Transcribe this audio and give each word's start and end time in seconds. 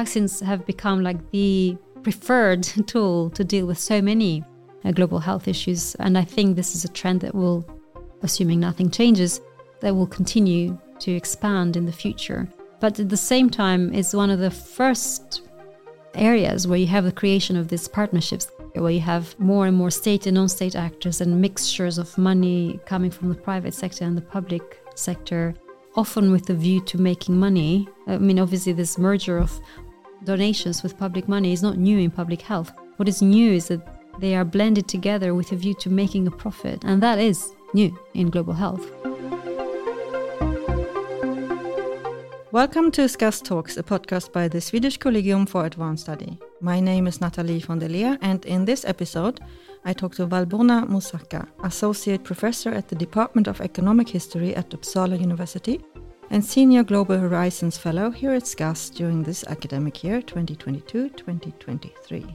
vaccines 0.00 0.38
have 0.38 0.64
become 0.64 1.02
like 1.02 1.20
the 1.32 1.76
preferred 2.04 2.62
tool 2.92 3.30
to 3.30 3.42
deal 3.42 3.66
with 3.66 3.78
so 3.78 4.00
many 4.00 4.44
uh, 4.84 4.92
global 4.92 5.18
health 5.18 5.48
issues. 5.48 5.96
And 5.96 6.16
I 6.16 6.24
think 6.34 6.46
this 6.54 6.74
is 6.76 6.84
a 6.84 6.92
trend 7.00 7.20
that 7.22 7.34
will, 7.34 7.60
assuming 8.22 8.60
nothing 8.60 8.90
changes, 8.90 9.40
that 9.80 9.94
will 9.96 10.06
continue 10.06 10.78
to 11.00 11.10
expand 11.12 11.76
in 11.76 11.84
the 11.84 11.98
future. 12.04 12.48
But 12.80 13.00
at 13.00 13.08
the 13.08 13.22
same 13.32 13.50
time, 13.50 13.92
it's 13.92 14.14
one 14.14 14.30
of 14.30 14.38
the 14.38 14.52
first 14.52 15.42
areas 16.14 16.68
where 16.68 16.78
you 16.78 16.86
have 16.86 17.04
the 17.04 17.20
creation 17.20 17.56
of 17.56 17.66
these 17.68 17.88
partnerships, 17.88 18.46
where 18.74 18.96
you 18.98 19.00
have 19.00 19.24
more 19.40 19.66
and 19.66 19.76
more 19.76 19.90
state 19.90 20.26
and 20.26 20.36
non 20.36 20.48
state 20.48 20.76
actors 20.76 21.20
and 21.20 21.40
mixtures 21.40 21.98
of 21.98 22.16
money 22.30 22.78
coming 22.86 23.10
from 23.10 23.28
the 23.30 23.40
private 23.48 23.74
sector 23.74 24.04
and 24.04 24.16
the 24.16 24.28
public 24.36 24.64
sector, 24.94 25.54
often 25.96 26.30
with 26.30 26.46
the 26.46 26.54
view 26.54 26.80
to 26.90 26.98
making 27.10 27.36
money. 27.36 27.88
I 28.06 28.18
mean, 28.18 28.38
obviously, 28.38 28.74
this 28.74 28.96
merger 28.96 29.38
of 29.38 29.60
donations 30.24 30.82
with 30.82 30.98
public 30.98 31.28
money 31.28 31.52
is 31.52 31.62
not 31.62 31.76
new 31.76 31.98
in 31.98 32.10
public 32.10 32.42
health. 32.42 32.72
What 32.96 33.08
is 33.08 33.22
new 33.22 33.52
is 33.52 33.68
that 33.68 33.80
they 34.20 34.34
are 34.34 34.44
blended 34.44 34.88
together 34.88 35.34
with 35.34 35.52
a 35.52 35.56
view 35.56 35.74
to 35.74 35.90
making 35.90 36.26
a 36.26 36.30
profit, 36.30 36.82
and 36.84 37.02
that 37.02 37.18
is 37.18 37.52
new 37.74 37.96
in 38.14 38.30
global 38.30 38.52
health. 38.52 38.84
Welcome 42.50 42.90
to 42.92 43.08
SCAS 43.08 43.42
Talks, 43.42 43.76
a 43.76 43.82
podcast 43.82 44.32
by 44.32 44.48
the 44.48 44.60
Swedish 44.60 44.96
Collegium 44.96 45.46
for 45.46 45.66
Advanced 45.66 46.04
Study. 46.04 46.38
My 46.60 46.80
name 46.80 47.06
is 47.06 47.20
Nathalie 47.20 47.60
von 47.60 47.78
der 47.78 47.88
Leer, 47.88 48.18
and 48.22 48.44
in 48.46 48.64
this 48.64 48.84
episode, 48.84 49.40
I 49.84 49.92
talk 49.92 50.14
to 50.16 50.26
Valbona 50.26 50.88
Muzaka, 50.88 51.46
Associate 51.62 52.22
Professor 52.24 52.70
at 52.70 52.88
the 52.88 52.96
Department 52.96 53.46
of 53.46 53.60
Economic 53.60 54.08
History 54.08 54.56
at 54.56 54.70
Uppsala 54.70 55.20
University 55.20 55.80
and 56.30 56.44
Senior 56.44 56.82
Global 56.82 57.18
Horizons 57.18 57.78
Fellow 57.78 58.10
here 58.10 58.32
at 58.32 58.46
SCAS 58.46 58.90
during 58.90 59.22
this 59.22 59.44
academic 59.44 60.04
year 60.04 60.20
2022 60.20 61.10
2023. 61.10 62.26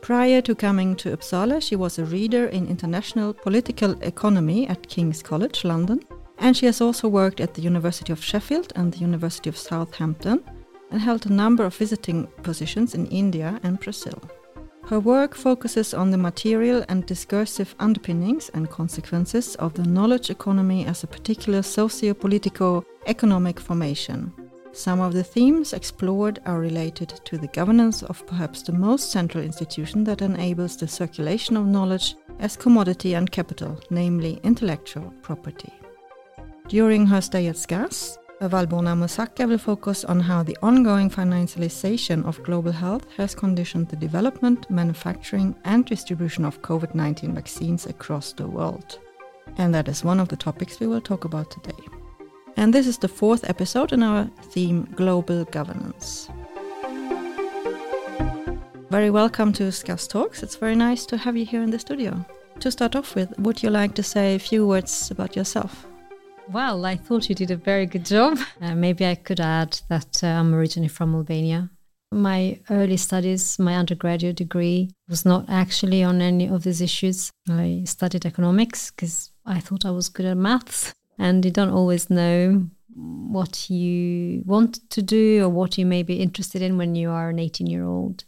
Prior 0.00 0.40
to 0.42 0.54
coming 0.54 0.94
to 0.96 1.16
Uppsala, 1.16 1.62
she 1.62 1.76
was 1.76 1.98
a 1.98 2.04
reader 2.04 2.46
in 2.46 2.68
international 2.68 3.32
political 3.32 3.92
economy 4.02 4.68
at 4.68 4.88
King's 4.88 5.22
College 5.22 5.64
London, 5.64 6.00
and 6.38 6.56
she 6.56 6.66
has 6.66 6.80
also 6.80 7.08
worked 7.08 7.40
at 7.40 7.54
the 7.54 7.62
University 7.62 8.12
of 8.12 8.22
Sheffield 8.22 8.72
and 8.76 8.92
the 8.92 8.98
University 8.98 9.48
of 9.48 9.56
Southampton 9.56 10.44
and 10.90 11.00
held 11.00 11.26
a 11.26 11.32
number 11.32 11.64
of 11.64 11.74
visiting 11.74 12.26
positions 12.42 12.94
in 12.94 13.06
India 13.06 13.58
and 13.62 13.80
Brazil. 13.80 14.22
Her 14.86 15.00
work 15.00 15.34
focuses 15.34 15.94
on 15.94 16.10
the 16.10 16.18
material 16.18 16.84
and 16.90 17.06
discursive 17.06 17.74
underpinnings 17.80 18.50
and 18.50 18.68
consequences 18.68 19.54
of 19.56 19.72
the 19.72 19.82
knowledge 19.82 20.28
economy 20.28 20.84
as 20.84 21.02
a 21.02 21.06
particular 21.06 21.62
socio 21.62 22.12
political 22.12 22.84
economic 23.06 23.60
formation. 23.60 24.32
Some 24.72 25.00
of 25.00 25.12
the 25.12 25.22
themes 25.22 25.72
explored 25.72 26.40
are 26.46 26.58
related 26.58 27.08
to 27.24 27.38
the 27.38 27.46
governance 27.48 28.02
of 28.02 28.26
perhaps 28.26 28.62
the 28.62 28.72
most 28.72 29.12
central 29.12 29.44
institution 29.44 30.02
that 30.04 30.20
enables 30.20 30.76
the 30.76 30.88
circulation 30.88 31.56
of 31.56 31.66
knowledge 31.66 32.16
as 32.40 32.56
commodity 32.56 33.14
and 33.14 33.30
capital, 33.30 33.78
namely 33.90 34.40
intellectual 34.42 35.12
property. 35.22 35.72
During 36.68 37.06
her 37.06 37.20
stay 37.20 37.46
at 37.46 37.56
SCAS, 37.56 38.18
Valbona 38.40 38.94
Muzaka 38.96 39.48
will 39.48 39.58
focus 39.58 40.04
on 40.04 40.20
how 40.20 40.42
the 40.42 40.56
ongoing 40.60 41.08
financialization 41.08 42.24
of 42.26 42.42
global 42.42 42.72
health 42.72 43.06
has 43.16 43.34
conditioned 43.34 43.88
the 43.88 43.96
development, 43.96 44.68
manufacturing, 44.68 45.54
and 45.64 45.84
distribution 45.84 46.44
of 46.44 46.60
COVID 46.62 46.94
19 46.94 47.34
vaccines 47.34 47.86
across 47.86 48.32
the 48.32 48.46
world. 48.46 48.98
And 49.56 49.74
that 49.74 49.88
is 49.88 50.04
one 50.04 50.20
of 50.20 50.28
the 50.28 50.36
topics 50.36 50.80
we 50.80 50.86
will 50.86 51.00
talk 51.00 51.24
about 51.24 51.50
today. 51.50 52.03
And 52.56 52.72
this 52.72 52.86
is 52.86 52.98
the 52.98 53.08
fourth 53.08 53.48
episode 53.50 53.92
in 53.92 54.02
our 54.02 54.30
theme 54.50 54.88
Global 54.94 55.44
Governance. 55.46 56.28
Very 58.90 59.10
welcome 59.10 59.52
to 59.54 59.72
SCAS 59.72 60.06
Talks. 60.06 60.42
It's 60.42 60.54
very 60.54 60.76
nice 60.76 61.04
to 61.06 61.16
have 61.16 61.36
you 61.36 61.44
here 61.44 61.62
in 61.62 61.70
the 61.70 61.80
studio. 61.80 62.24
To 62.60 62.70
start 62.70 62.94
off 62.94 63.16
with, 63.16 63.36
would 63.38 63.60
you 63.62 63.70
like 63.70 63.94
to 63.96 64.04
say 64.04 64.36
a 64.36 64.38
few 64.38 64.66
words 64.68 65.10
about 65.10 65.34
yourself? 65.34 65.86
Well, 66.52 66.84
I 66.84 66.96
thought 66.96 67.28
you 67.28 67.34
did 67.34 67.50
a 67.50 67.56
very 67.56 67.86
good 67.86 68.04
job. 68.04 68.38
Uh, 68.60 68.74
maybe 68.76 69.04
I 69.04 69.16
could 69.16 69.40
add 69.40 69.80
that 69.88 70.22
uh, 70.22 70.28
I'm 70.28 70.54
originally 70.54 70.88
from 70.88 71.14
Albania. 71.14 71.70
My 72.12 72.60
early 72.70 72.98
studies, 72.98 73.58
my 73.58 73.74
undergraduate 73.74 74.36
degree, 74.36 74.90
was 75.08 75.24
not 75.24 75.46
actually 75.48 76.04
on 76.04 76.20
any 76.20 76.48
of 76.48 76.62
these 76.62 76.80
issues. 76.80 77.32
I 77.50 77.82
studied 77.86 78.24
economics 78.24 78.92
because 78.92 79.32
I 79.44 79.58
thought 79.58 79.84
I 79.84 79.90
was 79.90 80.08
good 80.08 80.26
at 80.26 80.36
maths 80.36 80.94
and 81.18 81.44
you 81.44 81.50
don't 81.50 81.70
always 81.70 82.10
know 82.10 82.68
what 82.94 83.68
you 83.68 84.42
want 84.46 84.78
to 84.90 85.02
do 85.02 85.44
or 85.44 85.48
what 85.48 85.76
you 85.76 85.84
may 85.84 86.02
be 86.02 86.20
interested 86.20 86.62
in 86.62 86.78
when 86.78 86.94
you 86.94 87.10
are 87.10 87.30
an 87.30 87.38
18 87.38 87.66
year 87.66 87.84
old. 87.84 88.24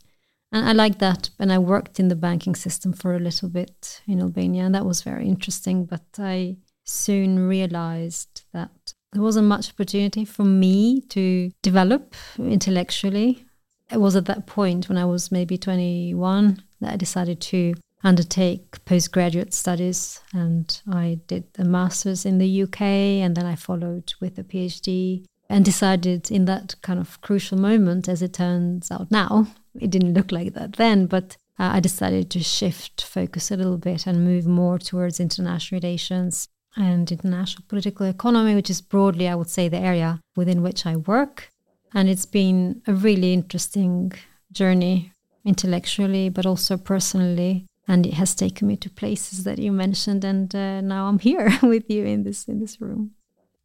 And 0.52 0.68
I 0.68 0.72
like 0.72 0.98
that. 0.98 1.30
And 1.38 1.52
I 1.52 1.58
worked 1.58 2.00
in 2.00 2.08
the 2.08 2.16
banking 2.16 2.54
system 2.54 2.92
for 2.92 3.14
a 3.14 3.20
little 3.20 3.48
bit 3.48 4.00
in 4.06 4.20
Albania, 4.20 4.64
and 4.64 4.74
that 4.74 4.86
was 4.86 5.02
very 5.02 5.26
interesting. 5.28 5.84
But 5.84 6.04
I 6.18 6.56
soon 6.84 7.48
realized 7.48 8.42
that 8.52 8.94
there 9.12 9.22
wasn't 9.22 9.48
much 9.48 9.70
opportunity 9.70 10.24
for 10.24 10.44
me 10.44 11.00
to 11.08 11.50
develop 11.62 12.14
intellectually. 12.38 13.44
It 13.90 13.98
was 13.98 14.16
at 14.16 14.26
that 14.26 14.46
point 14.46 14.88
when 14.88 14.98
I 14.98 15.04
was 15.04 15.32
maybe 15.32 15.56
21 15.56 16.62
that 16.80 16.92
I 16.92 16.96
decided 16.96 17.40
to 17.40 17.74
undertake 18.04 18.84
postgraduate 18.84 19.52
studies 19.52 20.20
and 20.32 20.80
I 20.88 21.20
did 21.26 21.44
a 21.58 21.64
master's 21.64 22.24
in 22.24 22.38
the 22.38 22.62
UK 22.62 22.80
and 22.82 23.36
then 23.36 23.46
I 23.46 23.56
followed 23.56 24.12
with 24.20 24.38
a 24.38 24.44
PhD 24.44 25.24
and 25.48 25.64
decided 25.64 26.30
in 26.30 26.44
that 26.44 26.74
kind 26.82 26.98
of 26.98 27.20
crucial 27.20 27.58
moment 27.58 28.08
as 28.08 28.22
it 28.22 28.34
turns 28.34 28.90
out 28.90 29.10
now 29.10 29.46
it 29.80 29.90
didn't 29.90 30.14
look 30.14 30.30
like 30.30 30.54
that 30.54 30.74
then 30.74 31.06
but 31.06 31.36
uh, 31.58 31.70
I 31.74 31.80
decided 31.80 32.30
to 32.30 32.42
shift 32.42 33.02
focus 33.02 33.50
a 33.50 33.56
little 33.56 33.78
bit 33.78 34.06
and 34.06 34.24
move 34.24 34.46
more 34.46 34.78
towards 34.78 35.20
international 35.20 35.80
relations 35.80 36.48
and 36.76 37.10
international 37.10 37.64
political 37.68 38.06
economy 38.06 38.54
which 38.54 38.70
is 38.70 38.80
broadly 38.80 39.28
I 39.28 39.34
would 39.34 39.48
say 39.48 39.68
the 39.68 39.78
area 39.78 40.20
within 40.36 40.62
which 40.62 40.84
I 40.84 40.96
work. 40.96 41.50
And 41.94 42.08
it's 42.10 42.26
been 42.26 42.82
a 42.86 42.92
really 42.92 43.32
interesting 43.32 44.12
journey 44.52 45.12
intellectually 45.44 46.28
but 46.28 46.44
also 46.44 46.76
personally 46.76 47.66
and 47.88 48.06
it 48.06 48.14
has 48.14 48.34
taken 48.34 48.68
me 48.68 48.76
to 48.76 48.90
places 48.90 49.44
that 49.44 49.58
you 49.58 49.72
mentioned 49.72 50.24
and 50.24 50.54
uh, 50.54 50.80
now 50.80 51.06
i'm 51.06 51.18
here 51.18 51.50
with 51.62 51.88
you 51.90 52.04
in 52.04 52.24
this 52.24 52.48
in 52.48 52.60
this 52.60 52.80
room. 52.80 53.12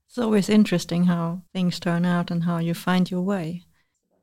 It's 0.07 0.17
always 0.17 0.49
interesting 0.49 1.05
how 1.05 1.41
things 1.53 1.79
turn 1.79 2.03
out 2.05 2.31
and 2.31 2.43
how 2.43 2.57
you 2.57 2.73
find 2.73 3.09
your 3.09 3.21
way. 3.21 3.63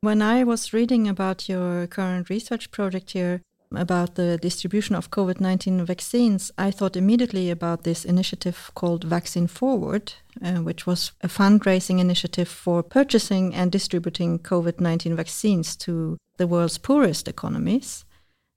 When 0.01 0.21
i 0.21 0.43
was 0.43 0.73
reading 0.73 1.07
about 1.07 1.49
your 1.49 1.87
current 1.87 2.29
research 2.29 2.71
project 2.71 3.11
here 3.11 3.41
about 3.75 4.15
the 4.15 4.37
distribution 4.37 4.95
of 4.95 5.11
covid-19 5.11 5.85
vaccines 5.85 6.51
i 6.57 6.71
thought 6.71 6.95
immediately 6.95 7.51
about 7.51 7.83
this 7.83 8.03
initiative 8.03 8.71
called 8.73 9.03
vaccine 9.03 9.45
forward 9.45 10.13
uh, 10.43 10.55
which 10.55 10.87
was 10.87 11.11
a 11.21 11.27
fundraising 11.27 11.99
initiative 11.99 12.47
for 12.47 12.81
purchasing 12.81 13.53
and 13.53 13.71
distributing 13.71 14.39
covid-19 14.39 15.15
vaccines 15.15 15.75
to 15.75 16.17
the 16.37 16.47
world's 16.47 16.79
poorest 16.79 17.27
economies 17.27 18.05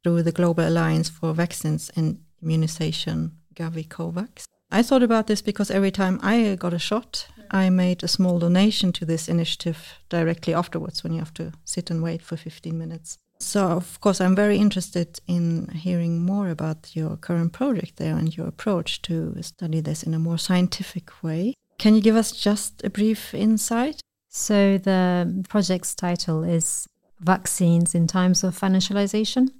through 0.02 0.22
the 0.22 0.32
Global 0.32 0.68
Alliance 0.68 1.08
for 1.08 1.32
Vaccines 1.32 1.90
and 1.96 2.20
Immunization, 2.42 3.32
Gavi 3.54 3.86
COVAX. 3.86 4.44
I 4.70 4.82
thought 4.82 5.02
about 5.02 5.26
this 5.26 5.42
because 5.42 5.70
every 5.70 5.90
time 5.90 6.18
I 6.22 6.56
got 6.58 6.72
a 6.72 6.78
shot, 6.78 7.26
I 7.50 7.68
made 7.68 8.02
a 8.02 8.08
small 8.08 8.38
donation 8.38 8.92
to 8.92 9.04
this 9.04 9.28
initiative 9.28 9.98
directly 10.08 10.54
afterwards 10.54 11.04
when 11.04 11.12
you 11.12 11.18
have 11.18 11.34
to 11.34 11.52
sit 11.64 11.90
and 11.90 12.02
wait 12.02 12.22
for 12.22 12.36
15 12.36 12.76
minutes. 12.76 13.18
So, 13.38 13.66
of 13.66 14.00
course, 14.00 14.20
I'm 14.20 14.36
very 14.36 14.56
interested 14.56 15.20
in 15.26 15.68
hearing 15.68 16.20
more 16.20 16.48
about 16.48 16.94
your 16.94 17.16
current 17.16 17.52
project 17.52 17.96
there 17.96 18.16
and 18.16 18.34
your 18.34 18.46
approach 18.46 19.02
to 19.02 19.34
study 19.43 19.81
this 19.81 20.02
in 20.02 20.14
a 20.14 20.19
more 20.19 20.38
scientific 20.38 21.22
way. 21.22 21.54
Can 21.78 21.94
you 21.94 22.00
give 22.00 22.16
us 22.16 22.32
just 22.32 22.82
a 22.84 22.90
brief 22.90 23.34
insight? 23.34 24.00
So, 24.28 24.78
the 24.78 25.44
project's 25.49 25.94
title 25.94 26.44
is 26.44 26.87
Vaccines 27.20 27.94
in 27.94 28.06
Times 28.06 28.44
of 28.44 28.58
Financialization. 28.58 29.50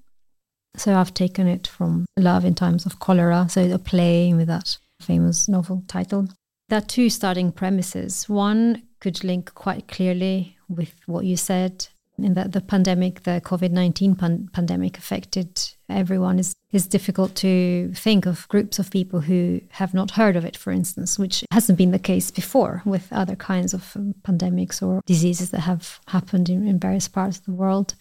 So 0.77 0.95
I've 0.95 1.15
taken 1.15 1.47
it 1.47 1.67
from 1.67 2.07
Love 2.17 2.45
in 2.45 2.55
Times 2.55 2.87
of 2.87 2.99
Cholera, 2.99 3.47
so 3.51 3.71
a 3.71 3.79
play 3.79 4.33
with 4.33 4.49
that 4.49 4.79
famous 5.01 5.49
novel 5.49 5.85
title. 5.87 6.29
There 6.69 6.79
are 6.79 6.83
two 6.83 7.11
starting 7.11 7.53
premises. 7.53 8.29
One 8.29 8.83
could 9.01 9.23
link 9.23 9.55
quite 9.55 9.89
clearly 9.89 10.57
with 10.69 10.95
what 11.07 11.25
you 11.25 11.37
said 11.37 11.89
in 12.19 12.35
that 12.35 12.53
the 12.53 12.61
pandemic, 12.61 13.23
the 13.23 13.43
COVID 13.45 13.71
19 13.71 14.15
pan- 14.15 14.49
pandemic 14.53 14.99
affected 14.99 15.61
everyone. 15.89 16.39
It's, 16.39 16.55
it's 16.71 16.87
difficult 16.87 17.35
to 17.37 17.93
think 17.95 18.27
of 18.27 18.49
groups 18.49 18.79
of 18.79 18.91
people 18.91 19.21
who 19.21 19.61
have 19.71 19.95
not 19.95 20.13
heard 20.13 20.37
of 20.37 20.45
it, 20.45 20.57
for 20.57 20.71
instance, 20.71 21.19
which 21.19 21.45
hasn't 21.51 21.79
been 21.79 21.91
the 21.91 21.99
case 21.99 22.31
before 22.31 22.83
with 22.85 23.13
other 23.13 23.37
kinds 23.37 23.75
of 23.75 23.97
um, 23.97 24.15
pandemics 24.23 24.83
or 24.83 25.03
diseases 25.07 25.51
that 25.51 25.61
have 25.61 26.01
happened 26.09 26.49
in, 26.49 26.67
in 26.67 26.79
various 26.79 27.09
parts 27.09 27.39
of 27.39 27.45
the 27.45 27.53
world. 27.53 27.95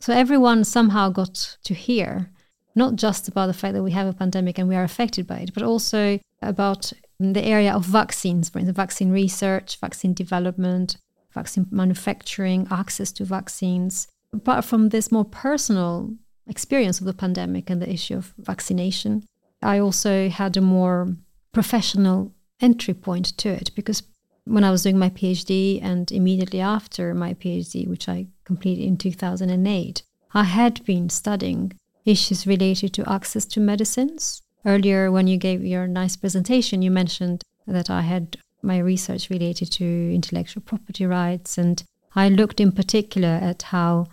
So 0.00 0.12
everyone 0.12 0.64
somehow 0.64 1.10
got 1.10 1.58
to 1.64 1.74
hear 1.74 2.30
not 2.74 2.94
just 2.94 3.28
about 3.28 3.48
the 3.48 3.52
fact 3.52 3.74
that 3.74 3.82
we 3.82 3.90
have 3.90 4.06
a 4.06 4.12
pandemic 4.12 4.58
and 4.58 4.68
we 4.68 4.76
are 4.76 4.84
affected 4.84 5.26
by 5.26 5.38
it, 5.38 5.52
but 5.52 5.62
also 5.62 6.20
about 6.40 6.92
the 7.18 7.44
area 7.44 7.72
of 7.72 7.84
vaccines, 7.84 8.48
for 8.48 8.60
instance, 8.60 8.76
vaccine 8.76 9.10
research, 9.10 9.78
vaccine 9.80 10.14
development, 10.14 10.96
vaccine 11.34 11.66
manufacturing, 11.70 12.68
access 12.70 13.10
to 13.12 13.24
vaccines. 13.24 14.06
Apart 14.32 14.64
from 14.64 14.90
this 14.90 15.10
more 15.10 15.24
personal 15.24 16.14
experience 16.46 17.00
of 17.00 17.06
the 17.06 17.12
pandemic 17.12 17.68
and 17.68 17.82
the 17.82 17.92
issue 17.92 18.16
of 18.16 18.32
vaccination, 18.38 19.24
I 19.60 19.80
also 19.80 20.28
had 20.28 20.56
a 20.56 20.60
more 20.60 21.16
professional 21.52 22.32
entry 22.60 22.94
point 22.94 23.36
to 23.38 23.48
it 23.48 23.70
because 23.74 24.02
when 24.48 24.64
I 24.64 24.70
was 24.70 24.82
doing 24.82 24.98
my 24.98 25.10
PhD 25.10 25.80
and 25.82 26.10
immediately 26.10 26.60
after 26.60 27.14
my 27.14 27.34
PhD, 27.34 27.86
which 27.86 28.08
I 28.08 28.26
completed 28.44 28.84
in 28.84 28.96
2008, 28.96 30.02
I 30.32 30.44
had 30.44 30.84
been 30.84 31.10
studying 31.10 31.72
issues 32.04 32.46
related 32.46 32.94
to 32.94 33.10
access 33.10 33.44
to 33.46 33.60
medicines. 33.60 34.42
Earlier, 34.64 35.12
when 35.12 35.26
you 35.26 35.36
gave 35.36 35.64
your 35.64 35.86
nice 35.86 36.16
presentation, 36.16 36.82
you 36.82 36.90
mentioned 36.90 37.44
that 37.66 37.90
I 37.90 38.02
had 38.02 38.38
my 38.62 38.78
research 38.78 39.30
related 39.30 39.70
to 39.72 39.84
intellectual 39.84 40.62
property 40.62 41.06
rights, 41.06 41.58
and 41.58 41.82
I 42.16 42.28
looked 42.28 42.60
in 42.60 42.72
particular 42.72 43.28
at 43.28 43.62
how, 43.62 44.06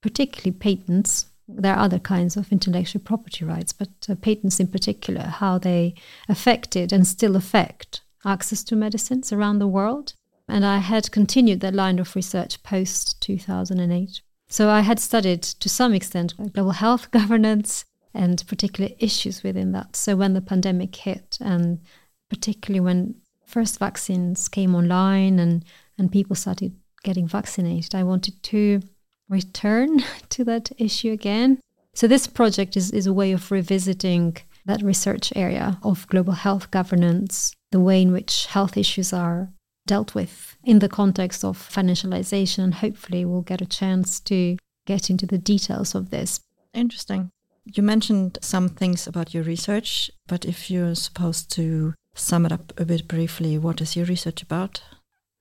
particularly 0.00 0.52
patents, 0.52 1.26
there 1.46 1.74
are 1.74 1.84
other 1.84 1.98
kinds 1.98 2.36
of 2.36 2.50
intellectual 2.50 3.02
property 3.02 3.44
rights, 3.44 3.72
but 3.72 3.90
uh, 4.08 4.14
patents 4.14 4.58
in 4.58 4.68
particular, 4.68 5.22
how 5.22 5.58
they 5.58 5.94
affected 6.28 6.92
and 6.92 7.06
still 7.06 7.36
affect 7.36 8.00
access 8.24 8.62
to 8.64 8.76
medicines 8.76 9.32
around 9.32 9.58
the 9.58 9.66
world. 9.66 10.14
And 10.48 10.64
I 10.64 10.78
had 10.78 11.10
continued 11.12 11.60
that 11.60 11.74
line 11.74 11.98
of 11.98 12.14
research 12.14 12.62
post 12.62 13.20
2008. 13.20 14.20
So 14.48 14.68
I 14.68 14.80
had 14.80 15.00
studied 15.00 15.42
to 15.42 15.68
some 15.68 15.94
extent 15.94 16.36
global 16.36 16.72
health 16.72 17.10
governance 17.12 17.84
and 18.14 18.44
particular 18.46 18.90
issues 18.98 19.42
within 19.42 19.72
that. 19.72 19.96
So 19.96 20.16
when 20.16 20.34
the 20.34 20.42
pandemic 20.42 20.94
hit, 20.94 21.38
and 21.40 21.80
particularly 22.28 22.80
when 22.80 23.14
first 23.46 23.78
vaccines 23.78 24.48
came 24.48 24.74
online 24.74 25.38
and, 25.38 25.64
and 25.96 26.12
people 26.12 26.36
started 26.36 26.76
getting 27.02 27.26
vaccinated, 27.26 27.94
I 27.94 28.02
wanted 28.02 28.42
to 28.44 28.80
return 29.28 30.02
to 30.30 30.44
that 30.44 30.70
issue 30.78 31.12
again. 31.12 31.60
So 31.94 32.06
this 32.06 32.26
project 32.26 32.76
is, 32.76 32.90
is 32.90 33.06
a 33.06 33.12
way 33.12 33.32
of 33.32 33.50
revisiting 33.50 34.36
that 34.64 34.82
research 34.82 35.32
area 35.34 35.78
of 35.82 36.06
global 36.08 36.34
health 36.34 36.70
governance, 36.70 37.54
the 37.72 37.80
way 37.80 38.00
in 38.00 38.12
which 38.12 38.46
health 38.46 38.76
issues 38.76 39.12
are 39.12 39.50
dealt 39.86 40.14
with 40.14 40.56
in 40.62 40.78
the 40.78 40.88
context 40.88 41.44
of 41.44 41.58
financialization. 41.58 42.62
And 42.62 42.74
hopefully, 42.74 43.24
we'll 43.24 43.42
get 43.42 43.60
a 43.60 43.66
chance 43.66 44.20
to 44.20 44.56
get 44.86 45.10
into 45.10 45.26
the 45.26 45.38
details 45.38 45.94
of 45.94 46.10
this. 46.10 46.40
Interesting. 46.72 47.30
You 47.64 47.82
mentioned 47.82 48.38
some 48.40 48.68
things 48.68 49.06
about 49.06 49.34
your 49.34 49.44
research, 49.44 50.10
but 50.26 50.44
if 50.44 50.70
you're 50.70 50.94
supposed 50.94 51.50
to 51.52 51.94
sum 52.14 52.46
it 52.46 52.52
up 52.52 52.78
a 52.78 52.84
bit 52.84 53.06
briefly, 53.06 53.58
what 53.58 53.80
is 53.80 53.96
your 53.96 54.06
research 54.06 54.42
about? 54.42 54.82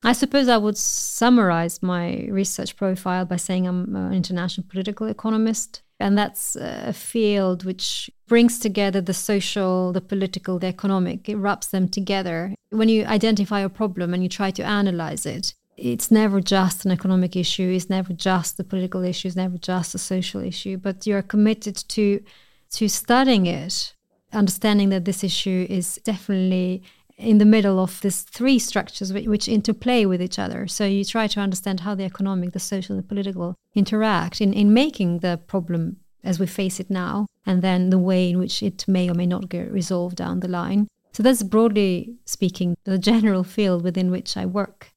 I 0.04 0.14
suppose 0.14 0.48
I 0.48 0.58
would 0.58 0.78
summarize 0.78 1.84
my 1.84 2.28
research 2.30 2.76
profile 2.76 3.26
by 3.26 3.36
saying 3.36 3.68
I'm 3.68 3.96
an 3.96 4.14
international 4.14 4.66
political 4.68 5.08
economist. 5.08 5.84
And 6.02 6.18
that's 6.18 6.56
a 6.56 6.94
field 6.94 7.64
which 7.64 8.10
brings 8.28 8.60
together 8.60 9.02
the 9.02 9.14
social, 9.14 9.92
the 9.92 10.02
political, 10.02 10.60
the 10.60 10.68
economic. 10.68 11.30
It 11.30 11.36
wraps 11.36 11.68
them 11.68 11.88
together. 11.88 12.56
When 12.70 12.90
you 12.90 13.06
identify 13.06 13.60
a 13.62 13.70
problem 13.70 14.14
and 14.14 14.24
you 14.24 14.30
try 14.30 14.52
to 14.52 14.64
analyze 14.64 15.26
it, 15.26 15.54
it's 15.78 16.12
never 16.12 16.42
just 16.42 16.86
an 16.86 16.92
economic 16.92 17.36
issue, 17.36 17.72
it's 17.76 17.90
never 17.90 18.14
just 18.14 18.60
a 18.60 18.64
political 18.64 19.04
issue, 19.04 19.28
it's 19.28 19.38
never 19.38 19.58
just 19.58 19.96
a 19.96 19.98
social 19.98 20.42
issue, 20.42 20.78
but 20.78 21.08
you're 21.08 21.24
committed 21.24 21.76
to 21.90 22.24
to 22.72 22.88
studying 22.88 23.48
it, 23.48 23.94
understanding 24.32 24.90
that 24.90 25.06
this 25.06 25.24
issue 25.24 25.66
is 25.70 26.00
definitely 26.06 26.84
in 27.22 27.38
the 27.38 27.46
middle 27.46 27.80
of 27.80 28.02
these 28.02 28.24
three 28.24 28.60
structures 28.60 29.14
which, 29.14 29.28
which, 29.28 29.48
interplay 29.48 30.06
with 30.06 30.22
each 30.22 30.40
other. 30.40 30.68
So 30.68 30.86
you 30.86 31.06
try 31.06 31.28
to 31.28 31.40
understand 31.40 31.82
how 31.82 31.96
the 31.96 32.04
economic, 32.04 32.52
the 32.52 32.60
social, 32.60 32.96
the 32.96 33.04
political 33.04 33.56
interact 33.76 34.42
in, 34.42 34.54
in 34.54 34.74
making 34.74 35.20
the 35.20 35.40
problem 35.48 35.98
as 36.24 36.40
we 36.40 36.48
face 36.48 36.80
it 36.80 36.90
now, 36.90 37.28
and 37.46 37.62
then 37.62 37.90
the 37.90 37.98
way 37.98 38.30
in 38.30 38.40
which 38.40 38.62
it 38.62 38.88
may 38.88 39.10
or 39.10 39.14
may 39.14 39.26
not 39.26 39.50
get 39.50 39.72
resolved 39.72 40.18
down 40.18 40.40
the 40.40 40.48
line. 40.48 40.88
So 41.14 41.24
that's 41.24 41.44
broadly 41.44 42.16
speaking 42.26 42.76
the 42.84 42.98
general 42.98 43.44
field 43.44 43.84
within 43.84 44.12
which 44.12 44.38
I 44.38 44.46
work. 44.46 44.92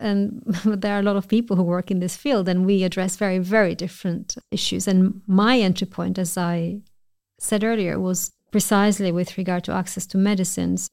And 0.00 0.42
there 0.64 0.96
are 0.96 1.00
a 1.00 1.04
lot 1.04 1.16
of 1.16 1.28
people 1.28 1.56
who 1.56 1.62
work 1.62 1.90
in 1.90 2.00
this 2.00 2.16
field, 2.16 2.48
and 2.48 2.66
we 2.66 2.82
address 2.82 3.16
very, 3.16 3.38
very 3.38 3.74
different 3.74 4.36
issues. 4.50 4.88
And 4.88 5.22
my 5.26 5.58
entry 5.58 5.86
point, 5.86 6.18
as 6.18 6.36
I 6.36 6.80
said 7.38 7.62
earlier, 7.64 7.98
was 7.98 8.32
precisely 8.50 9.12
with 9.12 9.38
regard 9.38 9.64
to 9.64 9.72
access 9.72 10.06
to 10.06 10.18
medicines 10.18 10.88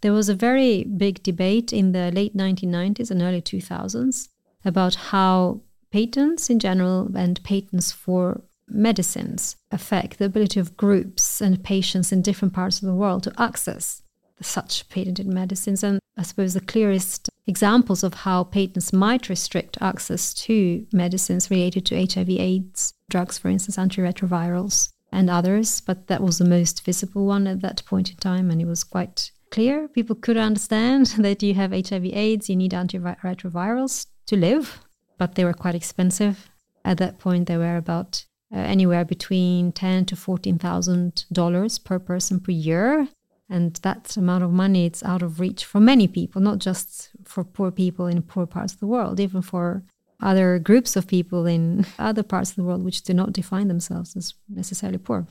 there 0.00 0.12
was 0.12 0.28
a 0.28 0.34
very 0.34 0.84
big 0.84 1.22
debate 1.22 1.72
in 1.72 1.92
the 1.92 2.10
late 2.12 2.36
1990s 2.36 3.10
and 3.10 3.22
early 3.22 3.42
2000s 3.42 4.28
about 4.64 4.94
how 4.94 5.60
patents 5.90 6.50
in 6.50 6.58
general 6.58 7.10
and 7.16 7.42
patents 7.44 7.92
for 7.92 8.42
medicines 8.68 9.56
affect 9.70 10.18
the 10.18 10.24
ability 10.24 10.58
of 10.60 10.76
groups 10.76 11.40
and 11.40 11.62
patients 11.62 12.12
in 12.12 12.20
different 12.20 12.52
parts 12.52 12.82
of 12.82 12.86
the 12.86 12.94
world 12.94 13.22
to 13.22 13.32
access 13.38 14.02
such 14.40 14.88
patented 14.88 15.26
medicines. 15.26 15.82
And 15.82 16.00
I 16.16 16.22
suppose 16.22 16.54
the 16.54 16.60
clearest 16.60 17.30
examples 17.46 18.02
of 18.02 18.14
how 18.14 18.44
patents 18.44 18.92
might 18.92 19.28
restrict 19.28 19.78
access 19.80 20.34
to 20.34 20.86
medicines 20.92 21.50
related 21.50 21.86
to 21.86 22.06
HIV 22.06 22.30
AIDS, 22.30 22.94
drugs, 23.08 23.38
for 23.38 23.48
instance, 23.48 23.76
antiretrovirals, 23.76 24.92
and 25.12 25.30
others. 25.30 25.80
But 25.80 26.08
that 26.08 26.22
was 26.22 26.38
the 26.38 26.44
most 26.44 26.84
visible 26.84 27.24
one 27.24 27.46
at 27.46 27.60
that 27.62 27.84
point 27.86 28.10
in 28.10 28.16
time, 28.16 28.50
and 28.50 28.60
it 28.60 28.66
was 28.66 28.84
quite 28.84 29.30
clear. 29.56 29.88
People 29.88 30.16
could 30.16 30.36
understand 30.36 31.06
that 31.26 31.42
you 31.42 31.54
have 31.54 31.72
HIV 31.72 32.04
AIDS, 32.24 32.48
you 32.50 32.56
need 32.56 32.72
antiretrovirals 32.72 34.06
to 34.26 34.36
live, 34.36 34.78
but 35.18 35.34
they 35.34 35.44
were 35.44 35.62
quite 35.64 35.74
expensive. 35.74 36.50
At 36.84 36.98
that 36.98 37.18
point, 37.18 37.48
they 37.48 37.56
were 37.56 37.76
about 37.76 38.26
uh, 38.54 38.58
anywhere 38.58 39.04
between 39.04 39.72
ten 39.72 40.04
to 40.06 40.14
fourteen 40.14 40.58
thousand 40.58 41.24
dollars 41.32 41.78
per 41.78 41.98
person 41.98 42.38
per 42.38 42.52
year, 42.52 43.08
and 43.48 43.74
that 43.86 44.16
amount 44.16 44.44
of 44.44 44.52
money 44.52 44.86
it's 44.86 45.02
out 45.02 45.22
of 45.22 45.40
reach 45.40 45.64
for 45.64 45.80
many 45.80 46.06
people, 46.06 46.40
not 46.40 46.58
just 46.58 47.10
for 47.24 47.42
poor 47.42 47.70
people 47.70 48.06
in 48.06 48.22
poor 48.22 48.46
parts 48.46 48.74
of 48.74 48.80
the 48.80 48.92
world, 48.94 49.18
even 49.18 49.42
for 49.42 49.82
other 50.20 50.58
groups 50.58 50.96
of 50.96 51.06
people 51.06 51.46
in 51.46 51.86
other 51.98 52.22
parts 52.22 52.50
of 52.50 52.56
the 52.56 52.64
world 52.68 52.84
which 52.84 53.02
do 53.02 53.14
not 53.14 53.32
define 53.32 53.68
themselves 53.68 54.16
as 54.16 54.34
necessarily 54.48 54.98
poor. 54.98 55.26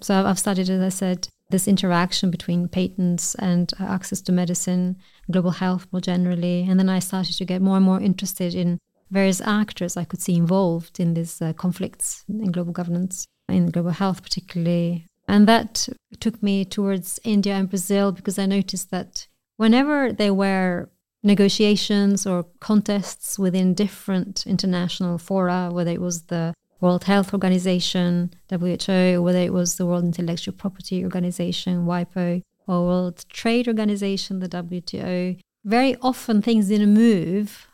So 0.00 0.14
I've 0.14 0.38
studied, 0.38 0.70
as 0.70 0.82
I 0.82 0.88
said, 1.02 1.28
this 1.50 1.68
interaction 1.68 2.30
between 2.30 2.68
patents 2.68 3.34
and 3.36 3.72
uh, 3.80 3.84
access 3.84 4.20
to 4.22 4.32
medicine, 4.32 4.96
global 5.30 5.52
health 5.52 5.86
more 5.92 6.00
generally. 6.00 6.66
And 6.68 6.78
then 6.78 6.88
I 6.88 6.98
started 6.98 7.36
to 7.36 7.44
get 7.44 7.62
more 7.62 7.76
and 7.76 7.86
more 7.86 8.00
interested 8.00 8.54
in 8.54 8.78
various 9.10 9.40
actors 9.40 9.96
I 9.96 10.04
could 10.04 10.20
see 10.20 10.34
involved 10.34 10.98
in 10.98 11.14
these 11.14 11.40
uh, 11.40 11.52
conflicts 11.52 12.24
in 12.28 12.50
global 12.50 12.72
governance, 12.72 13.26
in 13.48 13.70
global 13.70 13.92
health 13.92 14.22
particularly. 14.22 15.06
And 15.28 15.46
that 15.48 15.88
took 16.20 16.42
me 16.42 16.64
towards 16.64 17.20
India 17.24 17.54
and 17.54 17.68
Brazil 17.68 18.12
because 18.12 18.38
I 18.38 18.46
noticed 18.46 18.90
that 18.90 19.26
whenever 19.56 20.12
there 20.12 20.34
were 20.34 20.90
negotiations 21.22 22.26
or 22.26 22.46
contests 22.60 23.38
within 23.38 23.74
different 23.74 24.46
international 24.46 25.18
fora, 25.18 25.70
whether 25.72 25.90
it 25.90 26.00
was 26.00 26.22
the 26.22 26.54
World 26.80 27.04
Health 27.04 27.32
Organization, 27.32 28.34
WHO, 28.50 29.22
whether 29.22 29.38
it 29.38 29.52
was 29.52 29.76
the 29.76 29.86
World 29.86 30.04
Intellectual 30.04 30.54
Property 30.54 31.04
Organization, 31.04 31.86
WIPO, 31.86 32.42
or 32.66 32.86
World 32.86 33.24
Trade 33.28 33.68
Organization, 33.68 34.40
the 34.40 34.48
WTO. 34.48 35.38
Very 35.64 35.96
often 36.02 36.42
things 36.42 36.68
didn't 36.68 36.92
move 36.94 37.66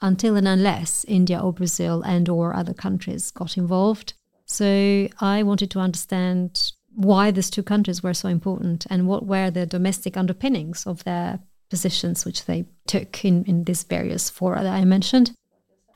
until 0.00 0.36
and 0.36 0.48
unless 0.48 1.04
India 1.06 1.38
or 1.38 1.52
Brazil 1.52 2.02
and 2.02 2.28
or 2.28 2.54
other 2.54 2.74
countries 2.74 3.30
got 3.30 3.56
involved. 3.56 4.14
So 4.46 5.08
I 5.20 5.42
wanted 5.42 5.70
to 5.72 5.80
understand 5.80 6.72
why 6.94 7.30
these 7.30 7.50
two 7.50 7.62
countries 7.62 8.02
were 8.02 8.14
so 8.14 8.28
important 8.28 8.86
and 8.90 9.06
what 9.06 9.26
were 9.26 9.50
the 9.50 9.66
domestic 9.66 10.16
underpinnings 10.16 10.86
of 10.86 11.04
their 11.04 11.40
positions 11.68 12.24
which 12.24 12.46
they 12.46 12.64
took 12.86 13.24
in, 13.24 13.44
in 13.44 13.64
these 13.64 13.84
various 13.84 14.28
fora 14.28 14.62
that 14.62 14.74
I 14.74 14.84
mentioned. 14.84 15.32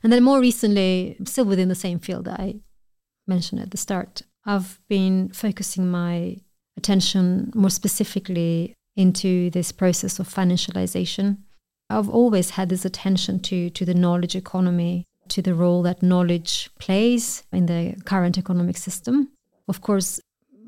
And 0.05 0.13
then 0.13 0.21
more 0.21 0.39
recently, 0.39 1.17
still 1.25 1.45
within 1.45 1.67
the 1.67 1.73
same 1.73 1.97
field 1.97 2.25
that 2.25 2.39
I 2.39 2.57
mentioned 3.25 3.59
at 3.59 3.71
the 3.71 3.77
start, 3.77 4.21
I've 4.45 4.79
been 4.87 5.29
focusing 5.29 5.89
my 5.89 6.37
attention 6.77 7.51
more 7.55 7.71
specifically 7.71 8.75
into 8.95 9.49
this 9.49 9.71
process 9.71 10.19
of 10.19 10.29
financialization. 10.29 11.39
I've 11.89 12.07
always 12.07 12.51
had 12.51 12.69
this 12.69 12.85
attention 12.85 13.39
to, 13.49 13.71
to 13.71 13.83
the 13.83 13.95
knowledge 13.95 14.35
economy, 14.35 15.05
to 15.29 15.41
the 15.41 15.55
role 15.55 15.81
that 15.81 16.03
knowledge 16.03 16.69
plays 16.77 17.41
in 17.51 17.65
the 17.65 17.95
current 18.05 18.37
economic 18.37 18.77
system. 18.77 19.31
Of 19.67 19.81
course, 19.81 20.21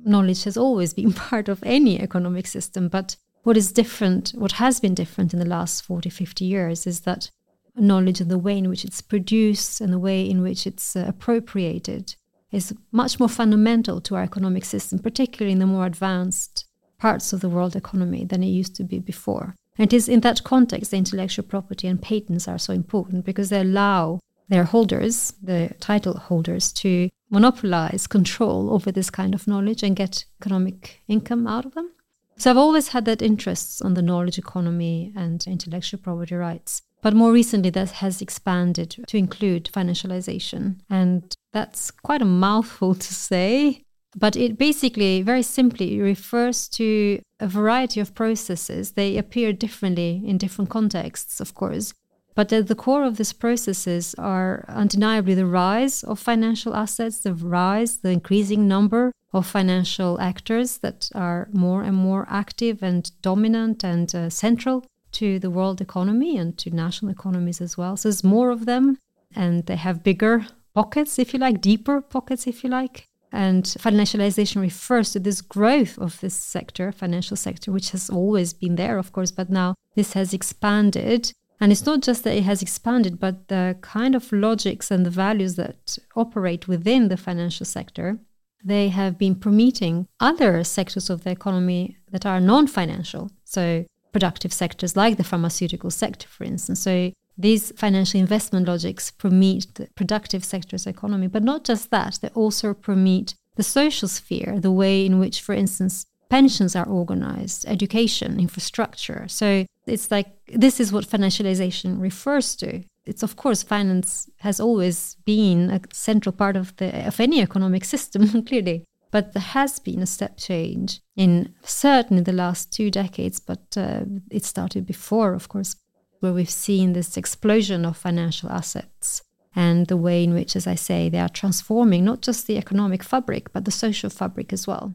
knowledge 0.03 0.45
has 0.45 0.57
always 0.57 0.95
been 0.95 1.13
part 1.29 1.47
of 1.47 1.61
any 1.63 2.01
economic 2.01 2.47
system, 2.47 2.87
but 2.87 3.17
what 3.43 3.55
is 3.55 3.71
different, 3.71 4.29
what 4.31 4.53
has 4.53 4.79
been 4.79 4.95
different 4.95 5.31
in 5.31 5.37
the 5.37 5.45
last 5.45 5.83
40, 5.83 6.09
50 6.09 6.43
years 6.43 6.87
is 6.87 7.01
that 7.01 7.29
knowledge 7.77 8.21
and 8.21 8.31
the 8.31 8.37
way 8.37 8.57
in 8.57 8.69
which 8.69 8.85
it's 8.85 9.01
produced 9.01 9.81
and 9.81 9.93
the 9.93 9.99
way 9.99 10.27
in 10.27 10.41
which 10.41 10.65
it's 10.65 10.95
uh, 10.95 11.05
appropriated 11.07 12.15
is 12.51 12.73
much 12.91 13.19
more 13.19 13.29
fundamental 13.29 13.99
to 14.01 14.15
our 14.15 14.23
economic 14.23 14.65
system, 14.65 14.99
particularly 14.99 15.51
in 15.51 15.59
the 15.59 15.65
more 15.65 15.85
advanced 15.85 16.65
parts 16.97 17.33
of 17.33 17.41
the 17.41 17.49
world 17.49 17.75
economy 17.75 18.25
than 18.25 18.43
it 18.43 18.47
used 18.47 18.75
to 18.75 18.83
be 18.83 18.99
before. 18.99 19.55
And 19.77 19.91
it 19.91 19.95
is 19.95 20.09
in 20.09 20.21
that 20.21 20.43
context 20.43 20.91
the 20.91 20.97
intellectual 20.97 21.45
property 21.45 21.87
and 21.87 22.01
patents 22.01 22.47
are 22.47 22.57
so 22.57 22.73
important 22.73 23.25
because 23.25 23.49
they 23.49 23.61
allow 23.61 24.19
their 24.49 24.63
holders, 24.63 25.33
the 25.43 25.71
title 25.79 26.17
holders, 26.17 26.71
to 26.71 27.09
monopolize 27.29 28.07
control 28.07 28.73
over 28.73 28.91
this 28.91 29.09
kind 29.09 29.35
of 29.35 29.47
knowledge 29.47 29.83
and 29.83 29.95
get 29.95 30.25
economic 30.41 31.01
income 31.07 31.45
out 31.45 31.65
of 31.65 31.73
them. 31.73 31.91
So 32.37 32.51
I've 32.51 32.57
always 32.57 32.89
had 32.89 33.05
that 33.05 33.21
interest 33.21 33.81
on 33.81 33.95
the 33.95 34.01
knowledge 34.01 34.37
economy 34.37 35.11
and 35.15 35.43
intellectual 35.47 35.99
property 35.99 36.35
rights. 36.35 36.83
But 37.07 37.15
more 37.15 37.31
recently, 37.31 37.69
that 37.69 37.91
has 38.03 38.21
expanded 38.21 38.97
to 39.07 39.15
include 39.15 39.69
financialization. 39.71 40.79
And 40.89 41.33
that's 41.53 41.89
quite 41.89 42.21
a 42.21 42.25
mouthful 42.25 42.95
to 42.95 43.13
say. 43.13 43.81
But 44.17 44.35
it 44.35 44.57
basically, 44.57 45.21
very 45.21 45.41
simply, 45.41 46.01
refers 46.01 46.67
to 46.79 47.21
a 47.39 47.47
variety 47.47 48.01
of 48.01 48.13
processes. 48.13 48.91
They 48.91 49.15
appear 49.15 49.53
differently 49.53 50.21
in 50.25 50.37
different 50.37 50.69
contexts, 50.69 51.39
of 51.39 51.53
course. 51.53 51.93
But 52.35 52.51
at 52.51 52.67
the 52.67 52.75
core 52.75 53.05
of 53.05 53.15
these 53.15 53.31
processes 53.31 54.13
are 54.17 54.65
undeniably 54.67 55.33
the 55.33 55.45
rise 55.45 56.03
of 56.03 56.19
financial 56.19 56.75
assets, 56.75 57.19
the 57.19 57.33
rise, 57.33 57.99
the 57.99 58.11
increasing 58.11 58.67
number 58.67 59.13
of 59.31 59.47
financial 59.47 60.19
actors 60.19 60.79
that 60.79 61.07
are 61.15 61.47
more 61.53 61.83
and 61.83 61.95
more 61.95 62.27
active 62.29 62.83
and 62.83 63.09
dominant 63.21 63.85
and 63.85 64.13
uh, 64.13 64.29
central 64.29 64.83
to 65.17 65.39
the 65.39 65.49
world 65.49 65.81
economy 65.81 66.37
and 66.37 66.57
to 66.59 66.69
national 66.69 67.11
economies 67.11 67.61
as 67.61 67.77
well. 67.77 67.97
So 67.97 68.09
there's 68.09 68.23
more 68.23 68.51
of 68.51 68.65
them, 68.65 68.97
and 69.35 69.65
they 69.65 69.75
have 69.75 70.03
bigger 70.03 70.45
pockets, 70.73 71.17
if 71.17 71.33
you 71.33 71.39
like, 71.39 71.59
deeper 71.59 72.01
pockets, 72.01 72.45
if 72.47 72.63
you 72.63 72.69
like. 72.69 73.07
And 73.31 73.63
financialization 73.63 74.61
refers 74.61 75.11
to 75.11 75.19
this 75.19 75.41
growth 75.41 75.97
of 75.97 76.19
this 76.21 76.35
sector, 76.35 76.91
financial 76.91 77.35
sector, 77.35 77.71
which 77.71 77.89
has 77.91 78.09
always 78.09 78.53
been 78.53 78.75
there, 78.75 78.97
of 78.97 79.11
course, 79.11 79.31
but 79.31 79.49
now 79.49 79.75
this 79.95 80.13
has 80.13 80.33
expanded. 80.33 81.31
And 81.59 81.71
it's 81.71 81.85
not 81.85 82.01
just 82.01 82.23
that 82.23 82.37
it 82.37 82.43
has 82.43 82.61
expanded, 82.61 83.19
but 83.19 83.47
the 83.47 83.77
kind 83.81 84.15
of 84.15 84.31
logics 84.31 84.91
and 84.91 85.05
the 85.05 85.09
values 85.09 85.55
that 85.55 85.97
operate 86.15 86.67
within 86.67 87.09
the 87.09 87.17
financial 87.17 87.65
sector, 87.65 88.19
they 88.63 88.89
have 88.89 89.17
been 89.17 89.35
permeating 89.35 90.07
other 90.19 90.63
sectors 90.63 91.09
of 91.09 91.23
the 91.23 91.31
economy 91.31 91.97
that 92.11 92.25
are 92.25 92.39
non 92.39 92.67
financial. 92.67 93.31
So 93.43 93.85
productive 94.11 94.53
sectors 94.53 94.95
like 94.95 95.17
the 95.17 95.23
pharmaceutical 95.23 95.91
sector, 95.91 96.27
for 96.27 96.43
instance. 96.43 96.79
So 96.79 97.11
these 97.37 97.71
financial 97.73 98.19
investment 98.19 98.67
logics 98.67 99.11
permeate 99.11 99.75
the 99.75 99.87
productive 99.95 100.43
sector's 100.43 100.87
economy, 100.87 101.27
but 101.27 101.43
not 101.43 101.63
just 101.63 101.91
that, 101.91 102.19
they 102.21 102.29
also 102.29 102.73
permeate 102.73 103.35
the 103.55 103.63
social 103.63 104.07
sphere, 104.07 104.59
the 104.59 104.71
way 104.71 105.05
in 105.05 105.19
which, 105.19 105.41
for 105.41 105.53
instance, 105.53 106.05
pensions 106.29 106.75
are 106.75 106.87
organized, 106.87 107.65
education, 107.67 108.39
infrastructure. 108.39 109.25
So 109.27 109.65
it's 109.85 110.11
like 110.11 110.27
this 110.47 110.79
is 110.79 110.91
what 110.91 111.05
financialization 111.05 112.01
refers 112.01 112.55
to. 112.57 112.83
It's 113.05 113.23
of 113.23 113.35
course 113.35 113.63
finance 113.63 114.29
has 114.37 114.59
always 114.59 115.15
been 115.25 115.69
a 115.69 115.81
central 115.93 116.33
part 116.33 116.55
of 116.57 116.75
the 116.77 117.07
of 117.07 117.19
any 117.19 117.41
economic 117.41 117.85
system, 117.85 118.43
clearly. 118.47 118.83
But 119.11 119.33
there 119.33 119.41
has 119.41 119.79
been 119.79 120.01
a 120.01 120.05
step 120.05 120.37
change 120.37 120.99
in 121.15 121.53
certainly 121.61 122.23
the 122.23 122.33
last 122.33 122.73
two 122.73 122.91
decades, 122.91 123.39
but 123.39 123.77
uh, 123.77 124.01
it 124.29 124.43
started 124.43 124.85
before, 124.85 125.33
of 125.33 125.47
course, 125.47 125.75
where 126.19 126.33
we've 126.33 126.49
seen 126.49 126.93
this 126.93 127.15
explosion 127.15 127.85
of 127.85 127.95
financial 127.95 128.49
assets 128.49 129.23
and 129.55 129.87
the 129.87 129.97
way 129.97 130.23
in 130.23 130.33
which, 130.33 130.55
as 130.55 130.67
I 130.67 130.75
say, 130.75 131.09
they 131.09 131.19
are 131.19 131.29
transforming 131.29 132.05
not 132.05 132.21
just 132.21 132.47
the 132.47 132.57
economic 132.57 133.01
fabric, 133.01 133.51
but 133.53 133.65
the 133.65 133.71
social 133.71 134.09
fabric 134.09 134.53
as 134.53 134.67
well. 134.67 134.93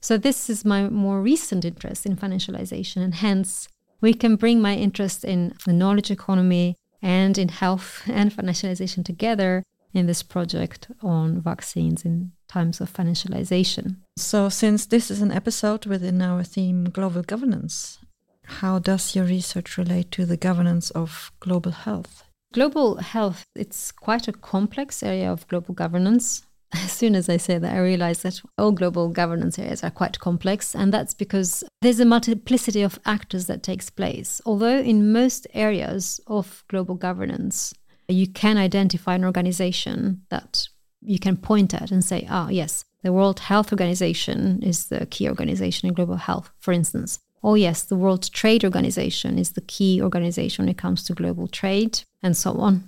So, 0.00 0.18
this 0.18 0.50
is 0.50 0.64
my 0.64 0.88
more 0.88 1.20
recent 1.20 1.64
interest 1.64 2.06
in 2.06 2.16
financialization, 2.16 3.02
and 3.02 3.14
hence 3.14 3.68
we 4.00 4.14
can 4.14 4.34
bring 4.36 4.60
my 4.60 4.74
interest 4.74 5.24
in 5.24 5.54
the 5.64 5.72
knowledge 5.72 6.10
economy 6.10 6.76
and 7.00 7.38
in 7.38 7.48
health 7.48 8.02
and 8.06 8.32
financialization 8.32 9.04
together 9.04 9.62
in 9.94 10.06
this 10.06 10.22
project 10.22 10.88
on 11.02 11.40
vaccines 11.40 12.04
in 12.04 12.32
times 12.48 12.80
of 12.80 12.92
financialization. 12.92 13.96
So, 14.16 14.48
since 14.48 14.86
this 14.86 15.10
is 15.10 15.22
an 15.22 15.32
episode 15.32 15.86
within 15.86 16.20
our 16.22 16.42
theme 16.42 16.84
global 16.84 17.22
governance, 17.22 17.98
how 18.44 18.78
does 18.78 19.14
your 19.14 19.24
research 19.24 19.78
relate 19.78 20.10
to 20.12 20.26
the 20.26 20.36
governance 20.36 20.90
of 20.90 21.32
global 21.40 21.72
health? 21.72 22.24
Global 22.52 22.96
health, 22.96 23.46
it's 23.54 23.90
quite 23.92 24.28
a 24.28 24.32
complex 24.32 25.02
area 25.02 25.32
of 25.32 25.48
global 25.48 25.74
governance. 25.74 26.42
As 26.74 26.92
soon 26.92 27.14
as 27.14 27.28
I 27.28 27.36
say 27.36 27.58
that, 27.58 27.74
I 27.74 27.80
realize 27.80 28.22
that 28.22 28.40
all 28.56 28.72
global 28.72 29.08
governance 29.08 29.58
areas 29.58 29.84
are 29.84 29.90
quite 29.90 30.18
complex, 30.18 30.74
and 30.74 30.92
that's 30.92 31.14
because 31.14 31.62
there's 31.82 32.00
a 32.00 32.06
multiplicity 32.06 32.82
of 32.82 32.98
actors 33.04 33.46
that 33.46 33.62
takes 33.62 33.90
place. 33.90 34.40
Although 34.46 34.78
in 34.78 35.12
most 35.12 35.46
areas 35.52 36.20
of 36.26 36.64
global 36.68 36.94
governance, 36.94 37.74
you 38.12 38.26
can 38.26 38.56
identify 38.56 39.14
an 39.14 39.24
organization 39.24 40.22
that 40.28 40.68
you 41.00 41.18
can 41.18 41.36
point 41.36 41.74
at 41.74 41.90
and 41.90 42.04
say, 42.04 42.26
ah, 42.30 42.48
yes, 42.48 42.84
the 43.02 43.12
World 43.12 43.40
Health 43.40 43.72
Organization 43.72 44.62
is 44.62 44.86
the 44.86 45.06
key 45.06 45.28
organization 45.28 45.88
in 45.88 45.94
global 45.94 46.16
health, 46.16 46.50
for 46.60 46.72
instance. 46.72 47.18
Oh, 47.42 47.54
yes, 47.54 47.82
the 47.82 47.96
World 47.96 48.32
Trade 48.32 48.64
Organization 48.64 49.36
is 49.36 49.52
the 49.52 49.62
key 49.62 50.00
organization 50.00 50.64
when 50.64 50.70
it 50.70 50.78
comes 50.78 51.02
to 51.04 51.12
global 51.12 51.48
trade, 51.48 52.02
and 52.22 52.36
so 52.36 52.52
on. 52.52 52.84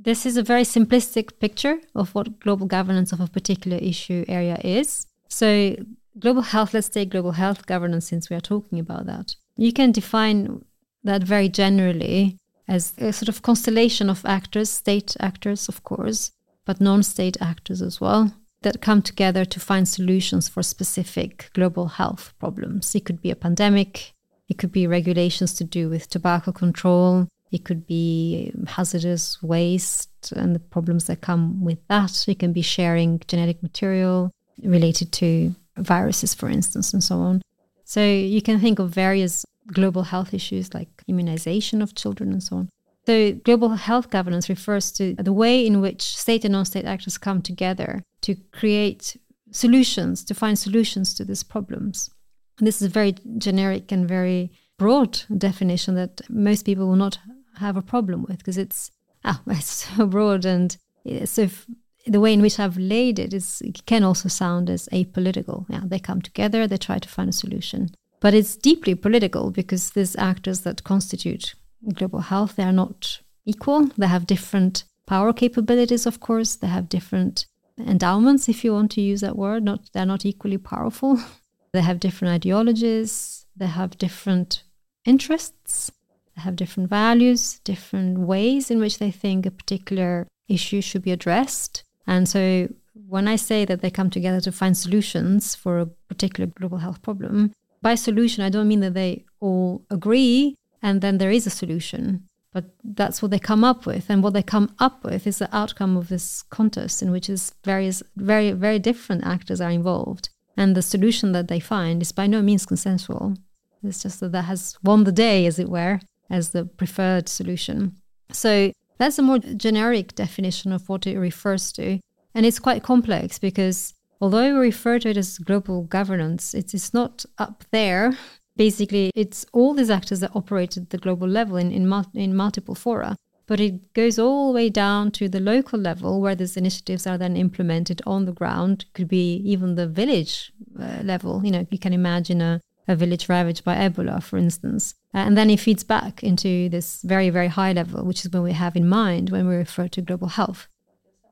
This 0.00 0.24
is 0.24 0.36
a 0.36 0.42
very 0.42 0.62
simplistic 0.62 1.40
picture 1.40 1.78
of 1.96 2.14
what 2.14 2.38
global 2.38 2.66
governance 2.66 3.10
of 3.10 3.20
a 3.20 3.26
particular 3.26 3.78
issue 3.78 4.24
area 4.28 4.60
is. 4.62 5.06
So, 5.28 5.74
global 6.20 6.42
health, 6.42 6.72
let's 6.72 6.88
take 6.88 7.10
global 7.10 7.32
health 7.32 7.66
governance 7.66 8.06
since 8.06 8.30
we 8.30 8.36
are 8.36 8.40
talking 8.40 8.78
about 8.78 9.06
that. 9.06 9.34
You 9.56 9.72
can 9.72 9.90
define 9.90 10.64
that 11.02 11.24
very 11.24 11.48
generally 11.48 12.36
as 12.68 12.92
a 12.98 13.12
sort 13.12 13.28
of 13.28 13.42
constellation 13.42 14.10
of 14.10 14.24
actors, 14.24 14.70
state 14.70 15.16
actors, 15.20 15.68
of 15.68 15.84
course, 15.84 16.32
but 16.64 16.80
non 16.80 17.02
state 17.02 17.36
actors 17.40 17.80
as 17.80 18.00
well, 18.00 18.34
that 18.62 18.80
come 18.80 19.02
together 19.02 19.44
to 19.44 19.60
find 19.60 19.88
solutions 19.88 20.48
for 20.48 20.62
specific 20.62 21.50
global 21.54 21.86
health 21.86 22.32
problems. 22.38 22.94
It 22.94 23.04
could 23.04 23.22
be 23.22 23.30
a 23.30 23.36
pandemic, 23.36 24.12
it 24.48 24.58
could 24.58 24.72
be 24.72 24.86
regulations 24.86 25.54
to 25.54 25.64
do 25.64 25.88
with 25.88 26.08
tobacco 26.08 26.52
control, 26.52 27.28
it 27.52 27.64
could 27.64 27.86
be 27.86 28.52
hazardous 28.66 29.42
waste 29.42 30.32
and 30.32 30.54
the 30.54 30.58
problems 30.58 31.06
that 31.06 31.20
come 31.20 31.64
with 31.64 31.78
that. 31.88 32.24
It 32.28 32.38
can 32.40 32.52
be 32.52 32.62
sharing 32.62 33.22
genetic 33.28 33.62
material 33.62 34.32
related 34.62 35.12
to 35.12 35.54
viruses, 35.76 36.34
for 36.34 36.48
instance, 36.48 36.92
and 36.92 37.04
so 37.04 37.18
on. 37.18 37.42
So 37.84 38.04
you 38.04 38.42
can 38.42 38.58
think 38.58 38.78
of 38.78 38.90
various 38.90 39.44
global 39.72 40.02
health 40.02 40.32
issues 40.32 40.74
like 40.74 40.88
immunization 41.08 41.82
of 41.82 41.94
children 41.94 42.32
and 42.32 42.42
so 42.42 42.56
on. 42.56 42.68
So, 43.06 43.32
global 43.32 43.70
health 43.70 44.10
governance 44.10 44.48
refers 44.48 44.90
to 44.92 45.14
the 45.14 45.32
way 45.32 45.64
in 45.64 45.80
which 45.80 46.16
state 46.16 46.44
and 46.44 46.52
non 46.52 46.64
state 46.64 46.84
actors 46.84 47.18
come 47.18 47.40
together 47.40 48.02
to 48.22 48.34
create 48.50 49.16
solutions, 49.52 50.24
to 50.24 50.34
find 50.34 50.58
solutions 50.58 51.14
to 51.14 51.24
these 51.24 51.44
problems. 51.44 52.10
And 52.58 52.66
this 52.66 52.82
is 52.82 52.88
a 52.88 52.90
very 52.90 53.14
generic 53.38 53.92
and 53.92 54.08
very 54.08 54.50
broad 54.76 55.22
definition 55.38 55.94
that 55.94 56.20
most 56.28 56.64
people 56.64 56.88
will 56.88 56.96
not 56.96 57.18
have 57.58 57.76
a 57.76 57.82
problem 57.82 58.24
with 58.28 58.38
because 58.38 58.58
it's, 58.58 58.90
ah, 59.24 59.40
it's 59.46 59.86
so 59.86 60.06
broad. 60.06 60.44
And 60.44 60.76
so, 61.24 61.42
if, 61.42 61.64
the 62.08 62.20
way 62.20 62.32
in 62.32 62.42
which 62.42 62.58
I've 62.58 62.76
laid 62.76 63.20
it 63.20 63.32
is, 63.32 63.62
it 63.64 63.86
can 63.86 64.02
also 64.02 64.28
sound 64.28 64.68
as 64.68 64.88
apolitical. 64.92 65.66
Yeah, 65.68 65.82
they 65.84 66.00
come 66.00 66.22
together, 66.22 66.66
they 66.66 66.76
try 66.76 66.98
to 66.98 67.08
find 67.08 67.28
a 67.28 67.32
solution. 67.32 67.90
But 68.26 68.34
it's 68.34 68.56
deeply 68.56 68.96
political 68.96 69.52
because 69.52 69.90
these 69.90 70.16
actors 70.16 70.62
that 70.62 70.82
constitute 70.82 71.54
global 71.94 72.18
health, 72.18 72.56
they 72.56 72.64
are 72.64 72.72
not 72.72 73.20
equal. 73.44 73.86
They 73.96 74.08
have 74.08 74.26
different 74.26 74.82
power 75.06 75.32
capabilities, 75.32 76.06
of 76.06 76.18
course. 76.18 76.56
They 76.56 76.66
have 76.66 76.88
different 76.88 77.46
endowments, 77.78 78.48
if 78.48 78.64
you 78.64 78.72
want 78.72 78.90
to 78.90 79.00
use 79.00 79.20
that 79.20 79.36
word. 79.36 79.62
Not 79.62 79.90
they're 79.92 80.04
not 80.04 80.26
equally 80.26 80.58
powerful. 80.58 81.20
they 81.72 81.82
have 81.82 82.00
different 82.00 82.34
ideologies. 82.34 83.46
They 83.54 83.68
have 83.68 83.96
different 83.96 84.64
interests. 85.04 85.92
They 86.34 86.42
have 86.42 86.56
different 86.56 86.90
values, 86.90 87.60
different 87.60 88.18
ways 88.18 88.72
in 88.72 88.80
which 88.80 88.98
they 88.98 89.12
think 89.12 89.46
a 89.46 89.52
particular 89.52 90.26
issue 90.48 90.80
should 90.80 91.02
be 91.02 91.12
addressed. 91.12 91.84
And 92.08 92.28
so 92.28 92.70
when 93.06 93.28
I 93.28 93.36
say 93.36 93.64
that 93.66 93.82
they 93.82 93.90
come 93.90 94.10
together 94.10 94.40
to 94.40 94.50
find 94.50 94.76
solutions 94.76 95.54
for 95.54 95.78
a 95.78 95.86
particular 95.86 96.48
global 96.48 96.78
health 96.78 97.02
problem, 97.02 97.52
by 97.82 97.94
solution, 97.94 98.44
I 98.44 98.50
don't 98.50 98.68
mean 98.68 98.80
that 98.80 98.94
they 98.94 99.24
all 99.40 99.84
agree 99.90 100.56
and 100.82 101.00
then 101.00 101.18
there 101.18 101.30
is 101.30 101.46
a 101.46 101.50
solution. 101.50 102.24
But 102.52 102.64
that's 102.82 103.20
what 103.20 103.30
they 103.30 103.38
come 103.38 103.64
up 103.64 103.84
with. 103.84 104.08
And 104.08 104.22
what 104.22 104.32
they 104.32 104.42
come 104.42 104.74
up 104.78 105.04
with 105.04 105.26
is 105.26 105.38
the 105.38 105.54
outcome 105.54 105.96
of 105.96 106.08
this 106.08 106.42
contest 106.44 107.02
in 107.02 107.10
which 107.10 107.28
is 107.28 107.52
various, 107.64 108.02
very, 108.16 108.52
very 108.52 108.78
different 108.78 109.26
actors 109.26 109.60
are 109.60 109.70
involved. 109.70 110.30
And 110.56 110.74
the 110.74 110.80
solution 110.80 111.32
that 111.32 111.48
they 111.48 111.60
find 111.60 112.00
is 112.00 112.12
by 112.12 112.26
no 112.26 112.40
means 112.40 112.64
consensual. 112.64 113.34
It's 113.82 114.02
just 114.02 114.20
that 114.20 114.32
that 114.32 114.46
has 114.46 114.76
won 114.82 115.04
the 115.04 115.12
day, 115.12 115.44
as 115.44 115.58
it 115.58 115.68
were, 115.68 116.00
as 116.30 116.50
the 116.50 116.64
preferred 116.64 117.28
solution. 117.28 117.96
So 118.32 118.72
that's 118.96 119.18
a 119.18 119.22
more 119.22 119.38
generic 119.38 120.14
definition 120.14 120.72
of 120.72 120.88
what 120.88 121.06
it 121.06 121.18
refers 121.18 121.72
to. 121.72 122.00
And 122.34 122.46
it's 122.46 122.58
quite 122.58 122.82
complex 122.82 123.38
because 123.38 123.92
although 124.20 124.54
we 124.54 124.66
refer 124.66 124.98
to 125.00 125.10
it 125.10 125.16
as 125.16 125.38
global 125.38 125.82
governance, 125.82 126.54
it 126.54 126.74
is 126.74 126.92
not 126.94 127.24
up 127.38 127.64
there. 127.70 128.16
Basically, 128.56 129.10
it's 129.14 129.44
all 129.52 129.74
these 129.74 129.90
actors 129.90 130.20
that 130.20 130.34
operate 130.34 130.76
at 130.76 130.90
the 130.90 130.98
global 130.98 131.28
level 131.28 131.56
in, 131.56 131.70
in, 131.70 131.92
in 132.14 132.34
multiple 132.34 132.74
fora. 132.74 133.16
But 133.46 133.60
it 133.60 133.92
goes 133.94 134.18
all 134.18 134.48
the 134.48 134.54
way 134.56 134.70
down 134.70 135.12
to 135.12 135.28
the 135.28 135.40
local 135.40 135.78
level 135.78 136.20
where 136.20 136.34
these 136.34 136.56
initiatives 136.56 137.06
are 137.06 137.16
then 137.16 137.36
implemented 137.36 138.02
on 138.04 138.24
the 138.24 138.32
ground. 138.32 138.86
Could 138.92 139.08
be 139.08 139.36
even 139.44 139.76
the 139.76 139.86
village 139.86 140.52
uh, 140.80 141.02
level. 141.04 141.44
You 141.44 141.52
know 141.52 141.66
you 141.70 141.78
can 141.78 141.92
imagine 141.92 142.40
a, 142.40 142.60
a 142.88 142.96
village 142.96 143.28
ravaged 143.28 143.62
by 143.62 143.76
ebola 143.76 144.20
for 144.20 144.36
instance. 144.36 144.94
Uh, 145.14 145.18
and 145.18 145.38
then 145.38 145.48
it 145.48 145.60
feeds 145.60 145.84
back 145.84 146.24
into 146.24 146.68
this 146.68 147.02
very 147.02 147.30
very 147.30 147.48
high 147.48 147.72
level 147.72 148.04
which 148.04 148.24
is 148.24 148.32
what 148.32 148.42
we 148.42 148.52
have 148.52 148.76
in 148.76 148.88
mind 148.88 149.30
when 149.30 149.46
we 149.46 149.54
refer 149.54 149.86
to 149.88 150.02
global 150.02 150.28
health. 150.28 150.66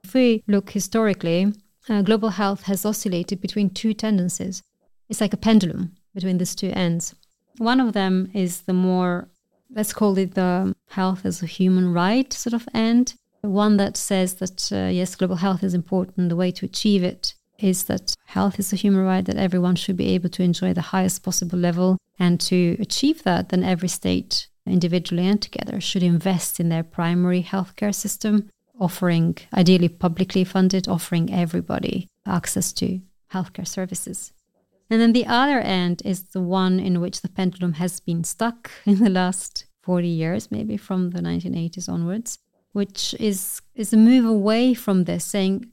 If 0.05 0.15
we 0.15 0.45
look 0.47 0.71
historically 0.71 1.53
uh, 1.89 2.03
global 2.03 2.31
health 2.31 2.63
has 2.63 2.85
oscillated 2.85 3.41
between 3.41 3.71
two 3.71 3.95
tendencies 3.95 4.63
it's 5.09 5.21
like 5.21 5.35
a 5.35 5.39
pendulum 5.39 5.93
between 6.15 6.39
these 6.39 6.55
two 6.55 6.71
ends 6.71 7.15
one 7.59 7.81
of 7.81 7.93
them 7.93 8.31
is 8.35 8.63
the 8.63 8.73
more 8.73 9.29
let's 9.75 9.93
call 9.93 10.17
it 10.19 10.35
the 10.35 10.75
health 10.89 11.25
as 11.25 11.43
a 11.43 11.47
human 11.47 11.93
right 11.93 12.33
sort 12.33 12.55
of 12.55 12.69
end. 12.73 13.15
One 13.43 13.77
that 13.77 13.97
says 13.97 14.35
that, 14.35 14.73
uh, 14.73 14.89
yes, 14.91 15.17
global 15.17 15.37
health 15.37 15.63
is 15.63 15.75
important. 15.75 16.29
The 16.29 16.37
way 16.37 16.51
to 16.53 16.65
achieve 16.65 17.03
it 17.03 17.35
is 17.59 17.85
that 17.85 18.15
health 18.27 18.59
is 18.59 18.73
a 18.73 18.77
human 18.77 19.05
right, 19.05 19.25
that 19.25 19.37
everyone 19.37 19.77
should 19.77 19.97
be 19.97 20.09
able 20.09 20.31
to 20.31 20.43
enjoy 20.43 20.73
the 20.73 20.81
highest 20.81 21.23
possible 21.23 21.59
level. 21.59 21.99
And 22.19 22.41
to 22.43 22.77
achieve 22.81 23.23
that, 23.25 23.51
then 23.51 23.63
every 23.63 23.89
state, 23.89 24.49
individually 24.67 25.27
and 25.27 25.43
together, 25.43 25.81
should 25.81 26.03
invest 26.03 26.59
in 26.59 26.69
their 26.69 26.85
primary 26.85 27.43
healthcare 27.43 27.95
system, 27.95 28.51
offering, 28.85 29.37
ideally 29.53 29.89
publicly 29.89 30.45
funded, 30.45 30.87
offering 30.89 31.33
everybody 31.33 32.09
access 32.27 32.73
to 32.75 33.01
healthcare 33.33 33.67
services. 33.67 34.33
And 34.91 35.01
then 35.01 35.13
the 35.13 35.27
other 35.27 35.61
end 35.61 36.03
is 36.05 36.25
the 36.25 36.43
one 36.43 36.79
in 36.79 37.01
which 37.01 37.23
the 37.23 37.29
pendulum 37.29 37.75
has 37.75 38.01
been 38.01 38.23
stuck 38.25 38.71
in 38.87 38.99
the 39.03 39.11
last 39.11 39.67
40 39.83 40.09
years, 40.09 40.51
maybe 40.51 40.77
from 40.77 41.11
the 41.11 41.21
1980s 41.21 41.89
onwards, 41.89 42.39
which 42.73 43.15
is, 43.19 43.61
is 43.75 43.93
a 43.93 43.97
move 43.97 44.25
away 44.25 44.75
from 44.75 45.05
this, 45.05 45.25
saying 45.25 45.67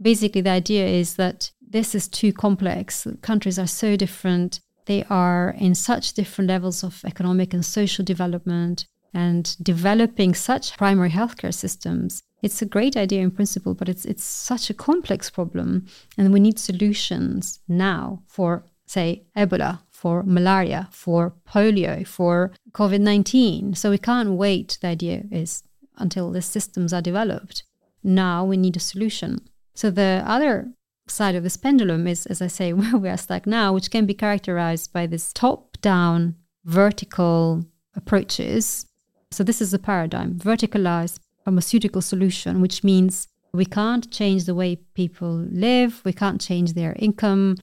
basically 0.00 0.40
the 0.40 0.50
idea 0.50 0.86
is 0.86 1.16
that 1.16 1.50
this 1.68 1.94
is 1.94 2.08
too 2.08 2.32
complex. 2.32 3.06
Countries 3.22 3.58
are 3.58 3.66
so 3.66 3.96
different. 3.96 4.60
They 4.86 5.04
are 5.10 5.54
in 5.58 5.74
such 5.74 6.12
different 6.12 6.48
levels 6.48 6.84
of 6.84 7.04
economic 7.04 7.52
and 7.52 7.64
social 7.64 8.04
development 8.04 8.86
and 9.12 9.56
developing 9.62 10.34
such 10.34 10.76
primary 10.76 11.10
healthcare 11.10 11.54
systems 11.54 12.22
it's 12.42 12.62
a 12.62 12.66
great 12.66 12.96
idea 12.96 13.22
in 13.22 13.30
principle, 13.30 13.74
but 13.74 13.88
it's 13.88 14.04
it's 14.04 14.24
such 14.24 14.70
a 14.70 14.74
complex 14.74 15.30
problem, 15.30 15.86
and 16.16 16.32
we 16.32 16.40
need 16.40 16.58
solutions 16.58 17.60
now 17.68 18.22
for 18.26 18.64
say 18.86 19.24
Ebola, 19.36 19.80
for 19.90 20.22
malaria, 20.22 20.88
for 20.90 21.34
polio, 21.48 22.06
for 22.06 22.52
COVID 22.72 23.00
nineteen. 23.00 23.74
So 23.74 23.90
we 23.90 23.98
can't 23.98 24.32
wait. 24.32 24.78
The 24.80 24.88
idea 24.88 25.24
is 25.30 25.62
until 25.96 26.30
the 26.30 26.42
systems 26.42 26.92
are 26.92 27.02
developed. 27.02 27.64
Now 28.02 28.44
we 28.44 28.56
need 28.56 28.76
a 28.76 28.80
solution. 28.80 29.40
So 29.74 29.90
the 29.90 30.22
other 30.26 30.68
side 31.08 31.34
of 31.34 31.42
this 31.42 31.56
pendulum 31.56 32.06
is, 32.06 32.26
as 32.26 32.42
I 32.42 32.48
say, 32.48 32.72
where 32.78 32.96
we 32.96 33.08
are 33.08 33.16
stuck 33.16 33.46
now, 33.46 33.72
which 33.72 33.90
can 33.90 34.06
be 34.06 34.14
characterized 34.14 34.92
by 34.92 35.06
this 35.06 35.32
top-down 35.32 36.36
vertical 36.64 37.64
approaches. 37.94 38.86
So 39.30 39.42
this 39.42 39.60
is 39.60 39.70
the 39.70 39.78
paradigm, 39.78 40.34
verticalized 40.38 41.20
pharmaceutical 41.46 42.02
solution, 42.02 42.60
which 42.60 42.82
means 42.82 43.28
we 43.52 43.64
can't 43.64 44.10
change 44.10 44.44
the 44.44 44.54
way 44.54 44.74
people 44.94 45.32
live, 45.66 46.02
we 46.04 46.12
can't 46.12 46.40
change 46.40 46.72
their 46.72 46.94
income. 46.98 47.56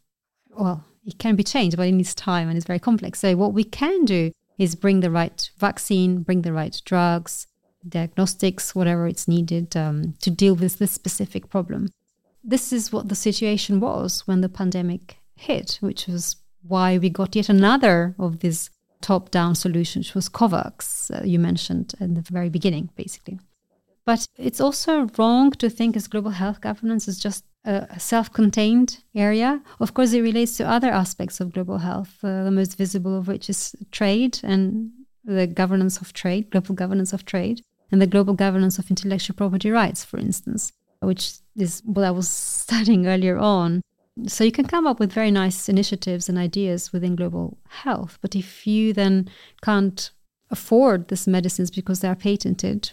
Well, 0.58 0.86
it 1.06 1.20
can 1.20 1.36
be 1.36 1.44
changed, 1.44 1.75
but 1.75 1.90
it 1.90 1.92
needs 1.92 2.16
time 2.16 2.48
and 2.48 2.56
it's 2.56 2.66
very 2.66 2.80
complex. 2.80 3.20
So, 3.20 3.36
what 3.36 3.54
we 3.54 3.66
can 3.66 4.06
do 4.06 4.32
is 4.58 4.75
bring 4.75 5.02
the 5.02 5.12
right 5.12 5.50
vaccine, 5.58 6.22
bring 6.24 6.44
the 6.44 6.54
right 6.54 6.82
drugs, 6.86 7.46
diagnostics, 7.88 8.74
whatever 8.74 9.06
it's 9.06 9.28
needed 9.28 9.76
um, 9.76 10.13
to 10.22 10.32
deal 10.32 10.56
with 10.56 10.80
this 10.80 10.93
specific 10.93 11.50
problem. 11.50 11.89
This 12.41 12.72
is 12.72 12.93
what 12.93 13.10
the 13.10 13.15
situation 13.15 13.82
was 13.82 14.22
when 14.28 14.39
the 14.39 14.56
pandemic 14.62 15.17
hit, 15.36 15.78
which 15.82 16.08
was 16.08 16.38
why 16.62 16.98
we 16.98 17.10
got 17.10 17.36
yet 17.36 17.50
another 17.50 18.15
of 18.17 18.39
these 18.39 18.69
top 19.02 19.30
down 19.30 19.56
solutions, 19.56 20.08
which 20.08 20.15
was 20.15 20.30
COVAX, 20.30 21.12
uh, 21.12 21.26
you 21.26 21.38
mentioned 21.38 21.93
in 22.00 22.13
the 22.13 22.22
very 22.22 22.50
beginning, 22.50 22.89
basically. 22.96 23.39
But 24.06 24.28
it's 24.38 24.60
also 24.60 25.08
wrong 25.18 25.52
to 25.52 25.70
think 25.70 25.96
as 25.96 26.08
global 26.08 26.32
health 26.32 26.60
governance 26.60 27.08
is 27.08 27.20
just 27.20 27.46
a 27.66 28.00
self-contained 28.00 28.98
area. 29.16 29.62
Of 29.80 29.94
course, 29.94 30.12
it 30.12 30.22
relates 30.22 30.58
to 30.58 30.68
other 30.68 30.89
aspects 30.89 31.39
of 31.39 31.54
global 31.54 31.78
health, 31.78 32.18
uh, 32.24 32.44
the 32.44 32.52
most 32.52 32.78
visible 32.78 33.18
of 33.18 33.28
which 33.28 33.50
is 33.50 33.76
trade 33.92 34.39
and 34.44 34.92
the 35.24 35.48
governance 35.48 36.02
of 36.02 36.12
trade, 36.12 36.50
global 36.50 36.76
governance 36.76 37.13
of 37.13 37.24
trade, 37.24 37.62
and 37.92 38.02
the 38.02 38.08
global 38.08 38.34
governance 38.34 38.78
of 38.78 38.89
intellectual 38.89 39.36
property 39.36 39.72
rights, 39.72 40.04
for 40.04 40.18
instance, 40.18 40.74
which 41.00 41.36
is 41.56 41.82
what 41.86 42.04
I 42.04 42.12
was 42.12 42.28
studying 42.63 43.08
earlier 43.08 43.38
on. 43.38 43.82
So 44.28 44.44
you 44.44 44.52
can 44.52 44.66
come 44.66 44.86
up 44.86 45.00
with 45.00 45.13
very 45.13 45.32
nice 45.32 45.70
initiatives 45.70 46.28
and 46.28 46.38
ideas 46.38 46.92
within 46.92 47.16
global 47.16 47.58
health, 47.70 48.20
but 48.22 48.36
if 48.36 48.68
you 48.68 48.92
then 48.92 49.30
can't 49.63 50.12
afford 50.52 51.08
these 51.08 51.26
medicines 51.26 51.72
because 51.72 52.02
they 52.02 52.10
are 52.10 52.16
patented 52.16 52.92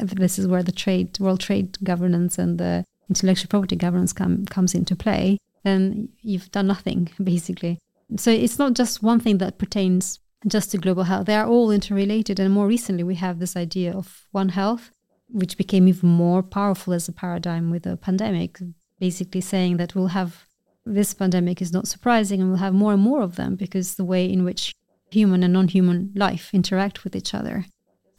this 0.00 0.38
is 0.38 0.46
where 0.46 0.62
the 0.62 0.72
trade, 0.72 1.18
world 1.18 1.40
trade 1.40 1.78
governance 1.82 2.38
and 2.38 2.58
the 2.58 2.84
intellectual 3.08 3.48
property 3.48 3.76
governance 3.76 4.12
come, 4.12 4.44
comes 4.46 4.74
into 4.74 4.94
play, 4.94 5.38
then 5.64 6.08
you've 6.20 6.50
done 6.50 6.66
nothing, 6.66 7.10
basically. 7.22 7.78
So 8.16 8.30
it's 8.30 8.58
not 8.58 8.74
just 8.74 9.02
one 9.02 9.20
thing 9.20 9.38
that 9.38 9.58
pertains 9.58 10.20
just 10.46 10.70
to 10.70 10.78
global 10.78 11.04
health. 11.04 11.26
They 11.26 11.34
are 11.34 11.46
all 11.46 11.70
interrelated. 11.70 12.38
And 12.38 12.52
more 12.52 12.66
recently, 12.66 13.02
we 13.02 13.16
have 13.16 13.38
this 13.38 13.56
idea 13.56 13.92
of 13.92 14.26
One 14.30 14.50
Health, 14.50 14.90
which 15.28 15.58
became 15.58 15.88
even 15.88 16.08
more 16.08 16.42
powerful 16.42 16.94
as 16.94 17.08
a 17.08 17.12
paradigm 17.12 17.70
with 17.70 17.82
the 17.82 17.96
pandemic, 17.96 18.58
basically 18.98 19.40
saying 19.40 19.76
that 19.78 19.94
we'll 19.94 20.08
have 20.08 20.44
this 20.86 21.12
pandemic 21.12 21.60
is 21.60 21.72
not 21.72 21.86
surprising 21.86 22.40
and 22.40 22.50
we'll 22.50 22.58
have 22.58 22.72
more 22.72 22.94
and 22.94 23.02
more 23.02 23.20
of 23.20 23.36
them 23.36 23.56
because 23.56 23.96
the 23.96 24.04
way 24.04 24.24
in 24.24 24.42
which 24.42 24.74
human 25.10 25.42
and 25.42 25.52
non 25.52 25.68
human 25.68 26.10
life 26.14 26.50
interact 26.54 27.04
with 27.04 27.14
each 27.14 27.34
other 27.34 27.66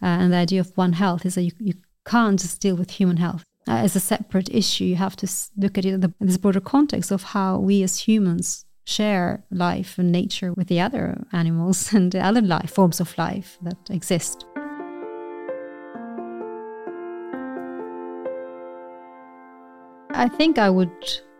uh, 0.01 0.05
and 0.05 0.33
the 0.33 0.37
idea 0.37 0.59
of 0.61 0.71
One 0.75 0.93
Health 0.93 1.25
is 1.25 1.35
that 1.35 1.43
you, 1.43 1.51
you 1.59 1.73
can't 2.05 2.39
just 2.39 2.61
deal 2.61 2.75
with 2.75 2.91
human 2.91 3.17
health 3.17 3.43
uh, 3.67 3.73
as 3.73 3.95
a 3.95 3.99
separate 3.99 4.49
issue. 4.49 4.85
You 4.85 4.95
have 4.95 5.15
to 5.17 5.27
look 5.57 5.77
at 5.77 5.85
it 5.85 5.93
in, 5.93 5.99
the, 5.99 6.13
this 6.19 6.37
broader 6.37 6.61
context 6.61 7.11
of 7.11 7.23
how 7.23 7.59
we 7.59 7.83
as 7.83 7.99
humans 7.99 8.65
share 8.85 9.43
life 9.51 9.99
and 9.99 10.11
nature 10.11 10.53
with 10.53 10.67
the 10.67 10.79
other 10.79 11.23
animals 11.31 11.93
and 11.93 12.11
the 12.11 12.25
other 12.25 12.41
life 12.41 12.71
forms 12.71 12.99
of 12.99 13.17
life 13.17 13.57
that 13.61 13.77
exist. 13.89 14.45
I 20.11 20.27
think 20.27 20.57
I 20.57 20.69
would 20.69 20.91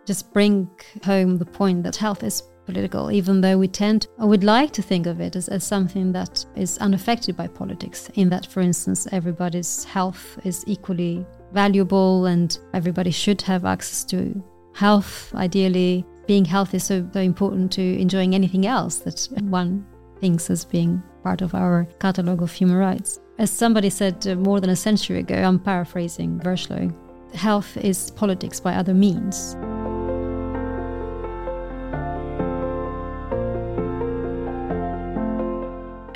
just 0.06 0.32
bring 0.32 0.70
home 1.04 1.38
the 1.38 1.46
point 1.46 1.84
that 1.84 1.96
health 1.96 2.24
is 2.24 2.44
political, 2.70 3.12
even 3.12 3.42
though 3.42 3.58
we 3.58 3.68
tend, 3.68 4.08
I 4.20 4.26
would 4.26 4.44
like 4.44 4.72
to 4.74 4.82
think 4.82 5.08
of 5.08 5.20
it 5.20 5.36
as, 5.36 5.48
as 5.50 5.64
something 5.64 6.12
that 6.12 6.46
is 6.56 6.78
unaffected 6.78 7.36
by 7.36 7.48
politics, 7.48 8.10
in 8.14 8.30
that, 8.30 8.46
for 8.46 8.62
instance, 8.62 9.08
everybody's 9.12 9.84
health 9.84 10.40
is 10.44 10.64
equally 10.68 11.26
valuable 11.52 12.28
and 12.28 12.60
everybody 12.74 13.12
should 13.12 13.42
have 13.42 13.66
access 13.66 14.04
to 14.06 14.44
health, 14.74 15.34
ideally. 15.36 16.06
Being 16.28 16.46
healthy 16.46 16.78
is 16.78 16.84
so, 16.84 17.10
so 17.12 17.20
important 17.20 17.72
to 17.72 18.00
enjoying 18.00 18.36
anything 18.36 18.68
else 18.68 19.00
that 19.00 19.28
one 19.42 19.86
thinks 20.22 20.50
as 20.52 20.64
being 20.64 21.02
part 21.24 21.42
of 21.42 21.56
our 21.56 21.88
catalogue 22.00 22.44
of 22.44 22.52
human 22.52 22.78
rights. 22.78 23.20
As 23.40 23.50
somebody 23.50 23.90
said 23.90 24.28
uh, 24.28 24.36
more 24.36 24.60
than 24.62 24.70
a 24.70 24.76
century 24.76 25.20
ago, 25.20 25.36
I'm 25.36 25.60
paraphrasing 25.60 26.40
Virchow, 26.40 26.94
health 27.34 27.78
is 27.78 28.12
politics 28.12 28.60
by 28.60 28.76
other 28.76 28.94
means. 28.94 29.56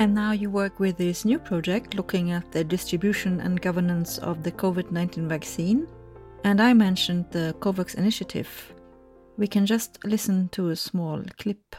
And 0.03 0.13
now 0.13 0.33
you 0.33 0.49
work 0.49 0.81
with 0.81 0.97
this 0.97 1.23
new 1.23 1.39
project 1.39 1.95
looking 1.95 2.31
at 2.31 2.51
the 2.51 2.61
distribution 2.61 3.39
and 3.39 3.61
governance 3.61 4.17
of 4.17 4.43
the 4.43 4.51
COVID 4.51 4.91
19 4.91 5.29
vaccine. 5.29 5.87
And 6.43 6.61
I 6.61 6.73
mentioned 6.73 7.27
the 7.31 7.55
COVAX 7.61 7.95
initiative. 7.95 8.73
We 9.37 9.47
can 9.47 9.65
just 9.65 10.03
listen 10.03 10.49
to 10.49 10.71
a 10.71 10.75
small 10.75 11.23
clip. 11.39 11.77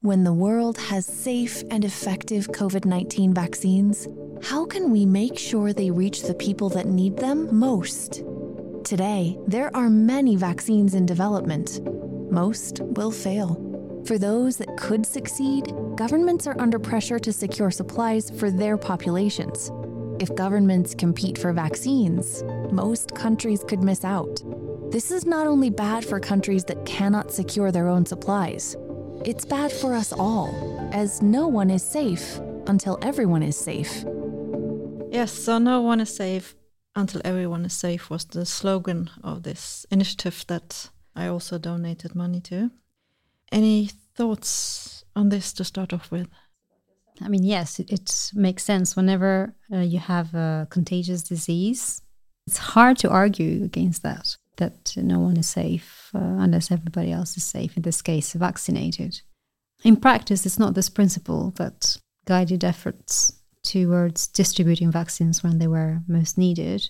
When 0.00 0.24
the 0.24 0.32
world 0.32 0.76
has 0.76 1.06
safe 1.06 1.62
and 1.70 1.84
effective 1.84 2.48
COVID 2.48 2.84
19 2.84 3.32
vaccines, 3.32 4.08
how 4.42 4.66
can 4.66 4.90
we 4.90 5.06
make 5.06 5.38
sure 5.38 5.72
they 5.72 5.92
reach 5.92 6.22
the 6.22 6.34
people 6.34 6.68
that 6.70 6.86
need 6.86 7.16
them 7.16 7.56
most? 7.56 8.24
Today, 8.82 9.38
there 9.46 9.70
are 9.76 9.88
many 9.88 10.34
vaccines 10.34 10.96
in 10.96 11.06
development. 11.06 11.80
Most 12.28 12.80
will 12.80 13.12
fail. 13.12 13.65
For 14.06 14.18
those 14.18 14.56
that 14.58 14.76
could 14.76 15.04
succeed, 15.04 15.74
governments 15.96 16.46
are 16.46 16.60
under 16.60 16.78
pressure 16.78 17.18
to 17.18 17.32
secure 17.32 17.72
supplies 17.72 18.30
for 18.38 18.52
their 18.52 18.76
populations. 18.76 19.72
If 20.20 20.32
governments 20.36 20.94
compete 20.94 21.36
for 21.36 21.52
vaccines, 21.52 22.44
most 22.70 23.16
countries 23.16 23.64
could 23.66 23.82
miss 23.82 24.04
out. 24.04 24.40
This 24.92 25.10
is 25.10 25.26
not 25.26 25.48
only 25.48 25.70
bad 25.70 26.04
for 26.04 26.20
countries 26.20 26.64
that 26.66 26.86
cannot 26.86 27.32
secure 27.32 27.72
their 27.72 27.88
own 27.88 28.06
supplies, 28.06 28.76
it's 29.24 29.44
bad 29.44 29.72
for 29.72 29.92
us 29.92 30.12
all. 30.12 30.54
as 30.92 31.20
no 31.20 31.48
one 31.48 31.68
is 31.68 31.82
safe 31.82 32.38
until 32.68 32.98
everyone 33.02 33.42
is 33.42 33.56
safe. 33.56 34.04
Yes, 35.10 35.32
so 35.32 35.58
no 35.58 35.80
one 35.80 36.00
is 36.00 36.14
safe 36.14 36.54
until 36.94 37.20
everyone 37.24 37.64
is 37.64 37.72
safe 37.72 38.08
was 38.08 38.24
the 38.24 38.46
slogan 38.46 39.10
of 39.24 39.42
this 39.42 39.84
initiative 39.90 40.44
that 40.46 40.90
I 41.16 41.26
also 41.26 41.58
donated 41.58 42.14
money 42.14 42.40
to. 42.42 42.70
Any 43.52 43.90
thoughts 44.14 45.04
on 45.14 45.28
this 45.28 45.52
to 45.54 45.64
start 45.64 45.92
off 45.92 46.10
with? 46.10 46.28
I 47.22 47.28
mean, 47.28 47.44
yes, 47.44 47.78
it, 47.78 47.90
it 47.90 48.30
makes 48.34 48.64
sense. 48.64 48.96
Whenever 48.96 49.54
uh, 49.72 49.78
you 49.78 49.98
have 49.98 50.34
a 50.34 50.66
contagious 50.70 51.22
disease, 51.22 52.02
it's 52.46 52.58
hard 52.58 52.98
to 52.98 53.10
argue 53.10 53.64
against 53.64 54.02
that, 54.02 54.36
that 54.56 54.94
no 54.96 55.18
one 55.18 55.36
is 55.36 55.48
safe 55.48 56.10
uh, 56.14 56.18
unless 56.18 56.70
everybody 56.70 57.12
else 57.12 57.36
is 57.36 57.44
safe, 57.44 57.76
in 57.76 57.82
this 57.82 58.02
case, 58.02 58.34
vaccinated. 58.34 59.20
In 59.82 59.96
practice, 59.96 60.44
it's 60.44 60.58
not 60.58 60.74
this 60.74 60.88
principle 60.88 61.52
that 61.56 61.96
guided 62.26 62.64
efforts 62.64 63.32
towards 63.62 64.26
distributing 64.28 64.90
vaccines 64.90 65.42
when 65.42 65.58
they 65.58 65.66
were 65.66 66.00
most 66.06 66.36
needed. 66.38 66.88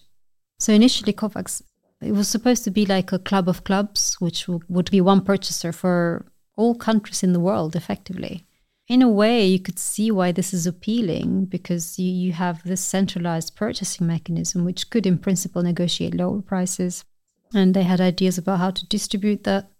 So 0.58 0.72
initially, 0.72 1.12
COVAX 1.12 1.62
it 2.02 2.12
was 2.12 2.28
supposed 2.28 2.64
to 2.64 2.70
be 2.70 2.84
like 2.84 3.12
a 3.12 3.18
club 3.18 3.48
of 3.48 3.64
clubs, 3.64 4.16
which 4.20 4.48
would 4.48 4.90
be 4.90 5.00
one 5.00 5.22
purchaser 5.22 5.72
for 5.72 6.26
all 6.56 6.74
countries 6.74 7.22
in 7.22 7.32
the 7.32 7.40
world, 7.40 7.76
effectively. 7.76 8.46
In 8.88 9.02
a 9.02 9.08
way, 9.08 9.44
you 9.44 9.58
could 9.58 9.78
see 9.78 10.10
why 10.10 10.30
this 10.30 10.54
is 10.54 10.66
appealing 10.66 11.46
because 11.46 11.98
you, 11.98 12.10
you 12.10 12.32
have 12.32 12.62
this 12.62 12.80
centralized 12.80 13.56
purchasing 13.56 14.06
mechanism, 14.06 14.64
which 14.64 14.90
could, 14.90 15.06
in 15.06 15.18
principle, 15.18 15.62
negotiate 15.62 16.14
lower 16.14 16.40
prices. 16.40 17.04
And 17.52 17.74
they 17.74 17.82
had 17.82 18.00
ideas 18.00 18.38
about 18.38 18.60
how 18.60 18.70
to 18.70 18.86
distribute 18.86 19.44
that. 19.44 19.70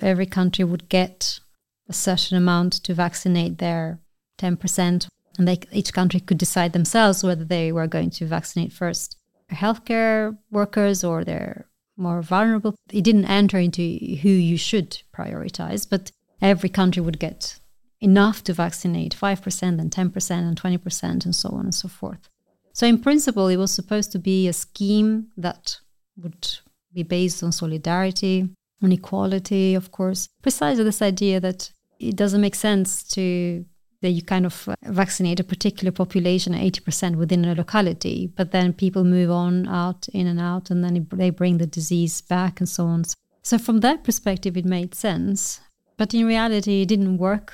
Every 0.00 0.26
country 0.26 0.64
would 0.64 0.88
get 0.88 1.40
a 1.88 1.92
certain 1.92 2.36
amount 2.36 2.72
to 2.84 2.94
vaccinate 2.94 3.58
their 3.58 4.00
10%, 4.38 5.08
and 5.38 5.48
they, 5.48 5.58
each 5.72 5.92
country 5.92 6.20
could 6.20 6.38
decide 6.38 6.72
themselves 6.72 7.22
whether 7.22 7.44
they 7.44 7.70
were 7.70 7.86
going 7.86 8.10
to 8.10 8.26
vaccinate 8.26 8.72
first 8.72 9.16
their 9.48 9.58
healthcare 9.58 10.36
workers 10.50 11.04
or 11.04 11.22
their 11.22 11.66
more 11.96 12.22
vulnerable. 12.22 12.74
It 12.90 13.02
didn't 13.02 13.26
enter 13.26 13.58
into 13.58 13.82
who 13.82 14.30
you 14.30 14.56
should 14.56 15.02
prioritize, 15.16 15.88
but 15.88 16.10
every 16.40 16.68
country 16.68 17.02
would 17.02 17.18
get 17.18 17.58
enough 18.00 18.44
to 18.44 18.52
vaccinate 18.52 19.16
5%, 19.16 19.62
and 19.80 19.90
10%, 19.90 20.30
and 20.30 20.60
20%, 20.60 21.24
and 21.24 21.34
so 21.34 21.48
on 21.50 21.64
and 21.64 21.74
so 21.74 21.88
forth. 21.88 22.28
So, 22.72 22.86
in 22.86 22.98
principle, 22.98 23.48
it 23.48 23.56
was 23.56 23.72
supposed 23.72 24.12
to 24.12 24.18
be 24.18 24.48
a 24.48 24.52
scheme 24.52 25.28
that 25.36 25.78
would 26.16 26.58
be 26.92 27.02
based 27.02 27.42
on 27.42 27.52
solidarity, 27.52 28.48
on 28.82 28.92
equality, 28.92 29.74
of 29.74 29.90
course. 29.90 30.28
Precisely 30.42 30.84
this 30.84 31.00
idea 31.00 31.40
that 31.40 31.70
it 31.98 32.16
doesn't 32.16 32.40
make 32.40 32.54
sense 32.54 33.02
to 33.14 33.64
that 34.00 34.10
you 34.10 34.22
kind 34.22 34.44
of 34.44 34.68
uh, 34.68 34.74
vaccinate 34.82 35.40
a 35.40 35.44
particular 35.44 35.90
population 35.90 36.52
80% 36.52 37.16
within 37.16 37.44
a 37.46 37.54
locality, 37.54 38.26
but 38.36 38.50
then 38.50 38.74
people 38.74 39.02
move 39.02 39.30
on 39.30 39.66
out, 39.66 40.08
in 40.08 40.26
and 40.26 40.38
out, 40.38 40.70
and 40.70 40.84
then 40.84 41.06
they 41.12 41.30
bring 41.30 41.56
the 41.56 41.66
disease 41.66 42.20
back 42.20 42.60
and 42.60 42.68
so 42.68 42.84
on. 42.84 43.04
So, 43.42 43.56
from 43.56 43.80
that 43.80 44.04
perspective, 44.04 44.56
it 44.56 44.66
made 44.66 44.94
sense. 44.94 45.60
But 45.96 46.14
in 46.14 46.26
reality, 46.26 46.82
it 46.82 46.88
didn't 46.88 47.18
work 47.18 47.52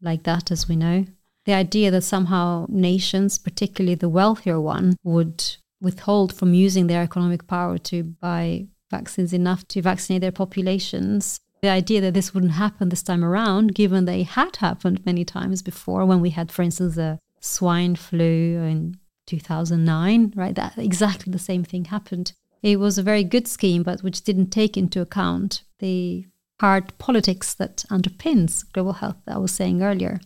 like 0.00 0.24
that, 0.24 0.50
as 0.50 0.68
we 0.68 0.76
know. 0.76 1.06
The 1.44 1.54
idea 1.54 1.90
that 1.90 2.02
somehow 2.02 2.66
nations, 2.68 3.38
particularly 3.38 3.94
the 3.94 4.08
wealthier 4.08 4.60
one, 4.60 4.96
would 5.02 5.56
withhold 5.80 6.34
from 6.34 6.54
using 6.54 6.86
their 6.86 7.02
economic 7.02 7.46
power 7.46 7.78
to 7.78 8.02
buy 8.02 8.66
vaccines 8.90 9.32
enough 9.32 9.66
to 9.68 9.82
vaccinate 9.82 10.20
their 10.20 10.32
populations 10.32 11.40
the 11.60 11.68
idea 11.68 12.00
that 12.00 12.14
this 12.14 12.32
wouldn't 12.32 12.52
happen 12.52 12.88
this 12.88 13.02
time 13.02 13.24
around, 13.24 13.74
given 13.74 14.04
that 14.04 14.16
it 14.16 14.28
had 14.28 14.56
happened 14.56 15.04
many 15.04 15.24
times 15.24 15.62
before 15.62 16.04
when 16.06 16.20
we 16.20 16.30
had, 16.30 16.52
for 16.52 16.62
instance, 16.62 16.94
the 16.94 17.18
swine 17.40 17.96
flu 17.96 18.62
in 18.62 18.96
2009, 19.26 20.32
right? 20.36 20.54
That 20.54 20.78
exactly 20.78 21.32
the 21.32 21.38
same 21.38 21.64
thing 21.64 21.86
happened. 21.86 22.32
It 22.62 22.78
was 22.78 22.98
a 22.98 23.02
very 23.02 23.24
good 23.24 23.48
scheme, 23.48 23.82
but 23.82 24.02
which 24.02 24.22
didn't 24.22 24.50
take 24.50 24.76
into 24.76 25.00
account 25.00 25.62
the 25.78 26.26
hard 26.60 26.96
politics 26.98 27.54
that 27.54 27.84
underpins 27.90 28.64
global 28.72 28.94
health 28.94 29.16
that 29.26 29.36
I 29.36 29.38
was 29.38 29.52
saying 29.52 29.82
earlier. 29.82 30.20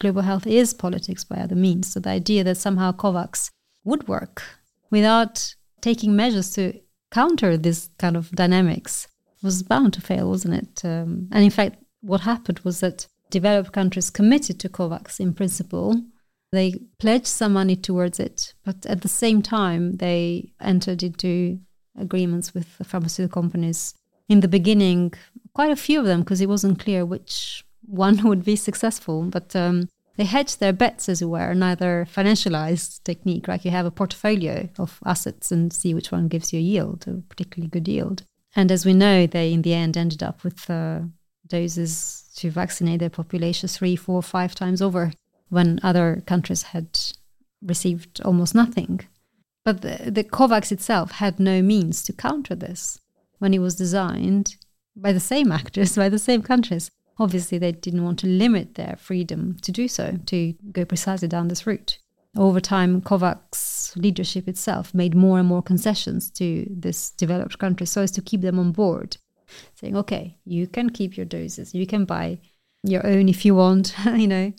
Global 0.00 0.22
health 0.22 0.46
is 0.46 0.74
politics 0.74 1.24
by 1.24 1.36
other 1.36 1.54
means. 1.54 1.92
So 1.92 2.00
the 2.00 2.10
idea 2.10 2.44
that 2.44 2.56
somehow 2.56 2.92
COVAX 2.92 3.50
would 3.84 4.08
work 4.08 4.42
without 4.90 5.54
taking 5.80 6.16
measures 6.16 6.50
to 6.54 6.80
counter 7.10 7.56
this 7.56 7.90
kind 7.98 8.16
of 8.16 8.30
dynamics 8.32 9.06
was 9.42 9.62
bound 9.62 9.92
to 9.92 10.00
fail, 10.00 10.28
wasn't 10.28 10.54
it? 10.54 10.84
Um, 10.84 11.28
and 11.30 11.44
in 11.44 11.50
fact, 11.50 11.76
what 12.00 12.22
happened 12.22 12.60
was 12.60 12.80
that 12.80 13.06
developed 13.30 13.72
countries 13.72 14.10
committed 14.10 14.58
to 14.60 14.68
COVAX 14.68 15.20
in 15.20 15.34
principle. 15.34 16.00
They 16.50 16.74
pledged 16.98 17.26
some 17.26 17.52
money 17.52 17.76
towards 17.76 18.18
it, 18.18 18.54
but 18.64 18.86
at 18.86 19.02
the 19.02 19.08
same 19.08 19.42
time, 19.42 19.96
they 19.96 20.52
entered 20.60 21.02
into 21.02 21.58
agreements 21.98 22.54
with 22.54 22.78
the 22.78 22.84
pharmaceutical 22.84 23.42
companies. 23.42 23.94
In 24.28 24.40
the 24.40 24.48
beginning, 24.48 25.12
quite 25.54 25.70
a 25.70 25.76
few 25.76 26.00
of 26.00 26.06
them, 26.06 26.20
because 26.20 26.40
it 26.40 26.48
wasn't 26.48 26.80
clear 26.80 27.04
which 27.04 27.64
one 27.86 28.22
would 28.22 28.44
be 28.44 28.56
successful. 28.56 29.22
But 29.22 29.54
um, 29.56 29.88
they 30.16 30.24
hedged 30.24 30.60
their 30.60 30.72
bets, 30.72 31.08
as 31.08 31.22
it 31.22 31.26
were, 31.26 31.54
neither 31.54 32.06
financialized 32.12 33.02
technique, 33.04 33.48
like 33.48 33.64
you 33.64 33.70
have 33.70 33.86
a 33.86 33.90
portfolio 33.90 34.68
of 34.78 35.00
assets 35.04 35.50
and 35.50 35.72
see 35.72 35.94
which 35.94 36.12
one 36.12 36.28
gives 36.28 36.52
you 36.52 36.58
a 36.58 36.62
yield, 36.62 37.04
a 37.08 37.14
particularly 37.28 37.68
good 37.68 37.88
yield. 37.88 38.24
And 38.56 38.70
as 38.70 38.86
we 38.86 38.94
know, 38.94 39.26
they 39.26 39.52
in 39.52 39.62
the 39.62 39.74
end 39.74 39.96
ended 39.96 40.22
up 40.22 40.44
with 40.44 40.70
uh, 40.70 41.00
doses 41.46 42.30
to 42.36 42.50
vaccinate 42.50 43.00
their 43.00 43.10
population 43.10 43.68
three, 43.68 43.96
four, 43.96 44.22
five 44.22 44.54
times 44.54 44.80
over 44.80 45.12
when 45.48 45.80
other 45.82 46.22
countries 46.26 46.62
had 46.62 46.98
received 47.62 48.20
almost 48.20 48.54
nothing. 48.54 49.00
But 49.64 49.80
the, 49.80 50.10
the 50.10 50.24
COVAX 50.24 50.70
itself 50.70 51.12
had 51.12 51.40
no 51.40 51.62
means 51.62 52.04
to 52.04 52.12
counter 52.12 52.54
this 52.54 53.00
when 53.38 53.54
it 53.54 53.60
was 53.60 53.74
designed 53.74 54.56
by 54.96 55.12
the 55.12 55.20
same 55.20 55.52
actors, 55.52 55.96
by 55.96 56.08
the 56.08 56.18
same 56.18 56.42
countries. 56.42 56.90
Obviously, 57.18 57.58
they 57.58 57.72
didn't 57.72 58.04
want 58.04 58.18
to 58.20 58.26
limit 58.26 58.74
their 58.74 58.96
freedom 58.98 59.56
to 59.62 59.70
do 59.70 59.86
so, 59.86 60.18
to 60.26 60.54
go 60.72 60.84
precisely 60.84 61.28
down 61.28 61.48
this 61.48 61.66
route 61.66 61.98
over 62.36 62.60
time, 62.60 63.00
COVAX's 63.00 63.96
leadership 63.96 64.48
itself 64.48 64.92
made 64.92 65.14
more 65.14 65.38
and 65.38 65.46
more 65.46 65.62
concessions 65.62 66.30
to 66.30 66.66
this 66.68 67.10
developed 67.10 67.58
country 67.58 67.86
so 67.86 68.02
as 68.02 68.10
to 68.12 68.22
keep 68.22 68.40
them 68.40 68.58
on 68.58 68.72
board, 68.72 69.16
saying, 69.74 69.96
okay, 69.96 70.36
you 70.44 70.66
can 70.66 70.90
keep 70.90 71.16
your 71.16 71.26
doses, 71.26 71.74
you 71.74 71.86
can 71.86 72.04
buy 72.04 72.38
your 72.82 73.06
own 73.06 73.28
if 73.28 73.44
you 73.44 73.54
want, 73.54 73.94
you 74.16 74.26
know, 74.26 74.52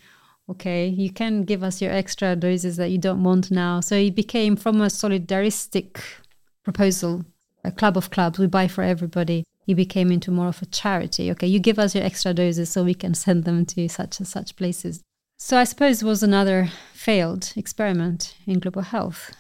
okay, 0.50 0.88
you 0.88 1.12
can 1.12 1.44
give 1.44 1.64
us 1.64 1.82
your 1.82 1.92
extra 1.92 2.36
doses 2.36 2.78
that 2.78 2.92
you 2.92 2.98
don't 2.98 3.24
want 3.24 3.52
now. 3.52 3.80
So 3.82 3.96
it 3.96 4.16
became 4.16 4.56
from 4.56 4.80
a 4.80 4.86
solidaristic 4.86 6.00
proposal, 6.64 7.26
a 7.64 7.72
club 7.72 7.98
of 7.98 8.10
clubs, 8.10 8.40
we 8.40 8.48
buy 8.48 8.68
for 8.68 8.84
everybody. 8.84 9.44
It 9.68 9.76
became 9.76 10.12
into 10.12 10.32
more 10.32 10.48
of 10.48 10.62
a 10.62 10.66
charity. 10.68 11.32
Okay, 11.32 11.48
you 11.48 11.60
give 11.60 11.80
us 11.80 11.96
your 11.96 12.04
extra 12.04 12.34
doses 12.34 12.70
so 12.70 12.84
we 12.84 12.94
can 12.94 13.14
send 13.26 13.44
them 13.44 13.66
to 13.68 13.88
such 13.88 14.20
and 14.20 14.28
such 14.28 14.56
places. 14.56 15.02
So 15.38 15.58
I 15.58 15.66
suppose 15.66 16.02
it 16.02 16.06
was 16.06 16.24
another 16.24 16.70
failed 16.94 17.52
experiment 17.56 18.36
in 18.48 18.60
global 18.60 18.84
health. 18.84 19.36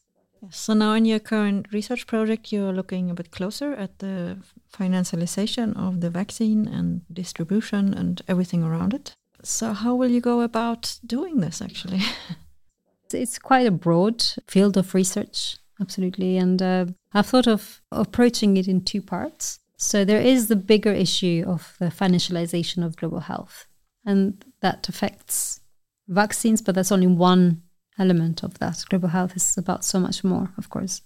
So 0.51 0.73
now 0.73 0.93
in 0.93 1.05
your 1.05 1.19
current 1.19 1.67
research 1.71 2.05
project, 2.05 2.51
you're 2.51 2.73
looking 2.73 3.09
a 3.09 3.13
bit 3.13 3.31
closer 3.31 3.73
at 3.73 3.99
the 3.99 4.37
financialization 4.71 5.75
of 5.75 6.01
the 6.01 6.09
vaccine 6.09 6.67
and 6.67 7.01
distribution 7.11 7.93
and 7.93 8.21
everything 8.27 8.63
around 8.63 8.93
it. 8.93 9.15
So 9.43 9.73
how 9.73 9.95
will 9.95 10.09
you 10.09 10.21
go 10.21 10.41
about 10.41 10.99
doing 11.05 11.39
this 11.39 11.61
actually? 11.61 12.01
it's 13.13 13.39
quite 13.39 13.65
a 13.65 13.71
broad 13.71 14.23
field 14.47 14.77
of 14.77 14.93
research, 14.93 15.57
absolutely. 15.79 16.37
And 16.37 16.61
uh, 16.61 16.85
I've 17.13 17.27
thought 17.27 17.47
of 17.47 17.81
approaching 17.91 18.57
it 18.57 18.67
in 18.67 18.83
two 18.83 19.01
parts. 19.01 19.59
So 19.77 20.05
there 20.05 20.21
is 20.21 20.47
the 20.47 20.55
bigger 20.55 20.91
issue 20.91 21.43
of 21.47 21.75
the 21.79 21.87
financialization 21.87 22.85
of 22.85 22.95
global 22.95 23.19
health, 23.19 23.67
and 24.05 24.43
that 24.61 24.87
affects 24.87 25.59
vaccines, 26.07 26.61
but 26.61 26.75
that's 26.75 26.91
only 26.91 27.07
one 27.07 27.61
element 27.99 28.43
of 28.43 28.59
that. 28.59 28.83
Global 28.89 29.09
health 29.09 29.35
is 29.35 29.57
about 29.57 29.83
so 29.83 29.99
much 29.99 30.23
more, 30.23 30.51
of 30.57 30.69
course. 30.69 31.01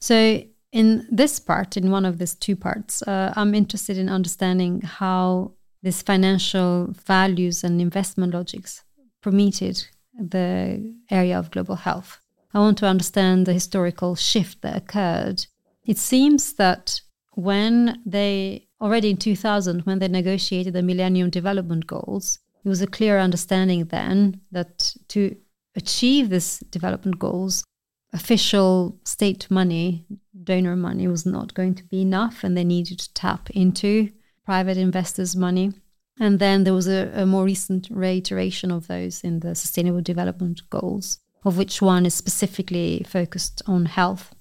So, 0.00 0.42
in 0.72 1.06
this 1.10 1.38
part, 1.38 1.76
in 1.76 1.90
one 1.90 2.04
of 2.04 2.18
these 2.18 2.34
two 2.34 2.56
parts, 2.56 3.02
uh, 3.02 3.32
I'm 3.36 3.54
interested 3.54 3.98
in 3.98 4.08
understanding 4.08 4.80
how 4.80 5.52
these 5.82 6.00
financial 6.00 6.94
values 7.06 7.64
and 7.64 7.80
investment 7.80 8.32
logics 8.32 8.82
permeated 9.20 9.84
the 10.18 10.94
area 11.10 11.38
of 11.38 11.50
global 11.50 11.76
health. 11.76 12.18
I 12.54 12.58
want 12.58 12.78
to 12.78 12.86
understand 12.86 13.46
the 13.46 13.52
historical 13.52 14.14
shift 14.14 14.62
that 14.62 14.76
occurred. 14.76 15.46
It 15.84 15.98
seems 15.98 16.54
that 16.54 17.00
when 17.34 18.00
they, 18.04 18.68
already 18.80 19.10
in 19.10 19.16
2000, 19.16 19.80
when 19.80 19.98
they 19.98 20.08
negotiated 20.08 20.74
the 20.74 20.82
Millennium 20.82 21.30
Development 21.30 21.86
Goals, 21.86 22.38
it 22.64 22.68
was 22.68 22.82
a 22.82 22.86
clear 22.86 23.18
understanding 23.18 23.86
then 23.86 24.40
that 24.52 24.94
to 25.08 25.36
achieve 25.74 26.30
these 26.30 26.58
development 26.70 27.18
goals, 27.18 27.64
official 28.12 28.98
state 29.04 29.50
money, 29.50 30.06
donor 30.44 30.76
money 30.76 31.08
was 31.08 31.24
not 31.26 31.54
going 31.54 31.74
to 31.74 31.84
be 31.84 32.02
enough, 32.02 32.44
and 32.44 32.56
they 32.56 32.64
needed 32.64 32.98
to 32.98 33.12
tap 33.14 33.50
into 33.50 34.10
private 34.44 34.76
investors' 34.76 35.34
money. 35.34 35.72
And 36.20 36.38
then 36.38 36.64
there 36.64 36.74
was 36.74 36.88
a, 36.88 37.10
a 37.14 37.26
more 37.26 37.44
recent 37.44 37.88
reiteration 37.90 38.70
of 38.70 38.86
those 38.86 39.22
in 39.22 39.40
the 39.40 39.54
Sustainable 39.54 40.02
Development 40.02 40.60
Goals, 40.70 41.18
of 41.44 41.56
which 41.56 41.80
one 41.80 42.06
is 42.06 42.14
specifically 42.14 43.04
focused 43.08 43.62
on 43.66 43.86
health. 43.86 44.34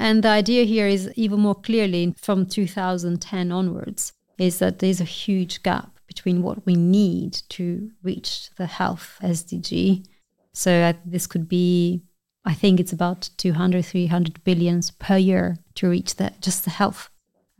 And 0.00 0.24
the 0.24 0.30
idea 0.30 0.64
here 0.64 0.86
is 0.86 1.12
even 1.14 1.40
more 1.40 1.54
clearly 1.54 2.14
from 2.16 2.46
2010 2.46 3.52
onwards 3.52 4.14
is 4.38 4.58
that 4.58 4.78
there's 4.78 5.02
a 5.02 5.04
huge 5.04 5.62
gap 5.62 6.00
between 6.06 6.42
what 6.42 6.64
we 6.64 6.74
need 6.74 7.34
to 7.50 7.90
reach 8.02 8.48
the 8.56 8.64
health 8.64 9.18
SDG. 9.22 10.06
So 10.54 10.72
uh, 10.72 10.94
this 11.04 11.26
could 11.26 11.50
be, 11.50 12.02
I 12.46 12.54
think 12.54 12.80
it's 12.80 12.94
about 12.94 13.28
200, 13.36 13.84
300 13.84 14.42
billions 14.42 14.90
per 14.90 15.18
year 15.18 15.58
to 15.74 15.90
reach 15.90 16.16
the, 16.16 16.32
just 16.40 16.64
the 16.64 16.70
health 16.70 17.10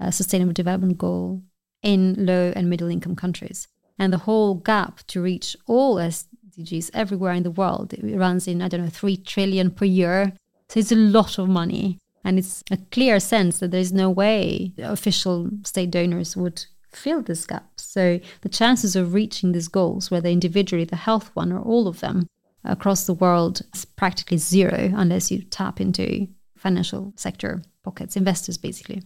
uh, 0.00 0.10
sustainable 0.10 0.54
development 0.54 0.96
goal 0.96 1.42
in 1.82 2.24
low 2.24 2.54
and 2.56 2.70
middle 2.70 2.88
income 2.88 3.16
countries. 3.16 3.68
And 3.98 4.14
the 4.14 4.24
whole 4.24 4.54
gap 4.54 5.06
to 5.08 5.20
reach 5.20 5.58
all 5.66 5.96
SDGs 5.96 6.90
everywhere 6.94 7.34
in 7.34 7.42
the 7.42 7.50
world 7.50 7.92
it 7.92 8.16
runs 8.16 8.48
in, 8.48 8.62
I 8.62 8.68
don't 8.68 8.80
know, 8.80 8.88
3 8.88 9.18
trillion 9.18 9.70
per 9.70 9.84
year. 9.84 10.32
So 10.70 10.80
it's 10.80 10.90
a 10.90 10.96
lot 10.96 11.38
of 11.38 11.46
money. 11.46 11.99
And 12.24 12.38
it's 12.38 12.62
a 12.70 12.76
clear 12.76 13.18
sense 13.18 13.58
that 13.58 13.70
there's 13.70 13.92
no 13.92 14.10
way 14.10 14.72
official 14.78 15.50
state 15.64 15.90
donors 15.90 16.36
would 16.36 16.66
fill 16.92 17.22
this 17.22 17.46
gap. 17.46 17.70
So 17.76 18.20
the 18.42 18.48
chances 18.48 18.96
of 18.96 19.14
reaching 19.14 19.52
these 19.52 19.68
goals, 19.68 20.10
whether 20.10 20.28
individually, 20.28 20.84
the 20.84 20.96
health 20.96 21.30
one, 21.34 21.52
or 21.52 21.60
all 21.60 21.88
of 21.88 22.00
them 22.00 22.26
across 22.64 23.06
the 23.06 23.14
world, 23.14 23.62
is 23.74 23.84
practically 23.84 24.36
zero 24.36 24.92
unless 24.94 25.30
you 25.30 25.42
tap 25.42 25.80
into 25.80 26.28
financial 26.56 27.12
sector 27.16 27.62
pockets, 27.82 28.16
investors 28.16 28.58
basically. 28.58 29.02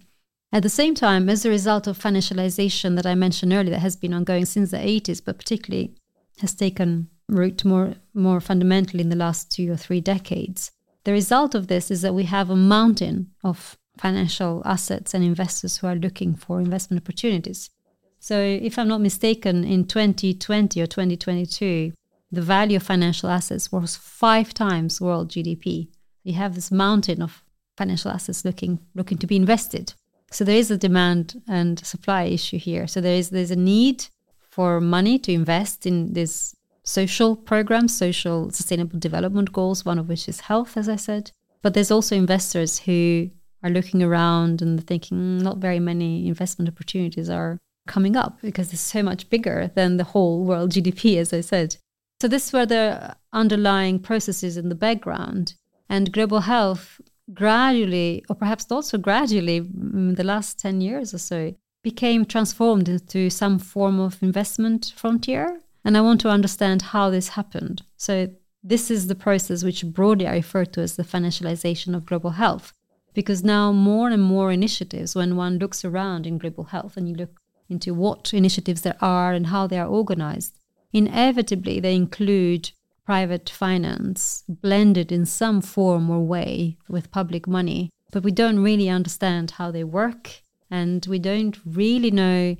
At 0.53 0.63
the 0.63 0.69
same 0.69 0.95
time, 0.95 1.29
as 1.29 1.45
a 1.45 1.51
result 1.51 1.87
of 1.87 1.99
financialization 1.99 2.97
that 2.97 3.07
I 3.07 3.15
mentioned 3.15 3.53
earlier, 3.53 3.71
that 3.71 3.81
has 3.81 3.97
been 3.97 4.15
ongoing 4.15 4.45
since 4.45 4.71
the 4.71 4.77
80s, 4.77 5.21
but 5.25 5.39
particularly 5.39 5.97
has 6.39 6.55
taken 6.55 7.09
root 7.29 7.65
more, 7.65 7.95
more 8.13 8.41
fundamentally 8.41 9.03
in 9.03 9.09
the 9.09 9.17
last 9.17 9.51
two 9.51 9.73
or 9.73 9.77
three 9.77 10.01
decades, 10.01 10.71
the 11.05 11.13
result 11.13 11.55
of 11.55 11.69
this 11.69 11.91
is 11.91 12.03
that 12.03 12.15
we 12.15 12.25
have 12.25 12.51
a 12.51 12.57
mountain 12.57 13.31
of 13.43 13.79
financial 13.99 14.63
assets 14.65 15.15
and 15.15 15.23
investors 15.23 15.79
who 15.79 15.87
are 15.87 15.95
looking 15.95 16.35
for 16.35 16.61
investment 16.61 17.03
opportunities. 17.03 17.71
So, 18.19 18.41
if 18.41 18.79
I'm 18.79 18.89
not 18.89 19.03
mistaken, 19.03 19.65
in 19.65 19.85
2020 19.85 20.81
or 20.81 20.87
2022, 20.87 21.93
the 22.33 22.43
value 22.43 22.77
of 22.77 22.83
financial 22.83 23.29
assets 23.29 23.71
was 23.71 23.97
five 23.97 24.55
times 24.55 25.01
world 25.01 25.31
GDP. 25.31 25.89
You 26.23 26.33
have 26.35 26.55
this 26.55 26.73
mountain 26.73 27.23
of 27.23 27.45
financial 27.77 28.11
assets 28.11 28.45
looking 28.45 28.81
looking 28.95 29.19
to 29.19 29.27
be 29.27 29.37
invested. 29.37 29.95
So 30.31 30.45
there 30.45 30.57
is 30.57 30.71
a 30.71 30.77
demand 30.77 31.43
and 31.47 31.85
supply 31.85 32.25
issue 32.25 32.59
here. 32.59 32.87
So 32.87 33.01
there 33.01 33.17
is 33.17 33.31
there's 33.31 33.51
a 33.51 33.57
need 33.57 34.07
for 34.41 34.81
money 34.81 35.19
to 35.19 35.33
invest 35.33 35.87
in 35.87 36.15
this 36.15 36.57
social 36.85 37.35
programs, 37.35 37.97
social 37.97 38.51
sustainable 38.51 38.99
development 38.99 39.53
goals, 39.53 39.85
one 39.85 39.99
of 39.99 40.09
which 40.09 40.29
is 40.29 40.41
health, 40.41 40.77
as 40.77 40.89
I 40.89 40.97
said. 40.97 41.33
But 41.63 41.75
there's 41.75 41.91
also 41.91 42.15
investors 42.15 42.81
who 42.81 43.31
are 43.63 43.71
looking 43.71 44.03
around 44.03 44.61
and 44.61 44.87
thinking 44.87 45.19
mm, 45.19 45.43
not 45.43 45.59
very 45.59 45.81
many 45.81 46.29
investment 46.29 46.69
opportunities 46.69 47.31
are 47.31 47.59
coming 47.87 48.17
up 48.17 48.41
because 48.43 48.73
it's 48.73 48.83
so 48.83 49.03
much 49.03 49.29
bigger 49.31 49.71
than 49.75 49.97
the 49.97 50.05
whole 50.05 50.45
world 50.45 50.71
GDP, 50.71 51.17
as 51.17 51.33
I 51.33 51.41
said. 51.41 51.77
So 52.21 52.29
this 52.29 52.53
were 52.53 52.67
the 52.67 53.17
underlying 53.33 53.99
processes 53.99 54.57
in 54.57 54.69
the 54.69 54.75
background. 54.75 55.55
And 55.89 56.13
global 56.13 56.41
health 56.41 57.01
gradually, 57.33 58.25
or 58.29 58.37
perhaps 58.37 58.71
also 58.71 58.99
gradually, 58.99 59.57
in 59.57 60.15
the 60.15 60.25
last 60.25 60.59
10 60.59 60.81
years 60.81 61.15
or 61.15 61.19
so, 61.19 61.55
became 61.83 62.25
transformed 62.25 62.89
into 62.89 63.31
some 63.31 63.59
form 63.59 64.01
of 64.01 64.23
investment 64.23 64.93
frontier. 64.97 65.61
And 65.85 65.97
I 65.97 66.01
want 66.01 66.21
to 66.23 66.31
understand 66.31 66.83
how 66.83 67.11
this 67.11 67.31
happened. 67.31 67.83
So, 67.97 68.29
this 68.67 68.91
is 68.91 69.09
the 69.09 69.15
process 69.15 69.63
which 69.63 69.85
broadly 69.85 70.27
I 70.27 70.37
refer 70.37 70.65
to 70.65 70.81
as 70.81 70.97
the 70.97 71.03
financialization 71.05 71.95
of 71.95 72.07
global 72.07 72.31
health. 72.31 72.73
Because 73.13 73.45
now 73.45 73.73
more 73.73 74.09
and 74.09 74.23
more 74.23 74.51
initiatives, 74.51 75.15
when 75.15 75.37
one 75.37 75.59
looks 75.59 75.85
around 75.85 76.27
in 76.27 76.39
global 76.39 76.65
health 76.65 76.97
and 76.97 77.07
you 77.09 77.15
look 77.15 77.41
into 77.69 77.93
what 77.93 78.33
initiatives 78.33 78.81
there 78.81 78.97
are 79.01 79.33
and 79.33 79.49
how 79.49 79.67
they 79.67 79.79
are 79.79 79.87
organized, 79.87 80.57
inevitably 80.93 81.79
they 81.79 81.95
include 81.95 82.73
private 83.05 83.51
finance 83.51 84.45
blended 84.49 85.13
in 85.13 85.27
some 85.27 85.61
form 85.61 86.09
or 86.09 86.21
way 86.21 86.79
with 86.89 87.11
public 87.11 87.47
money, 87.47 87.91
but 88.11 88.23
we 88.23 88.33
don't 88.33 88.61
really 88.61 88.89
understand 88.89 89.53
how 89.53 89.71
they 89.71 89.85
work 89.85 90.43
and 90.71 91.07
we 91.07 91.19
don't 91.19 91.59
really 91.67 92.11
know 92.11 92.57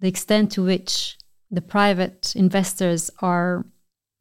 the 0.00 0.08
extent 0.08 0.52
to 0.52 0.62
which 0.62 1.16
the 1.50 1.62
private 1.62 2.34
investors 2.36 3.10
are 3.20 3.64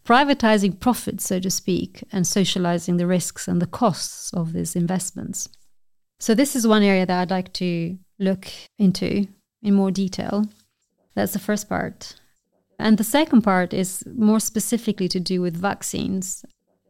privatizing 0.06 0.80
profits, 0.80 1.26
so 1.26 1.40
to 1.40 1.50
speak, 1.50 2.04
and 2.12 2.28
socializing 2.28 2.98
the 2.98 3.08
risks 3.08 3.48
and 3.48 3.62
the 3.62 3.68
costs 3.68 4.32
of 4.34 4.54
these 4.54 4.76
investments. 4.76 5.50
So, 6.20 6.36
this 6.36 6.56
is 6.56 6.68
one 6.68 6.84
area 6.84 7.06
that 7.06 7.22
I'd 7.22 7.32
like 7.32 7.52
to 7.54 7.98
look 8.20 8.48
into 8.78 9.28
in 9.62 9.74
more 9.74 9.92
detail. 9.92 10.46
That's 11.16 11.34
the 11.34 11.40
first 11.40 11.68
part. 11.68 12.16
And 12.78 12.98
the 12.98 13.04
second 13.04 13.42
part 13.42 13.74
is 13.74 14.04
more 14.06 14.40
specifically 14.40 15.08
to 15.10 15.20
do 15.20 15.42
with 15.42 15.56
vaccines. 15.56 16.46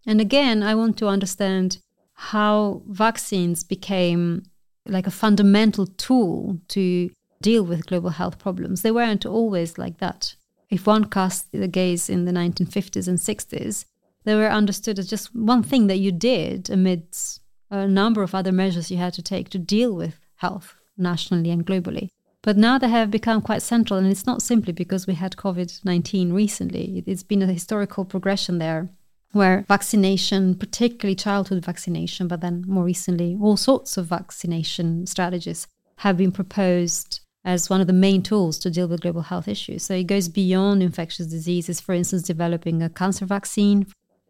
And 0.06 0.19
again, 0.19 0.63
I 0.63 0.76
want 0.76 0.98
to 0.98 1.08
understand 1.08 1.80
how 2.13 2.82
vaccines 2.88 3.63
became 3.63 4.43
like 4.88 5.08
a 5.08 5.12
fundamental 5.12 5.86
tool 5.86 6.60
to 6.69 7.10
deal 7.41 7.63
with 7.63 7.86
global 7.88 8.12
health 8.12 8.39
problems. 8.39 8.82
They 8.82 8.91
weren't 8.91 9.26
always 9.26 9.78
like 9.78 9.98
that. 10.00 10.36
If 10.69 10.88
one 10.88 11.06
cast 11.06 11.52
the 11.52 11.67
gaze 11.67 12.10
in 12.10 12.26
the 12.26 12.32
1950s 12.32 13.08
and 13.08 13.17
60s, 13.17 13.86
they 14.24 14.36
were 14.36 14.50
understood 14.50 14.98
as 15.00 15.08
just 15.08 15.36
one 15.36 15.63
thing 15.63 15.88
that 15.88 16.00
you 16.00 16.12
did 16.12 16.69
amidst 16.69 17.41
a 17.69 17.88
number 17.88 18.24
of 18.24 18.34
other 18.34 18.52
measures 18.52 18.89
you 18.89 18.98
had 18.98 19.13
to 19.13 19.21
take 19.21 19.50
to 19.50 19.60
deal 19.60 19.93
with 19.93 20.19
health 20.38 20.76
nationally 20.98 21.52
and 21.52 21.65
globally. 21.65 22.10
But 22.41 22.58
now 22.58 22.78
they 22.78 22.89
have 22.89 23.10
become 23.10 23.41
quite 23.41 23.63
central, 23.63 23.98
and 23.98 24.08
it's 24.08 24.28
not 24.28 24.41
simply 24.41 24.71
because 24.71 25.08
we 25.08 25.15
had 25.15 25.36
COVID 25.36 25.84
19 25.84 26.32
recently. 26.32 27.04
It's 27.08 27.24
been 27.24 27.41
a 27.41 27.48
historical 27.48 28.06
progression 28.06 28.60
there 28.60 28.89
where 29.32 29.65
vaccination, 29.67 30.56
particularly 30.56 31.15
childhood 31.15 31.65
vaccination, 31.65 32.28
but 32.28 32.41
then 32.41 32.63
more 32.67 32.84
recently, 32.84 33.38
all 33.41 33.58
sorts 33.58 33.98
of 33.98 34.06
vaccination 34.06 35.06
strategies 35.08 35.67
have 35.98 36.17
been 36.17 36.32
proposed 36.32 37.21
as 37.45 37.69
one 37.69 37.79
of 37.79 37.88
the 37.88 37.93
main 37.93 38.21
tools 38.23 38.58
to 38.60 38.71
deal 38.71 38.88
with 38.88 39.01
global 39.01 39.21
health 39.21 39.47
issues. 39.47 39.84
So 39.84 39.93
it 39.93 40.08
goes 40.08 40.27
beyond 40.27 40.81
infectious 40.81 41.27
diseases, 41.27 41.79
for 41.79 41.93
instance, 41.93 42.23
developing 42.23 42.81
a 42.81 42.89
cancer 42.89 43.25
vaccine 43.25 43.86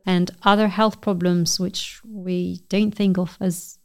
and 0.05 0.29
other 0.43 0.67
health 0.67 1.01
problems 1.01 1.59
which 1.59 2.01
we 2.05 2.61
don't 2.69 2.93
think 2.93 3.17
of 3.17 3.37
as 3.39 3.79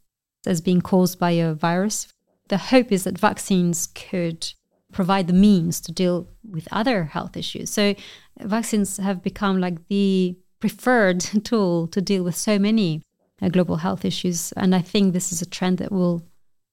as 0.47 0.61
being 0.61 0.81
caused 0.81 1.19
by 1.19 1.33
a 1.33 1.55
virus, 1.55 2.09
the 2.49 2.57
hope 2.57 2.91
is 2.91 3.05
that 3.05 3.19
vaccines 3.19 3.87
could 3.89 4.53
provide 4.93 5.27
the 5.27 5.33
means 5.33 5.81
to 5.81 5.93
deal 5.93 6.29
with 6.49 6.67
other 6.73 7.05
health 7.05 7.37
issues. 7.37 7.71
So 7.71 7.95
vaccines 8.41 8.97
have 8.97 9.23
become 9.23 9.61
like 9.61 9.87
the 9.89 10.37
preferred 10.59 11.21
tool 11.45 11.87
to 11.89 12.01
deal 12.01 12.25
with 12.25 12.37
so 12.37 12.59
many 12.59 13.03
uh, 13.41 13.49
global 13.49 13.77
health 13.77 14.05
issues. 14.05 14.53
And 14.53 14.75
I 14.75 14.81
think 14.81 15.13
this 15.13 15.33
is 15.33 15.43
a 15.43 15.47
trend 15.47 15.79
that 15.79 15.93
will, 15.93 16.27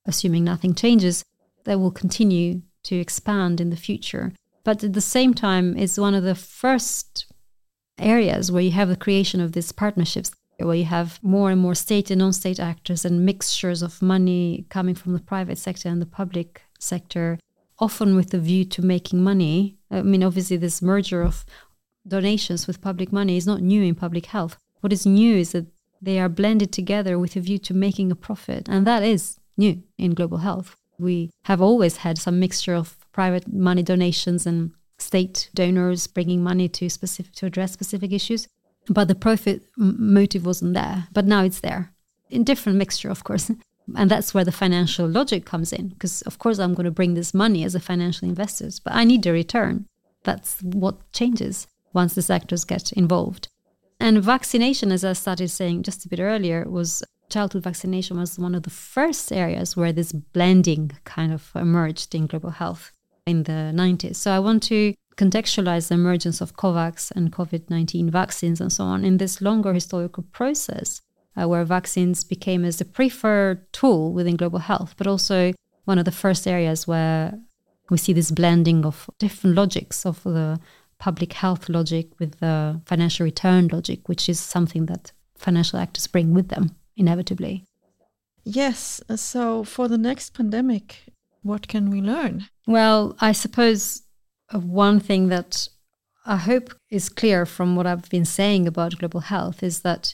assuming 0.06 0.44
nothing 0.44 0.74
changes, 0.74 1.24
that 1.68 1.80
will 1.80 1.92
continue 1.92 2.62
to 2.84 2.96
expand 2.96 3.60
in 3.60 3.70
the 3.70 3.76
future. 3.76 4.32
But 4.64 4.84
at 4.84 4.94
the 4.94 5.02
same 5.02 5.34
time, 5.34 5.78
it's 5.78 5.98
one 5.98 6.16
of 6.16 6.24
the 6.24 6.34
first 6.34 7.28
areas 8.00 8.52
where 8.52 8.64
you 8.64 8.72
have 8.72 8.90
the 8.90 8.96
creation 8.96 9.42
of 9.42 9.52
these 9.52 9.72
partnerships 9.72 10.32
where 10.60 10.76
you 10.76 10.86
have 10.86 11.20
more 11.22 11.52
and 11.52 11.62
more 11.62 11.76
state 11.76 12.10
and 12.10 12.20
non-state 12.20 12.60
actors 12.60 13.06
and 13.06 13.26
mixtures 13.26 13.82
of 13.82 14.02
money 14.02 14.66
coming 14.70 14.96
from 14.96 15.14
the 15.14 15.20
private 15.20 15.58
sector 15.58 15.90
and 15.90 16.02
the 16.02 16.06
public 16.06 16.64
sector, 16.80 17.38
often 17.80 18.16
with 18.16 18.30
the 18.32 18.40
view 18.40 18.64
to 18.66 18.82
making 18.82 19.22
money. 19.22 19.78
I 19.92 20.02
mean, 20.02 20.24
obviously, 20.24 20.58
this 20.58 20.82
merger 20.82 21.22
of 21.22 21.46
donations 22.08 22.66
with 22.66 22.82
public 22.82 23.12
money 23.12 23.38
is 23.38 23.46
not 23.46 23.62
new 23.62 23.84
in 23.84 23.94
public 23.94 24.28
health. 24.28 24.58
What 24.80 24.94
is 24.94 25.06
new 25.06 25.36
is 25.36 25.52
that 25.52 25.68
they 26.02 26.18
are 26.20 26.30
blended 26.30 26.72
together 26.72 27.20
with 27.20 27.36
a 27.36 27.42
view 27.42 27.58
to 27.60 27.74
making 27.74 28.12
a 28.12 28.16
profit, 28.16 28.68
and 28.70 28.88
that 28.88 29.04
is 29.04 29.38
new 29.58 29.84
in 29.98 30.14
global 30.14 30.38
health. 30.38 30.76
We 31.00 31.32
have 31.44 31.62
always 31.62 31.98
had 31.98 32.18
some 32.18 32.40
mixture 32.40 32.76
of 32.76 32.98
private 33.12 33.52
money 33.52 33.84
donations 33.84 34.46
and 34.46 34.72
state 34.98 35.50
donors 35.54 36.08
bringing 36.08 36.44
money 36.44 36.68
to 36.68 36.90
specific 36.90 37.34
to 37.34 37.46
address 37.46 37.72
specific 37.72 38.12
issues 38.12 38.48
but 38.90 39.08
the 39.08 39.16
profit 39.16 39.64
motive 39.78 40.46
wasn't 40.46 40.74
there. 40.74 41.08
But 41.12 41.26
now 41.26 41.44
it's 41.44 41.60
there 41.60 41.94
in 42.30 42.44
different 42.44 42.78
mixture, 42.78 43.10
of 43.10 43.24
course. 43.24 43.52
And 43.96 44.12
that's 44.12 44.34
where 44.34 44.44
the 44.44 44.52
financial 44.52 45.08
logic 45.08 45.46
comes 45.46 45.72
in, 45.72 45.88
because 45.88 46.22
of 46.24 46.40
course 46.40 46.60
I'm 46.60 46.74
going 46.74 46.84
to 46.84 46.92
bring 46.92 47.14
this 47.14 47.34
money 47.34 47.64
as 47.64 47.74
a 47.74 47.80
financial 47.80 48.28
investor, 48.28 48.70
but 48.84 48.94
I 48.94 49.06
need 49.06 49.26
a 49.26 49.32
return. 49.32 49.86
That's 50.26 50.62
what 50.62 51.10
changes 51.14 51.68
once 51.94 52.14
the 52.14 52.22
sectors 52.22 52.66
get 52.66 52.92
involved. 52.92 53.48
And 53.98 54.22
vaccination, 54.22 54.92
as 54.92 55.06
I 55.06 55.14
started 55.14 55.48
saying 55.48 55.84
just 55.84 56.06
a 56.06 56.10
bit 56.10 56.20
earlier, 56.20 56.66
was 56.68 57.02
childhood 57.30 57.64
vaccination 57.64 58.18
was 58.18 58.40
one 58.40 58.56
of 58.56 58.64
the 58.64 58.70
first 58.70 59.32
areas 59.32 59.76
where 59.76 59.92
this 59.92 60.12
blending 60.12 60.92
kind 61.04 61.34
of 61.34 61.52
emerged 61.56 62.16
in 62.16 62.28
global 62.28 62.52
health. 62.52 62.92
in 63.26 63.44
the 63.44 63.74
90s. 63.76 64.16
So 64.16 64.32
I 64.32 64.40
want 64.40 64.64
to 64.64 64.94
contextualize 65.18 65.90
the 65.90 65.96
emergence 65.96 66.40
of 66.40 66.56
COVAX 66.56 67.12
and 67.12 67.32
COVID 67.32 67.70
19 67.70 68.10
vaccines 68.10 68.62
and 68.62 68.72
so 68.72 68.86
on 68.86 69.04
in 69.04 69.18
this 69.18 69.42
longer 69.42 69.74
historical 69.74 70.24
process 70.32 71.02
uh, 71.36 71.46
where 71.48 71.66
vaccines 71.66 72.24
became 72.24 72.64
as 72.64 72.78
the 72.78 72.86
preferred 72.86 73.72
tool 73.74 74.14
within 74.14 74.38
global 74.38 74.60
health, 74.60 74.96
but 74.98 75.08
also 75.08 75.54
one 75.84 76.00
of 76.00 76.06
the 76.06 76.20
first 76.24 76.48
areas 76.48 76.88
where 76.88 77.38
we 77.90 77.98
see 77.98 78.14
this 78.14 78.32
blending 78.32 78.86
of 78.86 79.10
different 79.20 79.56
logics 79.56 80.06
of 80.06 80.24
the 80.24 80.60
public 81.00 81.34
health 81.34 81.68
logic 81.68 82.08
with 82.20 82.40
the 82.40 82.82
financial 82.86 83.26
return 83.26 83.68
logic, 83.68 84.08
which 84.08 84.30
is 84.30 84.40
something 84.40 84.86
that 84.86 85.12
financial 85.36 85.80
actors 85.80 86.08
bring 86.08 86.34
with 86.34 86.48
them 86.48 86.76
inevitably. 86.98 87.66
Yes. 88.44 89.02
So 89.16 89.64
for 89.64 89.88
the 89.88 89.98
next 89.98 90.34
pandemic, 90.34 91.04
what 91.44 91.68
can 91.68 91.90
we 91.90 92.02
learn? 92.02 92.48
Well, 92.66 93.16
I 93.20 93.32
suppose 93.32 94.04
one 94.52 95.00
thing 95.00 95.30
that 95.30 95.68
I 96.26 96.38
hope 96.38 96.74
is 96.90 97.10
clear 97.10 97.46
from 97.46 97.76
what 97.76 97.88
I've 97.88 98.10
been 98.10 98.26
saying 98.26 98.68
about 98.68 98.98
global 98.98 99.22
health 99.22 99.64
is 99.64 99.82
that 99.82 100.14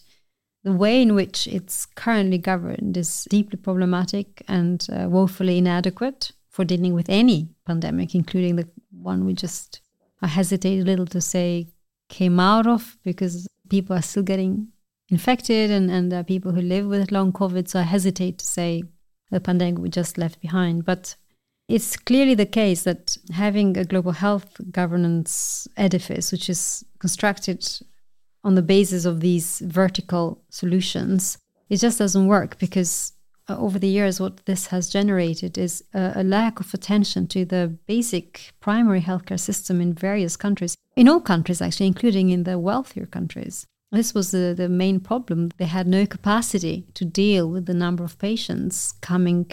the 0.63 0.72
way 0.72 1.02
in 1.02 1.15
which 1.15 1.48
it's 1.48 1.86
currently 1.86 2.38
governed 2.38 2.96
is 2.96 3.28
deeply 3.30 3.58
problematic 3.58 4.43
and 4.48 4.88
uh, 4.91 5.08
woefully 5.10 5.58
inadequate 5.58 6.32
for 6.50 6.63
dealing 6.63 6.93
with 6.93 7.10
any 7.10 7.50
pandemic, 7.65 8.15
including 8.15 8.56
the 8.56 8.67
one 8.91 9.26
we 9.26 9.34
just, 9.34 9.82
I 10.22 10.28
hesitate 10.28 10.80
a 10.80 10.86
little 10.86 11.08
to 11.08 11.19
say, 11.19 11.67
came 12.10 12.39
out 12.39 12.67
of 12.67 12.98
because 13.04 13.48
people 13.69 13.96
are 13.96 14.02
still 14.02 14.24
getting 14.24 14.67
infected 15.10 15.70
and, 15.70 15.89
and 15.92 16.12
there 16.12 16.20
are 16.20 16.24
people 16.24 16.52
who 16.52 16.62
live 16.62 16.86
with 16.86 17.12
long 17.12 17.32
COVID. 17.32 17.68
So 17.68 17.80
I 17.80 17.84
hesitate 17.84 18.38
to 18.39 18.46
say 18.46 18.84
the 19.32 19.39
pandemic 19.39 19.80
we 19.80 19.89
just 19.89 20.18
left 20.18 20.39
behind. 20.42 20.86
But 20.86 21.16
it's 21.68 21.96
clearly 21.96 22.36
the 22.36 22.46
case 22.46 22.84
that 22.84 23.18
having 23.32 23.78
a 23.78 23.86
global 23.86 24.12
health 24.12 24.60
governance 24.72 25.68
edifice, 25.78 26.32
which 26.32 26.50
is 26.50 26.84
constructed 27.00 27.68
on 28.44 28.56
the 28.56 28.62
basis 28.62 29.06
of 29.06 29.22
these 29.22 29.60
vertical 29.60 30.44
solutions, 30.50 31.38
it 31.70 31.78
just 31.78 31.98
doesn't 31.98 32.28
work 32.28 32.60
because 32.60 33.13
uh, 33.50 33.58
over 33.58 33.78
the 33.78 33.88
years, 33.88 34.22
what 34.22 34.46
this 34.46 34.68
has 34.68 34.89
generated 34.89 35.58
is 35.58 35.84
a, 35.94 36.13
a, 36.18 36.24
lack 36.24 36.62
of 36.62 36.74
attention 36.74 37.28
to 37.28 37.44
the 37.44 37.78
basic 37.88 38.54
primary 38.62 39.02
healthcare 39.02 39.39
system 39.39 39.82
in 39.82 39.94
various 39.94 40.38
countries, 40.38 40.78
in 40.96 41.10
all 41.10 41.20
countries, 41.20 41.62
actually, 41.62 41.88
including 41.88 42.30
in 42.30 42.44
the 42.44 42.58
wealthier 42.58 43.06
countries. 43.06 43.68
This 43.93 44.15
was 44.15 44.32
the, 44.32 44.56
the 44.58 44.67
main 44.67 44.99
problem. 44.99 45.51
They 45.58 45.65
had 45.65 45.86
no 45.86 46.08
capacity 46.08 46.88
to 46.95 47.06
deal 47.06 47.47
with 47.47 47.67
the 47.67 47.75
number 47.75 48.03
of 48.03 48.17
patients 48.17 48.95
coming 49.01 49.49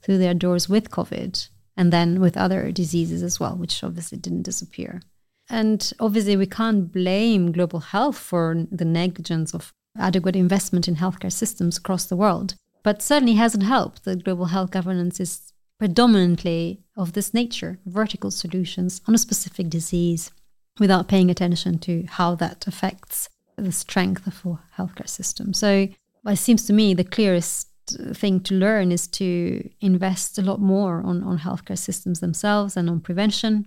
through 0.00 0.16
their 0.16 0.32
doors 0.32 0.66
with 0.66 0.90
COVID 0.90 1.48
and 1.76 1.92
then 1.92 2.18
with 2.18 2.38
other 2.38 2.72
diseases 2.72 3.22
as 3.22 3.38
well, 3.38 3.54
which 3.54 3.84
obviously 3.84 4.16
didn't 4.16 4.44
disappear. 4.44 5.02
And 5.50 5.92
obviously, 6.00 6.38
we 6.38 6.46
can't 6.46 6.90
blame 6.90 7.52
global 7.52 7.80
health 7.80 8.16
for 8.16 8.66
the 8.72 8.86
negligence 8.86 9.52
of 9.52 9.74
adequate 9.98 10.36
investment 10.36 10.88
in 10.88 10.96
healthcare 10.96 11.30
systems 11.30 11.76
across 11.76 12.06
the 12.06 12.16
world. 12.16 12.54
But 12.82 13.02
certainly 13.02 13.34
hasn't 13.34 13.64
helped 13.64 14.04
that 14.04 14.24
global 14.24 14.46
health 14.46 14.70
governance 14.70 15.20
is 15.20 15.52
predominantly 15.78 16.80
of 16.96 17.12
this 17.12 17.34
nature 17.34 17.78
vertical 17.84 18.30
solutions 18.30 19.02
on 19.06 19.14
a 19.14 19.18
specific 19.18 19.68
disease 19.68 20.30
without 20.78 21.08
paying 21.08 21.30
attention 21.30 21.78
to 21.80 22.06
how 22.08 22.34
that 22.36 22.66
affects 22.66 23.28
the 23.56 23.72
strength 23.72 24.26
of 24.26 24.40
a 24.44 24.58
healthcare 24.80 25.08
system. 25.08 25.52
So, 25.52 25.88
it 26.26 26.36
seems 26.36 26.66
to 26.66 26.72
me 26.72 26.94
the 26.94 27.04
clearest 27.04 27.68
thing 28.14 28.40
to 28.40 28.54
learn 28.54 28.90
is 28.90 29.06
to 29.06 29.68
invest 29.80 30.38
a 30.38 30.42
lot 30.42 30.60
more 30.60 31.02
on, 31.02 31.22
on 31.22 31.38
healthcare 31.38 31.78
systems 31.78 32.20
themselves 32.20 32.76
and 32.76 32.90
on 32.90 33.00
prevention 33.00 33.66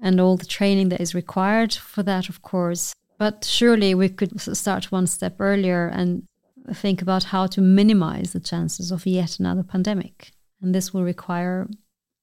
and 0.00 0.20
all 0.20 0.36
the 0.36 0.44
training 0.44 0.90
that 0.90 1.00
is 1.00 1.14
required 1.14 1.72
for 1.72 2.02
that, 2.02 2.28
of 2.28 2.42
course. 2.42 2.94
But 3.18 3.44
surely 3.44 3.94
we 3.94 4.10
could 4.10 4.38
start 4.40 4.92
one 4.92 5.06
step 5.06 5.36
earlier 5.40 5.88
and 5.88 6.26
think 6.74 7.00
about 7.00 7.24
how 7.24 7.46
to 7.46 7.60
minimize 7.60 8.32
the 8.32 8.40
chances 8.40 8.90
of 8.90 9.06
yet 9.06 9.38
another 9.38 9.62
pandemic. 9.62 10.32
And 10.60 10.74
this 10.74 10.92
will 10.92 11.04
require 11.04 11.68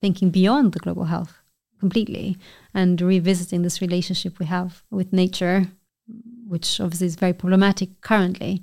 thinking 0.00 0.30
beyond 0.30 0.72
the 0.72 0.78
global 0.78 1.04
health 1.04 1.40
completely 1.80 2.36
and 2.72 3.00
revisiting 3.00 3.62
this 3.62 3.80
relationship 3.80 4.38
we 4.38 4.46
have 4.46 4.84
with 4.90 5.12
nature, 5.12 5.66
which 6.46 6.80
obviously 6.80 7.06
is 7.06 7.16
very 7.16 7.32
problematic 7.32 8.00
currently. 8.00 8.62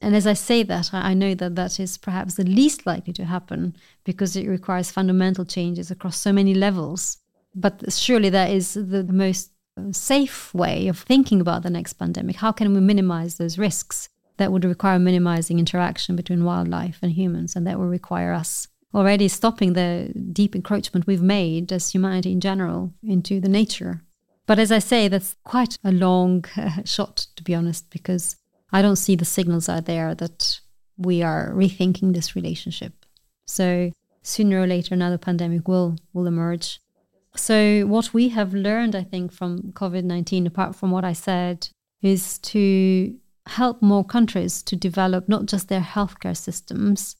And 0.00 0.14
as 0.14 0.26
I 0.26 0.34
say 0.34 0.62
that, 0.64 0.92
I 0.92 1.14
know 1.14 1.34
that 1.34 1.56
that 1.56 1.80
is 1.80 1.96
perhaps 1.98 2.34
the 2.34 2.44
least 2.44 2.86
likely 2.86 3.12
to 3.14 3.24
happen 3.24 3.76
because 4.04 4.36
it 4.36 4.46
requires 4.46 4.90
fundamental 4.90 5.44
changes 5.44 5.90
across 5.90 6.18
so 6.18 6.32
many 6.32 6.54
levels 6.54 7.18
but 7.56 7.90
surely 7.92 8.28
that 8.28 8.50
is 8.50 8.74
the, 8.74 9.02
most 9.04 9.50
uh, 9.78 9.90
safe 9.90 10.52
way 10.54 10.88
of 10.88 10.98
thinking 10.98 11.40
about 11.40 11.62
the 11.62 11.70
next 11.70 11.94
pandemic. 11.94 12.36
How 12.36 12.52
can 12.52 12.74
we 12.74 12.80
minimize 12.80 13.38
those 13.38 13.58
risks 13.58 14.10
that 14.36 14.52
would 14.52 14.64
require 14.64 14.98
minimizing 14.98 15.58
interaction 15.58 16.14
between 16.14 16.44
wildlife 16.44 16.98
and 17.00 17.12
humans, 17.12 17.56
and 17.56 17.66
that 17.66 17.78
will 17.78 17.86
require 17.86 18.32
us 18.32 18.68
already 18.94 19.28
stopping 19.28 19.72
the 19.72 20.12
deep 20.32 20.54
encroachment 20.54 21.06
we've 21.06 21.22
made 21.22 21.72
as 21.72 21.90
humanity 21.90 22.32
in 22.32 22.40
general 22.40 22.92
into 23.02 23.40
the 23.40 23.48
nature. 23.48 24.02
But 24.46 24.58
as 24.58 24.70
I 24.70 24.78
say, 24.78 25.08
that's 25.08 25.36
quite 25.44 25.78
a 25.82 25.92
long 25.92 26.44
uh, 26.56 26.82
shot, 26.84 27.26
to 27.36 27.42
be 27.42 27.54
honest, 27.54 27.90
because 27.90 28.36
I 28.72 28.80
don't 28.82 28.96
see 28.96 29.16
the 29.16 29.24
signals 29.24 29.68
out 29.68 29.86
there 29.86 30.14
that 30.14 30.60
we 30.96 31.22
are 31.22 31.50
rethinking 31.52 32.14
this 32.14 32.36
relationship. 32.36 33.04
So 33.46 33.90
sooner 34.22 34.60
or 34.60 34.66
later, 34.66 34.94
another 34.94 35.18
pandemic 35.18 35.68
will 35.68 35.96
will 36.12 36.26
emerge, 36.26 36.80
so, 37.38 37.84
what 37.86 38.14
we 38.14 38.30
have 38.30 38.54
learned, 38.54 38.96
I 38.96 39.02
think, 39.02 39.32
from 39.32 39.72
COVID 39.74 40.04
19, 40.04 40.46
apart 40.46 40.74
from 40.74 40.90
what 40.90 41.04
I 41.04 41.12
said, 41.12 41.68
is 42.02 42.38
to 42.38 43.14
help 43.46 43.82
more 43.82 44.04
countries 44.04 44.62
to 44.64 44.76
develop 44.76 45.28
not 45.28 45.46
just 45.46 45.68
their 45.68 45.80
healthcare 45.80 46.36
systems, 46.36 47.16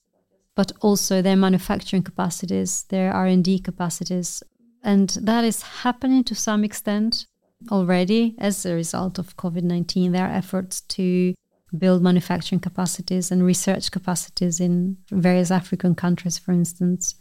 but 0.55 0.71
also 0.81 1.21
their 1.21 1.35
manufacturing 1.35 2.03
capacities, 2.03 2.83
their 2.89 3.13
R&D 3.13 3.59
capacities. 3.59 4.43
And 4.83 5.09
that 5.21 5.43
is 5.43 5.61
happening 5.61 6.23
to 6.25 6.35
some 6.35 6.63
extent 6.63 7.25
already 7.71 8.35
as 8.37 8.65
a 8.65 8.73
result 8.73 9.19
of 9.19 9.35
COVID 9.37 9.63
19. 9.63 10.11
There 10.11 10.25
are 10.25 10.31
efforts 10.31 10.81
to 10.81 11.33
build 11.77 12.01
manufacturing 12.01 12.61
capacities 12.61 13.31
and 13.31 13.43
research 13.43 13.91
capacities 13.91 14.59
in 14.59 14.97
various 15.11 15.51
African 15.51 15.95
countries, 15.95 16.37
for 16.37 16.51
instance, 16.51 17.15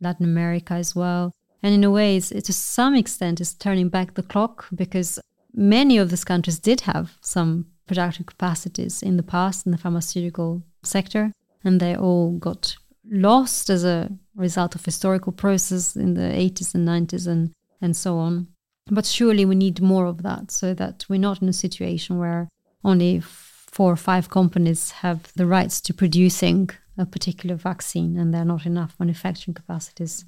Latin 0.00 0.24
America 0.24 0.74
as 0.74 0.94
well. 0.94 1.32
And 1.62 1.74
in 1.74 1.84
a 1.84 1.90
way, 1.90 2.18
to 2.18 2.52
some 2.52 2.94
extent, 2.96 3.40
is 3.40 3.54
turning 3.54 3.88
back 3.88 4.14
the 4.14 4.22
clock 4.22 4.66
because 4.74 5.20
many 5.54 5.98
of 5.98 6.10
these 6.10 6.24
countries 6.24 6.58
did 6.58 6.80
have 6.82 7.16
some 7.20 7.66
productive 7.86 8.26
capacities 8.26 9.02
in 9.02 9.16
the 9.16 9.22
past 9.22 9.66
in 9.66 9.72
the 9.72 9.78
pharmaceutical 9.78 10.62
sector, 10.82 11.32
and 11.62 11.78
they 11.78 11.94
all 11.94 12.32
got 12.32 12.76
lost 13.04 13.70
as 13.70 13.84
a 13.84 14.10
result 14.34 14.74
of 14.74 14.84
historical 14.84 15.32
process 15.32 15.96
in 15.96 16.14
the 16.14 16.22
80s 16.22 16.74
and 16.74 16.86
90s 16.86 17.26
and, 17.26 17.52
and 17.80 17.96
so 17.96 18.18
on. 18.18 18.48
But 18.90 19.06
surely 19.06 19.44
we 19.44 19.54
need 19.54 19.80
more 19.80 20.06
of 20.06 20.22
that 20.22 20.50
so 20.50 20.74
that 20.74 21.04
we're 21.08 21.18
not 21.18 21.42
in 21.42 21.48
a 21.48 21.52
situation 21.52 22.18
where 22.18 22.48
only 22.84 23.20
four 23.20 23.92
or 23.92 23.96
five 23.96 24.28
companies 24.28 24.90
have 24.90 25.32
the 25.34 25.46
rights 25.46 25.80
to 25.82 25.94
producing 25.94 26.70
a 26.98 27.06
particular 27.06 27.54
vaccine 27.54 28.18
and 28.18 28.34
there 28.34 28.42
are 28.42 28.46
not 28.46 28.66
enough 28.66 28.94
manufacturing 28.98 29.54
capacities 29.54 30.24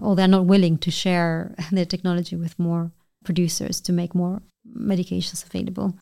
or 0.00 0.14
they're 0.14 0.28
not 0.28 0.46
willing 0.46 0.78
to 0.78 0.90
share 0.90 1.54
their 1.72 1.84
technology 1.84 2.36
with 2.36 2.58
more 2.58 2.92
producers 3.24 3.80
to 3.80 3.92
make 3.92 4.14
more 4.14 4.42
medications 4.76 5.44
available. 5.44 5.94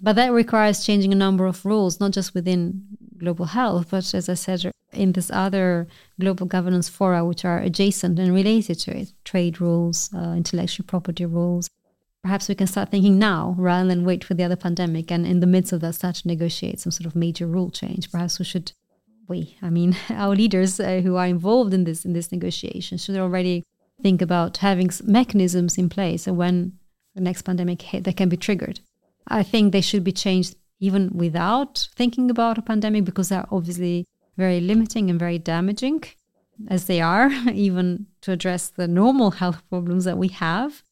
But 0.00 0.16
that 0.16 0.32
requires 0.32 0.84
changing 0.84 1.12
a 1.12 1.16
number 1.16 1.46
of 1.46 1.64
rules, 1.64 2.00
not 2.00 2.10
just 2.10 2.34
within 2.34 2.84
global 3.16 3.46
health, 3.46 3.88
but 3.90 4.12
as 4.12 4.28
I 4.28 4.34
said, 4.34 4.70
in 4.96 5.12
this 5.12 5.30
other 5.30 5.86
global 6.20 6.46
governance 6.46 6.88
fora, 6.88 7.24
which 7.24 7.44
are 7.44 7.58
adjacent 7.58 8.18
and 8.18 8.34
related 8.34 8.78
to 8.80 8.96
it 8.96 9.12
trade 9.24 9.60
rules, 9.60 10.10
uh, 10.14 10.34
intellectual 10.36 10.86
property 10.86 11.26
rules. 11.26 11.68
Perhaps 12.22 12.48
we 12.48 12.54
can 12.54 12.66
start 12.66 12.90
thinking 12.90 13.18
now 13.18 13.54
rather 13.58 13.86
than 13.86 14.04
wait 14.04 14.24
for 14.24 14.34
the 14.34 14.44
other 14.44 14.56
pandemic 14.56 15.10
and 15.10 15.26
in 15.26 15.40
the 15.40 15.46
midst 15.46 15.72
of 15.72 15.80
that 15.82 15.94
start 15.94 16.16
to 16.16 16.28
negotiate 16.28 16.80
some 16.80 16.90
sort 16.90 17.06
of 17.06 17.14
major 17.14 17.46
rule 17.46 17.70
change. 17.70 18.10
Perhaps 18.10 18.38
we 18.38 18.44
should 18.44 18.72
we, 19.28 19.56
I 19.62 19.70
mean, 19.70 19.96
our 20.10 20.34
leaders 20.34 20.80
uh, 20.80 21.00
who 21.02 21.16
are 21.16 21.26
involved 21.26 21.74
in 21.74 21.84
this 21.84 22.04
in 22.04 22.12
this 22.12 22.32
negotiation 22.32 22.98
should 22.98 23.16
already 23.16 23.64
think 24.02 24.20
about 24.22 24.58
having 24.58 24.90
mechanisms 25.04 25.78
in 25.78 25.88
place 25.88 26.26
when 26.26 26.78
the 27.14 27.20
next 27.20 27.42
pandemic 27.42 27.80
hit, 27.82 28.04
they 28.04 28.12
can 28.12 28.28
be 28.28 28.36
triggered. 28.36 28.80
I 29.28 29.42
think 29.42 29.72
they 29.72 29.80
should 29.80 30.04
be 30.04 30.12
changed 30.12 30.56
even 30.80 31.10
without 31.14 31.88
thinking 31.96 32.30
about 32.30 32.58
a 32.58 32.62
pandemic 32.62 33.04
because 33.04 33.28
they're 33.28 33.46
obviously 33.50 34.06
very 34.36 34.60
limiting 34.60 35.10
and 35.10 35.18
very 35.18 35.38
damaging, 35.38 36.04
as 36.68 36.86
they 36.86 37.00
are, 37.00 37.30
even 37.52 38.06
to 38.22 38.32
address 38.32 38.68
the 38.68 38.88
normal 38.88 39.32
health 39.32 39.62
problems 39.68 40.04
that 40.04 40.18
we 40.18 40.28
have. 40.28 40.82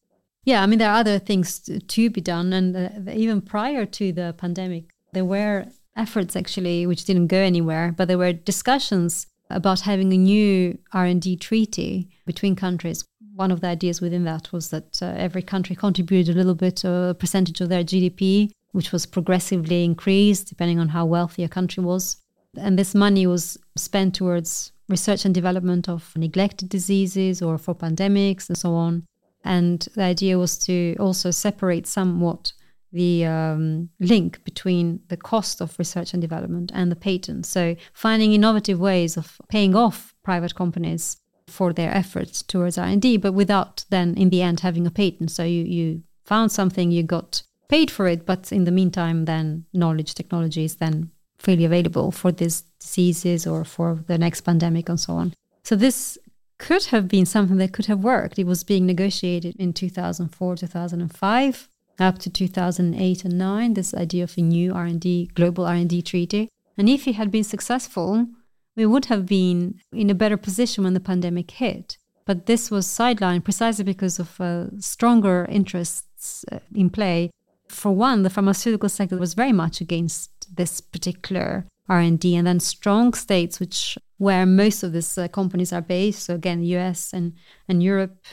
Yeah, 0.45 0.61
I 0.61 0.65
mean, 0.65 0.79
there 0.79 0.89
are 0.89 0.99
other 0.99 1.19
things 1.19 1.59
to, 1.61 1.79
to 1.79 2.09
be 2.09 2.21
done. 2.21 2.51
And 2.51 2.75
uh, 2.75 3.11
even 3.11 3.41
prior 3.41 3.85
to 3.85 4.11
the 4.11 4.35
pandemic, 4.37 4.89
there 5.13 5.25
were 5.25 5.67
efforts 5.95 6.35
actually 6.35 6.85
which 6.85 7.05
didn't 7.05 7.27
go 7.27 7.37
anywhere, 7.37 7.93
but 7.95 8.07
there 8.07 8.17
were 8.17 8.33
discussions 8.33 9.27
about 9.49 9.81
having 9.81 10.11
a 10.11 10.17
new 10.17 10.77
R&D 10.91 11.37
treaty 11.37 12.09
between 12.25 12.55
countries. 12.55 13.05
One 13.35 13.51
of 13.51 13.61
the 13.61 13.67
ideas 13.67 14.01
within 14.01 14.25
that 14.25 14.51
was 14.51 14.69
that 14.69 15.01
uh, 15.01 15.13
every 15.17 15.41
country 15.41 15.75
contributed 15.75 16.35
a 16.35 16.37
little 16.37 16.55
bit, 16.55 16.83
a 16.83 17.15
percentage 17.17 17.61
of 17.61 17.69
their 17.69 17.83
GDP, 17.83 18.51
which 18.71 18.91
was 18.91 19.05
progressively 19.05 19.83
increased 19.83 20.47
depending 20.47 20.79
on 20.79 20.89
how 20.89 21.05
wealthy 21.05 21.43
a 21.43 21.49
country 21.49 21.83
was. 21.83 22.17
And 22.57 22.77
this 22.77 22.93
money 22.93 23.25
was 23.27 23.57
spent 23.75 24.15
towards 24.15 24.71
research 24.89 25.25
and 25.25 25.33
development 25.33 25.89
of 25.89 26.11
neglected 26.15 26.69
diseases 26.69 27.41
or 27.41 27.57
for 27.57 27.73
pandemics 27.73 28.49
and 28.49 28.57
so 28.57 28.73
on. 28.75 29.05
And 29.43 29.87
the 29.95 30.03
idea 30.03 30.37
was 30.37 30.57
to 30.65 30.95
also 30.99 31.31
separate 31.31 31.87
somewhat 31.87 32.53
the 32.91 33.25
um, 33.25 33.89
link 33.99 34.43
between 34.45 35.01
the 35.07 35.17
cost 35.17 35.61
of 35.61 35.77
research 35.79 36.13
and 36.13 36.21
development 36.21 36.71
and 36.73 36.91
the 36.91 36.95
patent. 36.95 37.45
So 37.45 37.75
finding 37.91 38.33
innovative 38.33 38.79
ways 38.79 39.17
of 39.17 39.41
paying 39.49 39.75
off 39.75 40.13
private 40.23 40.53
companies 40.53 41.17
for 41.47 41.73
their 41.73 41.93
efforts 41.93 42.43
towards 42.43 42.77
R&D, 42.77 43.17
but 43.17 43.33
without 43.33 43.83
then 43.89 44.15
in 44.15 44.29
the 44.29 44.41
end 44.41 44.59
having 44.59 44.85
a 44.85 44.91
patent. 44.91 45.31
So 45.31 45.43
you, 45.43 45.63
you 45.63 46.03
found 46.23 46.51
something, 46.51 46.91
you 46.91 47.03
got 47.03 47.41
paid 47.67 47.89
for 47.89 48.07
it, 48.07 48.25
but 48.25 48.51
in 48.51 48.63
the 48.65 48.71
meantime, 48.71 49.25
then 49.25 49.65
knowledge 49.73 50.13
technology 50.13 50.63
is 50.63 50.75
then 50.75 51.11
freely 51.43 51.65
available 51.65 52.11
for 52.11 52.31
these 52.31 52.63
diseases 52.79 53.45
or 53.45 53.63
for 53.63 54.03
the 54.07 54.17
next 54.17 54.41
pandemic 54.41 54.89
and 54.89 54.99
so 54.99 55.13
on. 55.13 55.33
So 55.63 55.75
this 55.75 56.17
could 56.57 56.85
have 56.85 57.07
been 57.07 57.25
something 57.25 57.57
that 57.57 57.73
could 57.73 57.87
have 57.87 58.03
worked. 58.03 58.39
It 58.39 58.47
was 58.47 58.63
being 58.63 58.85
negotiated 58.85 59.55
in 59.57 59.73
2004, 59.73 60.55
2005 60.55 61.69
up 61.99 62.17
to 62.19 62.29
2008 62.29 63.25
and 63.25 63.37
9 63.37 63.73
this 63.73 63.93
idea 63.93 64.23
of 64.23 64.37
a 64.37 64.41
new 64.41 64.73
R&D 64.73 65.29
global 65.35 65.65
R&D 65.65 66.01
treaty 66.01 66.49
and 66.77 66.89
if 66.89 67.07
it 67.07 67.15
had 67.15 67.31
been 67.31 67.43
successful 67.43 68.27
we 68.75 68.85
would 68.85 69.05
have 69.05 69.25
been 69.25 69.79
in 69.91 70.09
a 70.09 70.15
better 70.15 70.37
position 70.37 70.83
when 70.83 70.93
the 70.93 70.99
pandemic 70.99 71.51
hit 71.51 71.97
but 72.25 72.45
this 72.45 72.71
was 72.71 72.87
sidelined 72.87 73.43
precisely 73.43 73.83
because 73.83 74.17
of 74.17 74.39
uh, 74.41 74.65
stronger 74.79 75.45
interests 75.49 76.45
uh, 76.51 76.59
in 76.73 76.89
play 76.89 77.29
for 77.67 77.91
one 77.91 78.23
the 78.23 78.29
pharmaceutical 78.29 78.89
sector 78.89 79.17
was 79.17 79.35
very 79.35 79.53
much 79.53 79.79
against 79.79 80.31
this 80.55 80.81
particular 80.81 81.65
R&D 81.89 82.35
and 82.35 82.47
then 82.47 82.59
strong 82.59 83.13
states 83.13 83.59
which 83.59 83.97
where 84.17 84.45
most 84.45 84.83
of 84.83 84.93
these 84.93 85.17
uh, 85.17 85.27
companies 85.27 85.73
are 85.73 85.81
based 85.81 86.23
so 86.23 86.35
again 86.35 86.63
US 86.63 87.13
and 87.13 87.33
and 87.67 87.83
Europe 87.83 88.25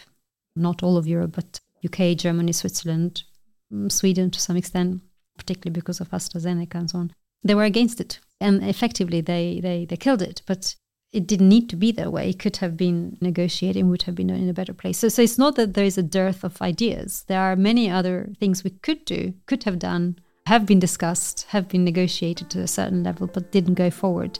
not 0.54 0.82
all 0.82 0.96
of 0.96 1.06
Europe 1.06 1.32
but 1.34 1.60
UK 1.84 2.16
Germany 2.16 2.52
Switzerland 2.52 3.24
Mm, 3.72 3.90
Sweden 3.90 4.30
to 4.30 4.40
some 4.40 4.56
extent, 4.56 5.00
particularly 5.36 5.74
because 5.74 6.00
of 6.00 6.10
AstraZeneca 6.10 6.74
and 6.74 6.90
so 6.90 6.98
on. 6.98 7.12
They 7.42 7.54
were 7.54 7.64
against 7.64 8.00
it, 8.00 8.20
and 8.40 8.62
effectively 8.64 9.20
they 9.20 9.60
they 9.62 9.84
they 9.84 9.96
killed 9.96 10.22
it. 10.22 10.42
But 10.46 10.74
it 11.12 11.26
didn't 11.26 11.48
need 11.48 11.68
to 11.70 11.76
be 11.76 11.92
that 11.92 12.12
way. 12.12 12.30
It 12.30 12.38
could 12.38 12.56
have 12.58 12.76
been 12.76 13.16
negotiated 13.20 13.80
and 13.80 13.90
would 13.90 14.02
have 14.02 14.14
been 14.14 14.30
in 14.30 14.48
a 14.48 14.54
better 14.54 14.74
place. 14.74 14.98
So, 14.98 15.08
so 15.08 15.22
it's 15.22 15.38
not 15.38 15.56
that 15.56 15.74
there 15.74 15.84
is 15.84 15.98
a 15.98 16.04
dearth 16.04 16.44
of 16.44 16.62
ideas. 16.62 17.24
There 17.26 17.40
are 17.40 17.56
many 17.56 17.90
other 17.90 18.30
things 18.38 18.62
we 18.62 18.70
could 18.70 19.04
do, 19.04 19.34
could 19.46 19.64
have 19.64 19.80
done, 19.80 20.20
have 20.50 20.66
been 20.66 20.80
discussed, 20.80 21.46
have 21.50 21.68
been 21.68 21.84
negotiated 21.84 22.50
to 22.50 22.60
a 22.60 22.66
certain 22.66 23.04
level, 23.04 23.28
but 23.28 23.52
didn't 23.52 23.74
go 23.74 23.88
forward. 23.88 24.36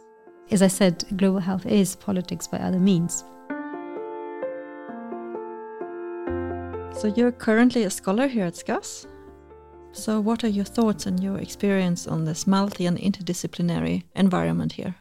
As 0.51 0.61
I 0.61 0.67
said, 0.67 1.05
global 1.17 1.39
health 1.39 1.67
is 1.67 1.95
politics 1.95 2.49
by 2.49 2.59
other 2.59 2.81
means. 2.81 3.23
So 6.99 7.13
you're 7.15 7.31
currently 7.31 7.85
a 7.85 7.91
scholar 7.91 8.27
here 8.27 8.45
at 8.45 8.57
SCAS? 8.57 9.07
So, 9.93 10.19
what 10.19 10.43
are 10.43 10.49
your 10.49 10.65
thoughts 10.65 11.07
and 11.07 11.23
your 11.23 11.39
experience 11.39 12.09
on 12.09 12.25
this 12.25 12.45
multi 12.45 12.87
and 12.87 12.99
interdisciplinary 12.99 14.03
environment 14.17 14.73
here? 14.73 14.97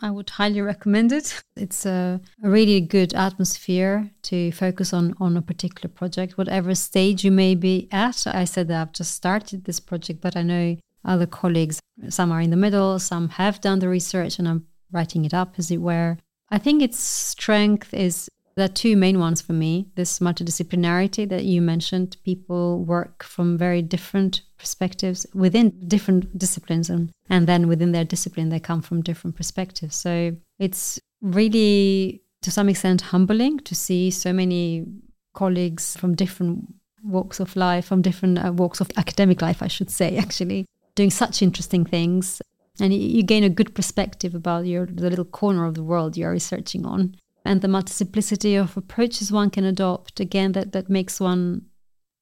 I 0.00 0.10
would 0.10 0.30
highly 0.30 0.60
recommend 0.60 1.12
it. 1.12 1.42
It's 1.56 1.86
a, 1.86 2.20
a, 2.42 2.48
really 2.48 2.80
good 2.80 3.14
atmosphere 3.14 4.10
to 4.22 4.52
focus 4.52 4.92
on 4.92 5.14
on 5.20 5.36
a 5.36 5.42
particular 5.42 5.88
project, 5.88 6.36
whatever 6.36 6.74
stage 6.74 7.24
you 7.24 7.30
may 7.30 7.54
be 7.54 7.88
at. 7.92 8.26
I 8.26 8.44
said 8.44 8.68
that 8.68 8.80
I've 8.80 8.92
just 8.92 9.14
started 9.14 9.64
this 9.64 9.80
project, 9.80 10.20
but 10.20 10.36
I 10.36 10.42
know 10.42 10.76
other 11.04 11.26
colleagues. 11.26 11.80
Some 12.08 12.32
are 12.32 12.40
in 12.40 12.50
the 12.50 12.56
middle, 12.56 12.98
some 12.98 13.28
have 13.30 13.60
done 13.60 13.78
the 13.78 13.88
research, 13.88 14.38
and 14.38 14.48
I'm 14.48 14.66
writing 14.92 15.24
it 15.24 15.34
up, 15.34 15.54
as 15.58 15.70
it 15.70 15.80
were. 15.80 16.18
I 16.50 16.58
think 16.58 16.82
its 16.82 16.98
strength 16.98 17.92
is 17.94 18.28
there 18.56 18.64
are 18.66 18.68
two 18.68 18.96
main 18.96 19.18
ones 19.18 19.40
for 19.40 19.52
me 19.52 19.86
this 19.96 20.20
multidisciplinarity 20.20 21.28
that 21.28 21.44
you 21.44 21.60
mentioned. 21.60 22.16
People 22.24 22.84
work 22.84 23.24
from 23.24 23.58
very 23.58 23.82
different 23.82 24.42
perspectives 24.58 25.26
within 25.34 25.70
different 25.88 26.38
disciplines, 26.38 26.88
and, 26.88 27.10
and 27.28 27.46
then 27.46 27.66
within 27.66 27.92
their 27.92 28.04
discipline, 28.04 28.50
they 28.50 28.60
come 28.60 28.80
from 28.80 29.02
different 29.02 29.36
perspectives. 29.36 29.96
So 29.96 30.36
it's 30.58 31.00
really, 31.20 32.22
to 32.42 32.50
some 32.50 32.68
extent, 32.68 33.00
humbling 33.00 33.58
to 33.60 33.74
see 33.74 34.10
so 34.10 34.32
many 34.32 34.86
colleagues 35.32 35.96
from 35.96 36.14
different 36.14 36.74
walks 37.02 37.40
of 37.40 37.56
life, 37.56 37.86
from 37.86 38.02
different 38.02 38.38
uh, 38.38 38.52
walks 38.52 38.80
of 38.80 38.90
academic 38.96 39.42
life, 39.42 39.62
I 39.62 39.68
should 39.68 39.90
say, 39.90 40.16
actually, 40.24 40.66
doing 40.94 41.10
such 41.10 41.42
interesting 41.42 41.84
things. 41.84 42.40
And 42.80 42.92
you 42.92 43.22
gain 43.22 43.44
a 43.44 43.48
good 43.48 43.72
perspective 43.72 44.34
about 44.34 44.66
your 44.66 44.86
the 44.86 45.08
little 45.08 45.24
corner 45.24 45.64
of 45.64 45.74
the 45.74 45.82
world 45.84 46.16
you're 46.16 46.32
researching 46.32 46.84
on 46.84 47.14
and 47.44 47.60
the 47.60 47.68
multiplicity 47.68 48.54
of 48.56 48.76
approaches 48.76 49.30
one 49.30 49.50
can 49.50 49.64
adopt 49.64 50.20
again 50.20 50.52
that 50.52 50.72
that 50.72 50.88
makes 50.88 51.20
one 51.20 51.62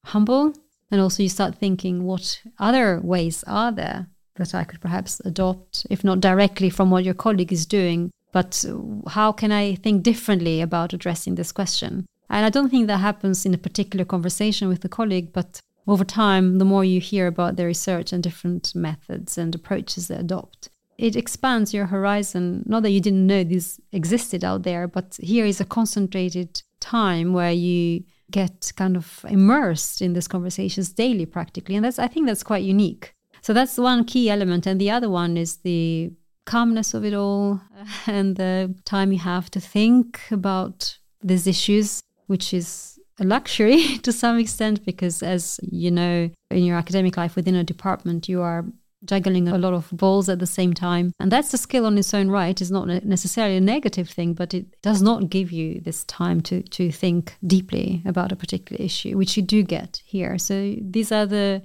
humble. 0.05 0.53
And 0.91 1.01
also 1.01 1.23
you 1.23 1.29
start 1.29 1.55
thinking 1.55 2.03
what 2.03 2.41
other 2.59 2.99
ways 3.01 3.43
are 3.47 3.71
there 3.71 4.07
that 4.35 4.53
I 4.53 4.63
could 4.63 4.81
perhaps 4.81 5.21
adopt 5.25 5.87
if 5.89 6.03
not 6.03 6.19
directly 6.19 6.69
from 6.69 6.89
what 6.89 7.03
your 7.03 7.13
colleague 7.13 7.53
is 7.53 7.65
doing 7.65 8.11
but 8.31 8.65
how 9.09 9.31
can 9.31 9.51
I 9.51 9.75
think 9.75 10.01
differently 10.01 10.59
about 10.59 10.91
addressing 10.91 11.35
this 11.35 11.51
question? 11.51 12.07
And 12.29 12.45
I 12.45 12.49
don't 12.49 12.69
think 12.69 12.87
that 12.87 12.97
happens 12.97 13.45
in 13.45 13.53
a 13.53 13.59
particular 13.59 14.05
conversation 14.05 14.67
with 14.67 14.83
a 14.83 14.89
colleague 14.89 15.31
but 15.33 15.61
over 15.87 16.03
time 16.03 16.57
the 16.57 16.65
more 16.65 16.83
you 16.83 16.99
hear 16.99 17.27
about 17.27 17.55
their 17.55 17.67
research 17.67 18.11
and 18.11 18.23
different 18.23 18.73
methods 18.75 19.37
and 19.37 19.53
approaches 19.53 20.07
they 20.07 20.15
adopt 20.15 20.69
it 20.97 21.15
expands 21.15 21.73
your 21.73 21.87
horizon. 21.87 22.63
Not 22.65 22.83
that 22.83 22.91
you 22.91 23.01
didn't 23.01 23.27
know 23.27 23.43
this 23.43 23.79
existed 23.91 24.43
out 24.43 24.63
there, 24.63 24.87
but 24.87 25.17
here 25.21 25.45
is 25.45 25.59
a 25.59 25.65
concentrated 25.65 26.61
time 26.79 27.33
where 27.33 27.51
you 27.51 28.03
get 28.31 28.71
kind 28.75 28.95
of 28.95 29.25
immersed 29.27 30.01
in 30.01 30.13
these 30.13 30.27
conversations 30.27 30.91
daily, 30.91 31.25
practically. 31.25 31.75
And 31.75 31.85
that's, 31.85 31.99
I 31.99 32.07
think 32.07 32.27
that's 32.27 32.43
quite 32.43 32.63
unique. 32.63 33.13
So 33.41 33.53
that's 33.53 33.77
one 33.77 34.05
key 34.05 34.29
element. 34.29 34.65
And 34.65 34.79
the 34.79 34.91
other 34.91 35.09
one 35.09 35.37
is 35.37 35.57
the 35.57 36.11
calmness 36.45 36.93
of 36.93 37.05
it 37.05 37.13
all 37.13 37.61
and 38.07 38.35
the 38.35 38.73
time 38.85 39.11
you 39.11 39.19
have 39.19 39.49
to 39.51 39.59
think 39.59 40.19
about 40.31 40.97
these 41.21 41.47
issues, 41.47 42.01
which 42.27 42.53
is 42.53 42.99
a 43.19 43.23
luxury 43.23 43.97
to 44.03 44.11
some 44.11 44.39
extent 44.39 44.83
because 44.85 45.21
as 45.21 45.59
you 45.63 45.91
know 45.91 46.29
in 46.49 46.63
your 46.63 46.77
academic 46.77 47.15
life 47.15 47.35
within 47.35 47.55
a 47.55 47.63
department 47.63 48.27
you 48.27 48.41
are 48.41 48.65
juggling 49.05 49.47
a 49.47 49.57
lot 49.57 49.73
of 49.73 49.89
balls 49.91 50.29
at 50.29 50.39
the 50.39 50.45
same 50.45 50.73
time. 50.73 51.13
And 51.19 51.31
that's 51.31 51.53
a 51.53 51.57
skill 51.57 51.85
on 51.85 51.97
its 51.97 52.13
own 52.13 52.29
right. 52.29 52.59
It's 52.59 52.71
not 52.71 52.87
necessarily 52.87 53.57
a 53.57 53.61
negative 53.61 54.09
thing, 54.09 54.33
but 54.33 54.53
it 54.53 54.81
does 54.81 55.01
not 55.01 55.29
give 55.29 55.51
you 55.51 55.81
this 55.81 56.03
time 56.05 56.41
to, 56.41 56.61
to 56.61 56.91
think 56.91 57.35
deeply 57.45 58.01
about 58.05 58.31
a 58.31 58.35
particular 58.35 58.83
issue, 58.83 59.17
which 59.17 59.37
you 59.37 59.43
do 59.43 59.63
get 59.63 60.01
here. 60.05 60.37
So 60.37 60.75
these 60.81 61.11
are 61.11 61.25
the 61.25 61.61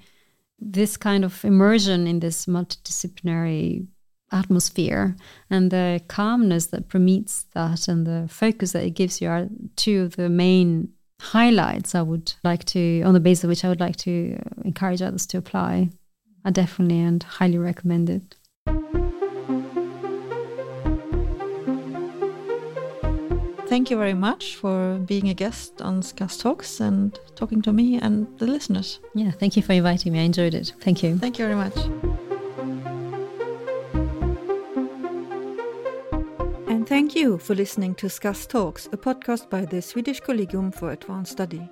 this 0.61 0.97
kind 0.97 1.25
of 1.25 1.45
immersion 1.45 2.09
in 2.09 2.19
this 2.19 2.47
multidisciplinary 2.47 3.87
atmosphere 4.33 5.17
and 5.51 5.71
the 5.71 6.03
calmness 6.09 6.67
that 6.67 6.89
permeates 6.89 7.47
that 7.55 7.89
and 7.89 8.07
the 8.07 8.27
focus 8.29 8.73
that 8.73 8.85
it 8.85 8.91
gives 8.91 9.21
you 9.21 9.29
are 9.29 9.49
two 9.77 10.03
of 10.03 10.17
the 10.17 10.29
main 10.29 10.89
highlights 11.21 11.95
I 11.95 12.03
would 12.03 12.33
like 12.45 12.65
to, 12.67 13.03
on 13.03 13.15
the 13.15 13.21
basis 13.21 13.45
of 13.45 13.49
which 13.49 13.65
I 13.65 13.69
would 13.69 13.81
like 13.81 13.97
to 13.97 14.39
encourage 14.65 15.03
others 15.03 15.27
to 15.29 15.39
apply. 15.39 15.91
I 16.45 16.51
definitely 16.51 17.01
and 17.01 17.23
highly 17.23 17.59
recommend 17.59 18.11
it. 18.11 18.37
Thank 23.69 23.91
you 23.91 23.99
very 23.99 24.15
much 24.15 24.57
for 24.57 24.99
being 25.07 25.29
a 25.29 25.35
guest 25.35 25.83
on 25.83 26.03
SCAS 26.03 26.39
Talks 26.39 26.81
and 26.81 27.19
talking 27.37 27.61
to 27.63 27.73
me 27.73 28.01
and 28.01 28.27
the 28.39 28.47
listeners. 28.47 28.99
Yeah, 29.15 29.31
thank 29.31 29.57
you 29.57 29.63
for 29.63 29.75
inviting 29.75 30.15
me. 30.15 30.21
I 30.21 30.23
enjoyed 30.23 30.55
it. 30.55 30.73
Thank 30.81 31.03
you. 31.03 31.19
Thank 31.19 31.39
you 31.39 31.45
very 31.45 31.55
much. 31.55 31.77
And 36.67 36.89
thank 36.89 37.15
you 37.15 37.37
for 37.37 37.55
listening 37.55 37.95
to 37.97 38.09
SCAS 38.09 38.47
Talks, 38.47 38.87
a 38.87 38.97
podcast 38.97 39.51
by 39.51 39.67
the 39.67 39.83
Swedish 39.83 40.21
Collegium 40.21 40.73
for 40.73 40.93
Advanced 40.93 41.33
Study. 41.33 41.69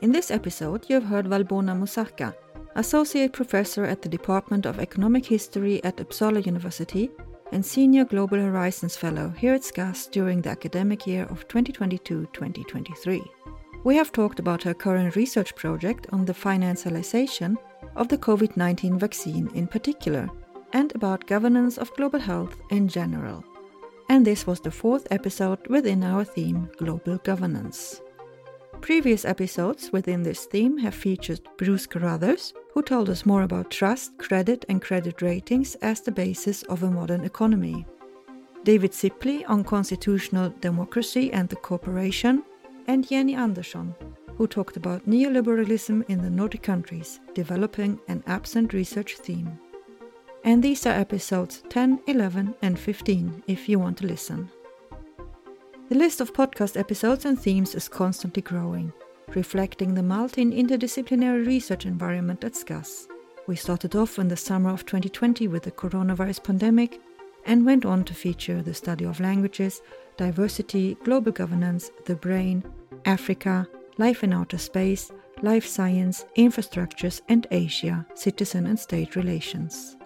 In 0.00 0.10
this 0.10 0.32
episode, 0.32 0.86
you 0.88 0.96
have 0.96 1.04
heard 1.04 1.26
Valbona 1.26 1.76
Muzaka, 1.78 2.34
Associate 2.78 3.32
Professor 3.32 3.84
at 3.84 4.02
the 4.02 4.08
Department 4.08 4.64
of 4.64 4.78
Economic 4.78 5.26
History 5.26 5.82
at 5.82 5.96
Uppsala 5.96 6.46
University 6.46 7.10
and 7.50 7.66
Senior 7.66 8.04
Global 8.04 8.38
Horizons 8.38 8.96
Fellow 8.96 9.30
here 9.36 9.54
at 9.54 9.64
SCAS 9.64 10.06
during 10.06 10.40
the 10.40 10.50
academic 10.50 11.04
year 11.04 11.24
of 11.24 11.48
2022-2023. 11.48 13.20
We 13.82 13.96
have 13.96 14.12
talked 14.12 14.38
about 14.38 14.62
her 14.62 14.74
current 14.74 15.16
research 15.16 15.56
project 15.56 16.06
on 16.12 16.24
the 16.24 16.32
financialization 16.32 17.56
of 17.96 18.06
the 18.06 18.18
COVID-19 18.18 19.00
vaccine 19.00 19.50
in 19.54 19.66
particular, 19.66 20.30
and 20.72 20.94
about 20.94 21.26
governance 21.26 21.78
of 21.78 21.92
global 21.96 22.20
health 22.20 22.56
in 22.70 22.86
general. 22.86 23.42
and 24.08 24.24
this 24.24 24.46
was 24.46 24.60
the 24.60 24.70
fourth 24.70 25.06
episode 25.10 25.66
within 25.68 26.02
our 26.02 26.24
theme 26.24 26.70
Global 26.78 27.18
Governance. 27.18 28.00
Previous 28.80 29.24
episodes 29.24 29.92
within 29.92 30.22
this 30.22 30.46
theme 30.46 30.78
have 30.78 30.94
featured 30.94 31.40
Bruce 31.58 31.86
Carruthers, 31.86 32.54
who 32.72 32.82
told 32.82 33.10
us 33.10 33.26
more 33.26 33.42
about 33.42 33.70
trust, 33.70 34.16
credit, 34.18 34.64
and 34.68 34.80
credit 34.80 35.20
ratings 35.20 35.74
as 35.76 36.00
the 36.00 36.12
basis 36.12 36.62
of 36.64 36.82
a 36.82 36.90
modern 36.90 37.24
economy. 37.24 37.86
David 38.64 38.92
Ciepley 38.92 39.44
on 39.48 39.64
constitutional 39.64 40.50
democracy 40.60 41.32
and 41.32 41.48
the 41.48 41.56
corporation, 41.56 42.42
and 42.86 43.06
Jenny 43.06 43.34
Andersson, 43.34 43.94
who 44.36 44.46
talked 44.46 44.76
about 44.76 45.06
neoliberalism 45.06 46.08
in 46.08 46.22
the 46.22 46.30
Nordic 46.30 46.62
countries, 46.62 47.20
developing 47.34 48.00
an 48.08 48.22
absent 48.26 48.72
research 48.72 49.16
theme. 49.16 49.58
And 50.44 50.62
these 50.62 50.86
are 50.86 50.94
episodes 50.94 51.62
10, 51.68 52.00
11, 52.06 52.54
and 52.62 52.78
15 52.78 53.42
if 53.46 53.68
you 53.68 53.78
want 53.78 53.98
to 53.98 54.06
listen. 54.06 54.50
The 55.88 55.94
list 55.94 56.20
of 56.20 56.34
podcast 56.34 56.78
episodes 56.78 57.24
and 57.24 57.40
themes 57.40 57.74
is 57.74 57.88
constantly 57.88 58.42
growing, 58.42 58.92
reflecting 59.34 59.94
the 59.94 60.02
multi 60.02 60.42
and 60.42 60.52
interdisciplinary 60.52 61.46
research 61.46 61.86
environment 61.86 62.44
at 62.44 62.54
SCAS. 62.54 63.08
We 63.46 63.56
started 63.56 63.96
off 63.96 64.18
in 64.18 64.28
the 64.28 64.36
summer 64.36 64.68
of 64.68 64.84
2020 64.84 65.48
with 65.48 65.62
the 65.62 65.70
coronavirus 65.70 66.44
pandemic 66.44 67.00
and 67.46 67.64
went 67.64 67.86
on 67.86 68.04
to 68.04 68.12
feature 68.12 68.60
the 68.60 68.74
study 68.74 69.06
of 69.06 69.18
languages, 69.18 69.80
diversity, 70.18 70.98
global 71.04 71.32
governance, 71.32 71.90
the 72.04 72.16
brain, 72.16 72.62
Africa, 73.06 73.66
life 73.96 74.22
in 74.22 74.34
outer 74.34 74.58
space, 74.58 75.10
life 75.40 75.66
science, 75.66 76.26
infrastructures, 76.36 77.22
and 77.30 77.46
Asia, 77.50 78.06
citizen 78.14 78.66
and 78.66 78.78
state 78.78 79.16
relations. 79.16 79.96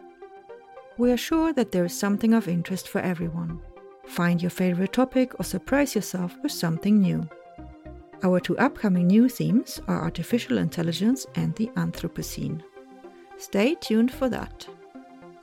We 0.96 1.10
are 1.10 1.16
sure 1.16 1.52
that 1.54 1.72
there 1.72 1.84
is 1.84 1.98
something 1.98 2.34
of 2.34 2.46
interest 2.46 2.86
for 2.86 3.00
everyone. 3.00 3.60
Find 4.06 4.42
your 4.42 4.50
favorite 4.50 4.92
topic 4.92 5.38
or 5.38 5.44
surprise 5.44 5.94
yourself 5.94 6.36
with 6.42 6.52
something 6.52 7.00
new. 7.00 7.28
Our 8.22 8.40
two 8.40 8.56
upcoming 8.58 9.06
new 9.06 9.28
themes 9.28 9.80
are 9.88 10.02
artificial 10.02 10.58
intelligence 10.58 11.26
and 11.34 11.54
the 11.56 11.68
Anthropocene. 11.76 12.62
Stay 13.36 13.74
tuned 13.74 14.12
for 14.12 14.28
that. 14.28 14.68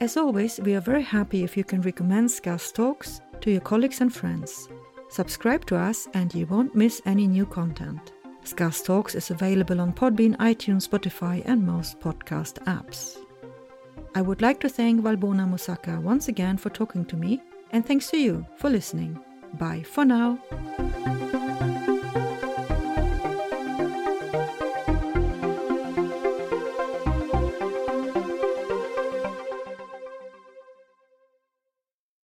As 0.02 0.16
always, 0.16 0.60
we 0.62 0.76
are 0.76 0.82
very 0.82 1.04
happy 1.04 1.44
if 1.44 1.58
you 1.58 1.66
can 1.66 1.82
recommend 1.82 2.32
SCAS 2.32 2.72
Talks 2.72 3.20
to 3.42 3.52
your 3.52 3.62
colleagues 3.62 4.00
and 4.00 4.14
friends. 4.14 4.70
Subscribe 5.10 5.66
to 5.66 5.76
us 5.76 6.08
and 6.14 6.34
you 6.34 6.46
won't 6.46 6.76
miss 6.76 7.02
any 7.06 7.28
new 7.28 7.46
content. 7.46 8.14
SCAS 8.46 8.82
Talks 8.84 9.16
is 9.16 9.32
available 9.32 9.82
on 9.82 9.92
Podbean, 9.92 10.38
iTunes, 10.38 10.88
Spotify, 10.88 11.42
and 11.46 11.66
most 11.66 12.00
podcast 12.00 12.64
apps. 12.64 13.18
I 14.16 14.22
would 14.22 14.42
like 14.42 14.60
to 14.62 14.70
thank 14.70 15.02
Valbona 15.02 15.46
Muzaka 15.48 16.02
once 16.02 16.30
again 16.30 16.58
for 16.58 16.70
talking 16.70 17.04
to 17.06 17.18
me, 17.18 17.42
and 17.72 17.86
thanks 17.86 18.10
to 18.12 18.18
you 18.18 18.46
for 18.56 18.70
listening. 18.70 19.20
Bye 19.54 19.84
for 19.84 20.06
now. 20.06 20.40